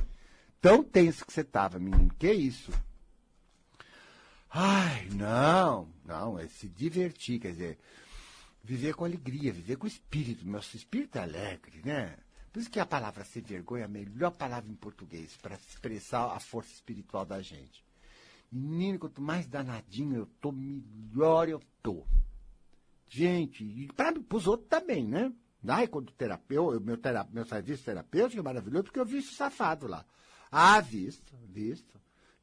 Tão 0.61 0.83
tenso 0.83 1.25
que 1.25 1.33
você 1.33 1.45
tava, 1.45 1.79
menino. 1.79 2.11
Que 2.19 2.33
isso? 2.33 2.73
Ai, 4.51 5.09
não, 5.11 5.89
não, 6.05 6.39
é 6.39 6.49
se 6.49 6.69
divertir, 6.69 7.39
quer 7.39 7.53
dizer, 7.53 7.79
viver 8.65 8.95
com 8.95 9.05
alegria, 9.05 9.53
viver 9.53 9.77
com 9.77 9.87
espírito. 9.87 10.47
Nosso 10.47 10.77
espírito 10.77 11.19
é 11.19 11.23
alegre, 11.23 11.81
né? 11.85 12.17
Por 12.53 12.61
isso 12.61 12.71
que 12.71 12.81
a 12.81 12.87
palavra 12.87 13.25
sem 13.25 13.43
vergonha 13.43 13.83
é 13.83 13.85
a 13.85 13.89
melhor 13.89 14.31
palavra 14.31 14.71
em 14.71 14.75
português 14.75 15.37
para 15.37 15.55
expressar 15.57 16.33
a 16.35 16.41
força 16.41 16.73
espiritual 16.73 17.27
da 17.27 17.43
gente. 17.43 17.85
Menino, 18.51 18.99
quanto 18.99 19.21
mais 19.21 19.47
danadinho 19.47 20.17
eu 20.17 20.27
tô, 20.41 20.51
melhor 20.51 21.49
eu 21.49 21.61
tô. 21.83 22.07
Gente, 23.07 23.65
e 23.65 23.87
para 23.93 24.19
os 24.19 24.47
outros 24.47 24.69
também, 24.69 25.07
né? 25.07 25.33
Ai, 25.67 25.87
quando 25.89 26.13
terapeuta, 26.13 26.81
meu, 26.81 26.97
terap, 26.97 27.33
meu 27.33 27.45
serviço 27.45 27.85
terapêutico 27.85 28.41
é 28.41 28.43
maravilhoso, 28.43 28.85
porque 28.85 29.01
eu 29.01 29.05
vi 29.05 29.19
isso 29.19 29.35
safado 29.35 29.87
lá. 29.87 30.05
Ah, 30.51 30.81
visto, 30.81 31.37
visto. 31.47 31.99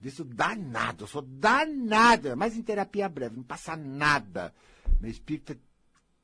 Visto 0.05 0.23
danado, 0.23 1.05
eu 1.05 1.07
sou 1.07 1.23
danado. 1.23 2.37
Mas 2.37 2.55
em 2.55 2.61
terapia 2.61 3.09
breve, 3.09 3.37
não 3.37 3.43
passa 3.43 3.75
nada. 3.75 4.53
Meu 5.01 5.09
espírito 5.09 5.53
é 5.53 5.57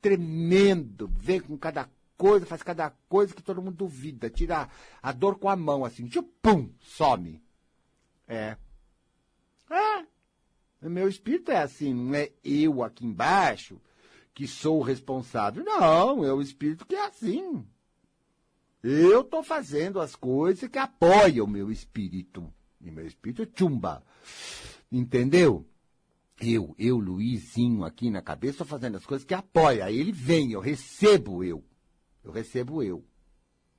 tremendo, 0.00 1.10
vem 1.18 1.40
com 1.40 1.58
cada 1.58 1.90
coisa, 2.16 2.46
faz 2.46 2.62
cada 2.62 2.90
coisa 3.08 3.34
que 3.34 3.42
todo 3.42 3.60
mundo 3.60 3.78
duvida. 3.78 4.30
Tira 4.30 4.68
a 5.02 5.10
dor 5.10 5.36
com 5.36 5.48
a 5.48 5.56
mão, 5.56 5.84
assim, 5.84 6.06
tipo, 6.06 6.28
pum, 6.40 6.70
some. 6.78 7.42
É. 8.28 8.56
É. 9.68 10.88
Meu 10.88 11.08
espírito 11.08 11.50
é 11.50 11.56
assim, 11.56 11.92
não 11.92 12.14
é 12.14 12.30
eu 12.44 12.84
aqui 12.84 13.04
embaixo 13.04 13.80
que 14.32 14.46
sou 14.46 14.78
o 14.78 14.84
responsável. 14.84 15.64
Não, 15.64 16.24
é 16.24 16.32
o 16.32 16.40
espírito 16.40 16.86
que 16.86 16.94
é 16.94 17.06
assim. 17.06 17.66
Eu 18.80 19.22
estou 19.22 19.42
fazendo 19.42 19.98
as 19.98 20.14
coisas 20.14 20.70
que 20.70 20.78
apoiam 20.78 21.46
o 21.46 21.50
meu 21.50 21.68
espírito. 21.68 22.48
E 22.82 22.90
meu 22.90 23.06
espírito 23.06 23.42
é 23.42 23.48
chumba. 23.56 24.02
Entendeu? 24.90 25.66
Eu, 26.40 26.74
eu, 26.78 26.98
Luizinho, 26.98 27.84
aqui 27.84 28.10
na 28.10 28.20
cabeça, 28.20 28.64
fazendo 28.64 28.96
as 28.96 29.06
coisas 29.06 29.24
que 29.24 29.34
apoia. 29.34 29.84
Aí 29.84 29.96
ele 29.96 30.12
vem, 30.12 30.52
eu 30.52 30.60
recebo 30.60 31.44
eu. 31.44 31.64
Eu 32.24 32.32
recebo 32.32 32.82
eu. 32.82 33.04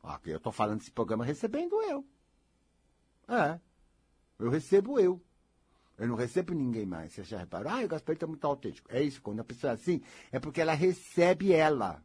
Aqui 0.02 0.30
eu 0.30 0.38
estou 0.38 0.52
falando 0.52 0.80
desse 0.80 0.92
programa 0.92 1.26
recebendo 1.26 1.82
eu. 1.82 2.06
É. 3.28 3.60
Eu 4.40 4.50
recebo 4.50 5.00
eu. 5.00 5.22
Eu 5.98 6.08
não 6.08 6.16
recebo 6.16 6.54
ninguém 6.54 6.86
mais. 6.86 7.14
Você 7.14 7.24
já 7.24 7.38
reparou? 7.38 7.72
Ah, 7.72 7.84
o 7.84 7.88
Gaspar 7.88 8.14
está 8.14 8.28
muito 8.28 8.46
autêntico. 8.46 8.90
É 8.92 9.02
isso, 9.02 9.22
quando 9.22 9.40
a 9.40 9.44
pessoa 9.44 9.72
é 9.72 9.74
assim, 9.76 10.02
é 10.32 10.40
porque 10.40 10.60
ela 10.60 10.74
recebe 10.74 11.54
ela. 11.54 12.04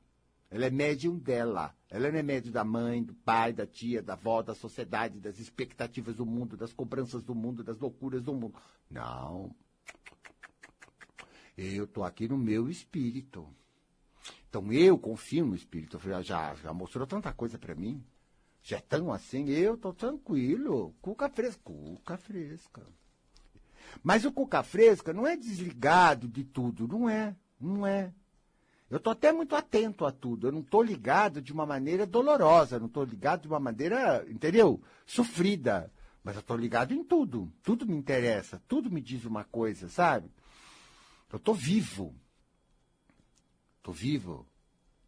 Ela 0.50 0.66
é 0.66 0.70
médium 0.70 1.18
dela. 1.18 1.74
Ela 1.90 2.10
não 2.10 2.18
é 2.18 2.22
médium 2.22 2.52
da 2.52 2.64
mãe, 2.64 3.02
do 3.02 3.14
pai, 3.14 3.52
da 3.52 3.66
tia, 3.66 4.02
da 4.02 4.14
avó, 4.14 4.42
da 4.42 4.54
sociedade, 4.54 5.20
das 5.20 5.38
expectativas 5.38 6.16
do 6.16 6.24
mundo, 6.24 6.56
das 6.56 6.72
cobranças 6.72 7.22
do 7.22 7.34
mundo, 7.34 7.62
das 7.62 7.78
loucuras 7.78 8.22
do 8.22 8.34
mundo. 8.34 8.54
Não. 8.90 9.54
Eu 11.56 11.84
estou 11.84 12.04
aqui 12.04 12.28
no 12.28 12.38
meu 12.38 12.68
espírito. 12.70 13.46
Então 14.48 14.72
eu 14.72 14.98
confio 14.98 15.44
no 15.44 15.54
espírito. 15.54 16.00
Já, 16.22 16.54
já 16.54 16.72
mostrou 16.72 17.06
tanta 17.06 17.32
coisa 17.32 17.58
para 17.58 17.74
mim. 17.74 18.02
Já 18.62 18.78
é 18.78 18.80
tão 18.80 19.12
assim, 19.12 19.48
eu 19.48 19.76
tô 19.76 19.92
tranquilo. 19.92 20.94
Cuca 21.00 21.28
fresca. 21.28 21.60
Cuca 21.62 22.16
fresca. 22.16 22.86
Mas 24.02 24.24
o 24.24 24.32
cuca 24.32 24.62
fresca 24.62 25.12
não 25.12 25.26
é 25.26 25.36
desligado 25.36 26.28
de 26.28 26.44
tudo, 26.44 26.86
não 26.86 27.08
é, 27.08 27.34
não 27.60 27.86
é. 27.86 28.12
Eu 28.90 28.96
estou 28.96 29.12
até 29.12 29.32
muito 29.32 29.54
atento 29.54 30.06
a 30.06 30.12
tudo. 30.12 30.48
Eu 30.48 30.52
não 30.52 30.60
estou 30.60 30.82
ligado 30.82 31.42
de 31.42 31.52
uma 31.52 31.66
maneira 31.66 32.06
dolorosa, 32.06 32.78
não 32.78 32.86
estou 32.86 33.04
ligado 33.04 33.42
de 33.42 33.48
uma 33.48 33.60
maneira, 33.60 34.24
entendeu? 34.28 34.82
Sofrida. 35.04 35.92
Mas 36.24 36.36
eu 36.36 36.40
estou 36.40 36.56
ligado 36.56 36.92
em 36.92 37.04
tudo. 37.04 37.52
Tudo 37.62 37.86
me 37.86 37.96
interessa, 37.96 38.62
tudo 38.66 38.90
me 38.90 39.00
diz 39.00 39.24
uma 39.24 39.44
coisa, 39.44 39.88
sabe? 39.88 40.30
Eu 41.30 41.36
estou 41.36 41.54
vivo. 41.54 42.14
Estou 43.78 43.94
vivo, 43.94 44.46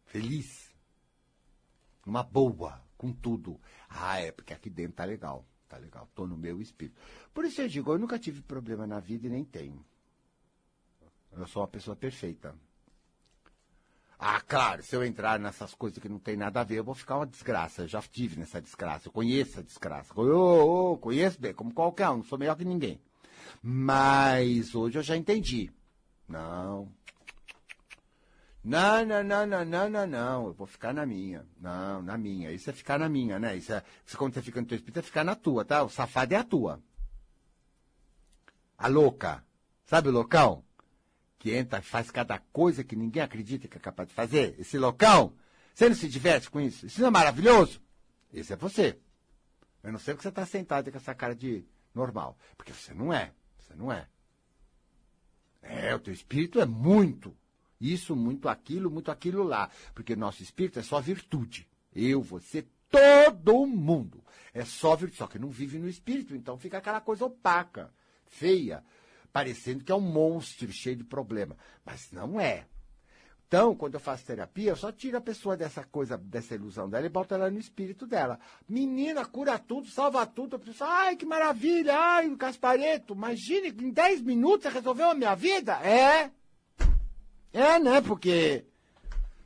feliz, 0.05 0.73
numa 2.03 2.23
boa, 2.23 2.81
com 2.97 3.13
tudo. 3.13 3.59
Ah, 3.87 4.19
é 4.19 4.31
porque 4.31 4.53
aqui 4.53 4.71
dentro 4.71 4.93
tá 4.93 5.05
legal, 5.05 5.45
tá 5.69 5.77
legal. 5.77 6.05
Estou 6.05 6.25
no 6.25 6.35
meu 6.35 6.59
espírito. 6.59 6.99
Por 7.31 7.45
isso 7.45 7.61
eu 7.61 7.67
digo, 7.67 7.91
eu 7.91 7.99
nunca 7.99 8.17
tive 8.17 8.41
problema 8.41 8.87
na 8.87 8.99
vida 8.99 9.27
e 9.27 9.29
nem 9.29 9.45
tenho. 9.45 9.85
Eu 11.31 11.47
sou 11.47 11.61
uma 11.61 11.67
pessoa 11.67 11.95
perfeita. 11.95 12.55
Ah, 14.23 14.39
claro, 14.39 14.83
se 14.83 14.95
eu 14.95 15.03
entrar 15.03 15.39
nessas 15.39 15.73
coisas 15.73 15.97
que 15.97 16.07
não 16.07 16.19
tem 16.19 16.37
nada 16.37 16.61
a 16.61 16.63
ver, 16.63 16.75
eu 16.75 16.83
vou 16.83 16.93
ficar 16.93 17.17
uma 17.17 17.25
desgraça. 17.25 17.81
Eu 17.81 17.87
já 17.87 17.99
tive 18.03 18.39
nessa 18.39 18.61
desgraça, 18.61 19.07
eu 19.07 19.11
conheço 19.11 19.59
a 19.59 19.63
desgraça. 19.63 20.13
Eu, 20.15 20.27
eu, 20.27 20.89
eu 20.91 20.97
conheço 21.01 21.41
bem, 21.41 21.55
como 21.55 21.73
qualquer 21.73 22.07
um, 22.09 22.17
não 22.17 22.23
sou 22.23 22.37
melhor 22.37 22.55
que 22.55 22.63
ninguém. 22.63 23.01
Mas 23.63 24.75
hoje 24.75 24.99
eu 24.99 25.01
já 25.01 25.17
entendi. 25.17 25.71
Não. 26.29 26.87
Não, 28.63 29.03
não, 29.03 29.23
não, 29.23 29.47
não, 29.47 29.65
não, 29.65 29.89
não, 29.89 30.05
não. 30.07 30.45
Eu 30.45 30.53
vou 30.53 30.67
ficar 30.67 30.93
na 30.93 31.03
minha. 31.03 31.43
Não, 31.59 32.03
na 32.03 32.15
minha. 32.15 32.51
Isso 32.51 32.69
é 32.69 32.73
ficar 32.73 32.99
na 32.99 33.09
minha, 33.09 33.39
né? 33.39 33.57
Isso 33.57 33.73
é. 33.73 33.83
Quando 34.15 34.35
você 34.35 34.41
fica 34.43 34.61
no 34.61 34.67
teu 34.67 34.75
espírito, 34.75 34.99
é 34.99 35.01
ficar 35.01 35.23
na 35.23 35.33
tua, 35.33 35.65
tá? 35.65 35.81
O 35.81 35.89
safado 35.89 36.35
é 36.35 36.37
a 36.37 36.43
tua. 36.43 36.79
A 38.77 38.87
louca. 38.87 39.43
Sabe 39.87 40.09
o 40.09 40.11
loucão? 40.11 40.63
Que 41.41 41.55
entra 41.55 41.79
e 41.79 41.81
faz 41.81 42.11
cada 42.11 42.37
coisa 42.37 42.83
que 42.83 42.95
ninguém 42.95 43.23
acredita 43.23 43.67
que 43.67 43.75
é 43.75 43.79
capaz 43.79 44.07
de 44.07 44.13
fazer, 44.13 44.55
esse 44.59 44.77
loucão, 44.77 45.33
você 45.73 45.89
não 45.89 45.95
se 45.95 46.07
diverte 46.07 46.51
com 46.51 46.61
isso? 46.61 46.85
Isso 46.85 47.01
não 47.01 47.07
é 47.07 47.09
maravilhoso? 47.11 47.81
Esse 48.31 48.53
é 48.53 48.55
você. 48.55 48.99
Eu 49.81 49.91
não 49.91 49.97
sei 49.97 50.13
porque 50.13 50.21
você 50.21 50.29
está 50.29 50.45
sentado 50.45 50.91
com 50.91 50.97
essa 50.97 51.15
cara 51.15 51.35
de 51.35 51.65
normal. 51.95 52.37
Porque 52.55 52.71
você 52.71 52.93
não 52.93 53.11
é. 53.11 53.33
Você 53.57 53.73
não 53.73 53.91
é. 53.91 54.07
É, 55.63 55.95
o 55.95 55.99
teu 55.99 56.13
espírito 56.13 56.61
é 56.61 56.65
muito. 56.65 57.35
Isso, 57.79 58.15
muito 58.15 58.47
aquilo, 58.47 58.91
muito 58.91 59.09
aquilo 59.09 59.41
lá. 59.41 59.71
Porque 59.95 60.15
nosso 60.15 60.43
espírito 60.43 60.77
é 60.77 60.83
só 60.83 61.01
virtude. 61.01 61.67
Eu, 61.91 62.21
você, 62.21 62.67
todo 62.87 63.65
mundo. 63.65 64.23
É 64.53 64.63
só 64.63 64.95
virtude. 64.95 65.17
Só 65.17 65.25
que 65.25 65.39
não 65.39 65.49
vive 65.49 65.79
no 65.79 65.89
espírito. 65.89 66.35
Então 66.35 66.55
fica 66.55 66.77
aquela 66.77 67.01
coisa 67.01 67.25
opaca, 67.25 67.91
feia 68.27 68.83
parecendo 69.31 69.83
que 69.83 69.91
é 69.91 69.95
um 69.95 70.01
monstro 70.01 70.71
cheio 70.71 70.97
de 70.97 71.03
problema. 71.03 71.57
Mas 71.85 72.11
não 72.11 72.39
é. 72.39 72.65
Então, 73.51 73.75
quando 73.75 73.95
eu 73.95 73.99
faço 73.99 74.25
terapia, 74.25 74.71
eu 74.71 74.77
só 74.77 74.93
tiro 74.93 75.17
a 75.17 75.21
pessoa 75.21 75.57
dessa 75.57 75.83
coisa, 75.83 76.17
dessa 76.17 76.55
ilusão 76.55 76.89
dela 76.89 77.05
e 77.05 77.09
boto 77.09 77.33
ela 77.33 77.51
no 77.51 77.59
espírito 77.59 78.07
dela. 78.07 78.39
Menina, 78.65 79.25
cura 79.25 79.59
tudo, 79.59 79.89
salva 79.89 80.25
tudo. 80.25 80.55
A 80.55 80.59
pessoa, 80.59 80.89
ai, 80.89 81.17
que 81.17 81.25
maravilha, 81.25 81.93
ai, 81.93 82.33
Caspareto, 82.37 83.13
imagine, 83.13 83.67
em 83.67 83.91
10 83.91 84.21
minutos 84.21 84.63
você 84.63 84.69
resolveu 84.69 85.09
a 85.09 85.13
minha 85.13 85.35
vida? 85.35 85.73
É. 85.85 86.31
É, 87.51 87.77
né? 87.77 87.99
Porque 87.99 88.63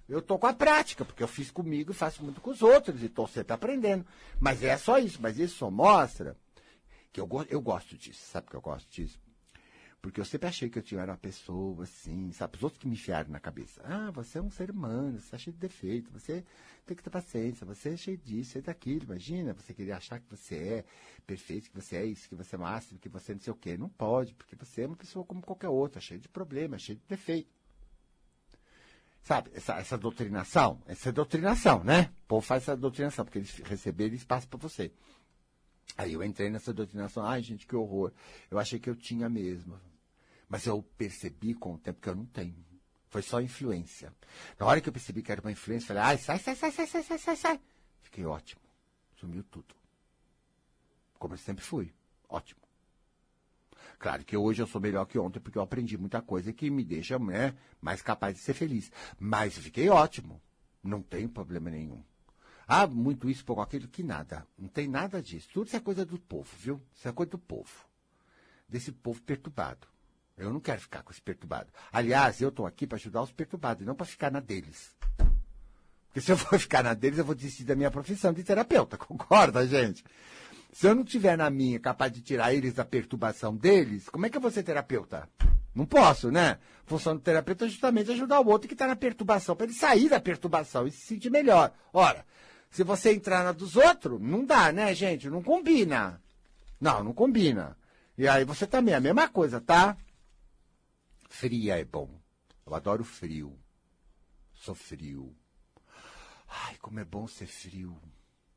eu 0.08 0.22
tô 0.22 0.38
com 0.38 0.46
a 0.46 0.54
prática, 0.54 1.04
porque 1.04 1.24
eu 1.24 1.28
fiz 1.28 1.50
comigo 1.50 1.92
e 1.92 1.96
faço 1.96 2.24
muito 2.24 2.40
com 2.40 2.52
os 2.52 2.62
outros 2.62 3.02
e 3.02 3.08
estou 3.08 3.28
sempre 3.28 3.54
aprendendo. 3.54 4.06
Mas 4.40 4.64
é 4.64 4.78
só 4.78 5.00
isso, 5.00 5.18
mas 5.20 5.40
isso 5.40 5.58
só 5.58 5.72
mostra 5.72 6.38
que 7.12 7.20
eu, 7.20 7.28
eu 7.50 7.60
gosto 7.60 7.98
disso. 7.98 8.22
Sabe 8.24 8.52
que 8.52 8.56
eu 8.56 8.62
gosto 8.62 8.88
disso? 8.88 9.20
Porque 10.06 10.22
eu 10.22 10.26
sempre 10.26 10.47
achei 10.47 10.70
que 10.70 10.78
eu 10.78 10.84
tinha 10.84 11.03
uma 11.03 11.18
pessoa 11.18 11.82
assim, 11.82 12.32
sabe? 12.32 12.58
Os 12.58 12.64
outros 12.64 12.80
que 12.80 12.88
me 12.88 12.93
enfiaram 12.93 13.32
na 13.32 13.39
cabeça. 13.39 13.82
Ah, 13.84 14.12
você 14.12 14.38
é 14.38 14.41
um 14.41 14.51
ser 14.51 14.70
humano, 14.70 15.14
você 15.14 15.26
está 15.26 15.38
cheio 15.39 15.56
de 15.56 15.60
defeito, 15.60 16.12
você 16.12 16.45
tem 16.86 16.95
que 16.95 17.01
ter 17.01 17.10
paciência, 17.10 17.66
você 17.66 17.89
é 17.89 17.97
cheio 17.97 18.16
disso, 18.20 18.51
cheio 18.51 18.64
daquilo. 18.64 19.06
Imagina, 19.06 19.51
você 19.53 19.74
queria 19.74 19.97
achar 19.97 20.20
que 20.20 20.30
você 20.30 20.56
é 20.56 20.86
perfeito, 21.26 21.72
que 21.72 21.82
você 21.82 21.95
é 21.95 22.06
isso, 22.06 22.30
que 22.30 22.36
você 22.36 22.53
é 22.53 22.60
máximo, 22.60 22.99
que 22.99 23.10
você 23.10 23.34
não 23.34 23.41
sei 23.41 23.51
o 23.51 23.56
quê. 23.56 23.76
Não 23.78 23.89
pode, 23.89 24.36
porque 24.36 24.56
você 24.56 24.84
é 24.84 24.86
uma 24.86 24.95
pessoa 24.95 25.26
como 25.26 25.41
qualquer 25.41 25.70
outra, 25.70 25.99
cheia 25.99 26.20
de 26.20 26.30
problemas, 26.30 26.84
cheia 26.84 26.99
de 26.99 27.06
defeito. 27.10 27.49
Sabe, 29.24 29.49
essa, 29.56 29.74
essa 29.80 29.97
doutrinação, 29.97 30.80
essa 30.86 31.10
é 31.10 31.12
doutrinação, 31.12 31.84
né? 31.84 32.12
O 32.26 32.28
povo 32.28 32.45
faz 32.45 32.62
essa 32.62 32.78
doutrinação, 32.78 33.26
porque 33.26 33.39
eles 33.39 33.58
receberam 33.66 34.14
espaço 34.14 34.47
para 34.47 34.60
você. 34.60 34.91
Aí 35.97 36.14
eu 36.14 36.24
entrei 36.24 36.51
nessa 36.51 36.72
doutrinação, 36.72 37.26
ai 37.26 37.41
gente, 37.41 37.66
que 37.66 37.76
horror. 37.76 38.12
Eu 38.51 38.60
achei 38.60 38.78
que 38.78 38.88
eu 38.88 38.95
tinha 38.95 39.28
mesmo. 39.28 39.80
Mas 40.48 40.66
eu 40.66 40.82
percebi 40.98 41.54
com 41.54 41.74
o 41.74 41.78
tempo 41.78 42.02
que 42.02 42.10
eu 42.10 42.16
não 42.16 42.26
tenho. 42.26 42.56
Foi 43.10 43.22
só 43.22 43.41
influência. 43.41 44.14
Na 44.60 44.66
hora 44.66 44.82
que 44.82 44.89
eu 44.89 44.93
percebi 44.93 45.22
que 45.22 45.32
era 45.32 45.41
uma 45.41 45.52
influência, 45.52 45.88
falei, 45.88 46.04
ai, 46.04 46.18
sai, 46.18 46.38
sai, 46.39 46.56
sai, 46.56 46.72
sai, 46.72 46.88
sai, 46.88 47.04
sai, 47.04 47.18
sai, 47.18 47.36
sai. 47.36 47.62
Fiquei 48.02 48.26
ótimo. 48.26 48.62
Sumiu 49.16 49.43
tudo. 49.43 49.74
Como 51.18 51.34
eu 51.34 51.38
sempre 51.38 51.64
fui. 51.64 51.93
Ótimo. 52.28 52.62
Claro 53.98 54.26
que 54.26 54.36
hoje 54.36 54.62
eu 54.62 54.68
sou 54.68 54.82
melhor 54.82 55.06
que 55.06 55.18
ontem, 55.18 55.39
porque 55.39 55.58
eu 55.58 55.62
aprendi 55.62 55.98
muita 55.98 56.22
coisa 56.22 56.52
que 56.52 56.70
me 56.70 56.84
deixa 56.84 57.18
né, 57.18 57.56
mais 57.82 58.02
capaz 58.02 58.36
de 58.36 58.41
ser 58.41 58.54
feliz. 58.54 58.91
Mas 59.18 59.58
fiquei 59.58 59.89
ótimo. 59.89 60.41
Não 60.84 61.02
tem 61.02 61.28
problema 61.28 61.70
nenhum. 61.70 62.04
Ah, 62.68 62.86
muito 62.88 63.30
isso, 63.30 63.46
pouco 63.46 63.62
aquilo, 63.62 63.88
que 63.88 64.04
nada. 64.04 64.46
Não 64.58 64.68
tem 64.68 64.88
nada 64.88 65.22
disso. 65.22 65.48
Tudo 65.54 65.68
isso 65.68 65.76
é 65.76 65.80
coisa 65.80 66.06
do 66.06 66.20
povo, 66.20 66.50
viu? 66.58 66.82
Isso 66.93 67.08
é 67.08 67.12
coisa 67.12 67.32
do 67.32 67.39
povo. 67.39 67.72
Desse 68.68 68.91
povo 68.91 69.22
perturbado. 69.22 69.88
Eu 70.38 70.52
não 70.52 70.60
quero 70.60 70.82
ficar 70.82 71.02
com 71.02 71.12
os 71.12 71.20
perturbados. 71.20 71.72
Aliás, 71.92 72.42
eu 72.42 72.50
estou 72.50 72.66
aqui 72.66 72.86
para 72.86 72.98
ajudar 72.98 73.22
os 73.22 73.32
perturbados, 73.32 73.86
não 73.86 73.96
para 73.96 74.06
ficar 74.06 74.32
na 74.32 74.40
deles. 74.40 74.94
Porque 76.08 76.22
se 76.22 76.32
eu 76.32 76.38
for 76.38 76.58
ficar 76.60 76.84
na 76.84 76.94
deles, 76.94 77.20
eu 77.20 77.26
vou 77.26 77.36
desistir 77.36 77.64
da 77.64 77.76
minha 77.76 77.92
profissão 77.92 78.34
de 78.34 78.44
terapeuta. 78.44 78.98
Concorda, 79.00 79.66
gente? 79.66 80.04
Se 80.74 80.88
eu 80.88 80.96
não 80.96 81.06
tiver 81.06 81.38
na 81.38 81.50
minha 81.50 81.80
capaz 81.80 82.12
de 82.12 82.22
tirar 82.22 82.54
eles 82.54 82.74
da 82.74 82.84
perturbação 82.84 83.56
deles, 83.56 84.10
como 84.10 84.26
é 84.26 84.30
que 84.30 84.36
eu 84.36 84.42
vou 84.42 84.52
ser 84.52 84.64
terapeuta? 84.64 85.30
Não 85.74 85.86
posso, 85.86 86.30
né? 86.32 86.58
A 86.86 86.90
função 86.90 87.16
do 87.16 87.22
terapeuta 87.22 87.66
é 87.66 87.70
justamente 87.70 88.12
ajudar 88.12 88.42
o 88.42 88.48
outro 88.48 88.68
que 88.68 88.74
está 88.74 88.88
na 88.88 88.96
perturbação, 88.96 89.56
para 89.56 89.66
ele 89.66 89.74
sair 89.74 90.10
da 90.10 90.20
perturbação 90.20 90.86
e 90.86 90.92
se 90.92 91.06
sentir 91.06 91.30
melhor. 91.30 91.72
Ora, 91.94 92.26
se 92.70 92.84
você 92.84 93.14
entrar 93.14 93.44
na 93.44 93.54
dos 93.54 93.78
outros, 93.78 94.20
não 94.22 94.44
dá, 94.44 94.72
né, 94.72 94.94
gente? 94.94 95.30
Não 95.30 95.42
combina. 95.42 96.22
Não, 96.80 97.04
não 97.06 97.14
combina. 97.14 97.78
E 98.18 98.28
aí 98.28 98.44
você 98.44 98.68
também, 98.68 98.94
a 98.94 99.00
mesma 99.00 99.30
coisa, 99.30 99.62
tá? 99.62 99.98
Fria 101.38 101.78
é 101.78 101.84
bom. 101.84 102.10
Eu 102.66 102.74
adoro 102.74 103.04
frio. 103.04 103.60
Sou 104.54 104.74
frio. 104.74 105.36
Ai, 106.48 106.78
como 106.78 107.02
é 107.02 107.04
bom 107.04 107.28
ser 107.28 107.46
frio. 107.46 108.02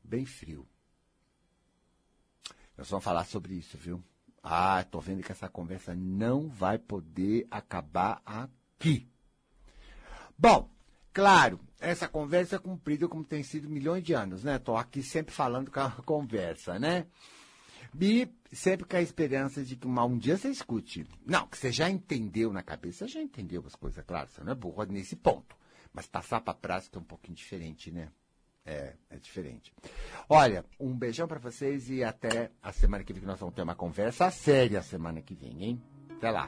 Bem 0.01 0.25
frio. 0.25 0.65
Nós 2.77 2.89
vamos 2.89 3.03
falar 3.03 3.25
sobre 3.25 3.55
isso, 3.55 3.77
viu? 3.77 4.01
Ah, 4.41 4.81
tô 4.89 5.01
vendo 5.01 5.21
que 5.21 5.31
essa 5.33 5.49
conversa 5.49 5.93
não 5.93 6.47
vai 6.47 6.79
poder 6.79 7.45
acabar 7.51 8.21
aqui. 8.25 9.11
Bom, 10.37 10.71
claro, 11.11 11.59
essa 11.81 12.07
conversa 12.07 12.55
é 12.55 12.59
cumprida 12.59 13.09
como 13.09 13.25
tem 13.25 13.43
sido 13.43 13.69
milhões 13.69 14.05
de 14.05 14.13
anos, 14.13 14.45
né? 14.45 14.57
Tô 14.57 14.77
aqui 14.77 15.03
sempre 15.03 15.35
falando 15.35 15.69
com 15.69 15.81
a 15.81 15.91
conversa, 16.03 16.79
né? 16.79 17.07
E 17.99 18.27
sempre 18.51 18.85
com 18.85 18.97
a 18.97 19.01
esperança 19.01 19.63
de 19.63 19.75
que 19.75 19.87
um 19.87 20.17
dia 20.17 20.37
você 20.37 20.49
escute. 20.49 21.05
Não, 21.25 21.47
que 21.47 21.57
você 21.57 21.71
já 21.71 21.89
entendeu 21.89 22.51
na 22.51 22.63
cabeça, 22.63 23.07
você 23.07 23.13
já 23.13 23.21
entendeu 23.21 23.63
as 23.65 23.75
coisas, 23.75 24.03
claro, 24.05 24.29
você 24.29 24.43
não 24.43 24.51
é 24.51 24.55
burro 24.55 24.83
nesse 24.85 25.15
ponto. 25.15 25.55
Mas 25.93 26.07
passar 26.07 26.41
para 26.41 26.53
prática 26.53 26.97
é 26.97 27.01
um 27.01 27.05
pouquinho 27.05 27.35
diferente, 27.35 27.91
né? 27.91 28.09
É, 28.65 28.93
é 29.09 29.17
diferente. 29.17 29.73
Olha, 30.27 30.63
um 30.79 30.93
beijão 30.93 31.27
para 31.27 31.39
vocês 31.39 31.89
e 31.89 32.03
até 32.03 32.51
a 32.61 32.71
semana 32.71 33.03
que 33.03 33.13
vem 33.13 33.21
que 33.21 33.27
nós 33.27 33.39
vamos 33.39 33.55
ter 33.55 33.63
uma 33.63 33.75
conversa 33.75 34.29
séria 34.29 34.79
a 34.79 34.83
semana 34.83 35.21
que 35.21 35.33
vem, 35.33 35.63
hein? 35.63 35.81
Até 36.17 36.29
lá. 36.29 36.45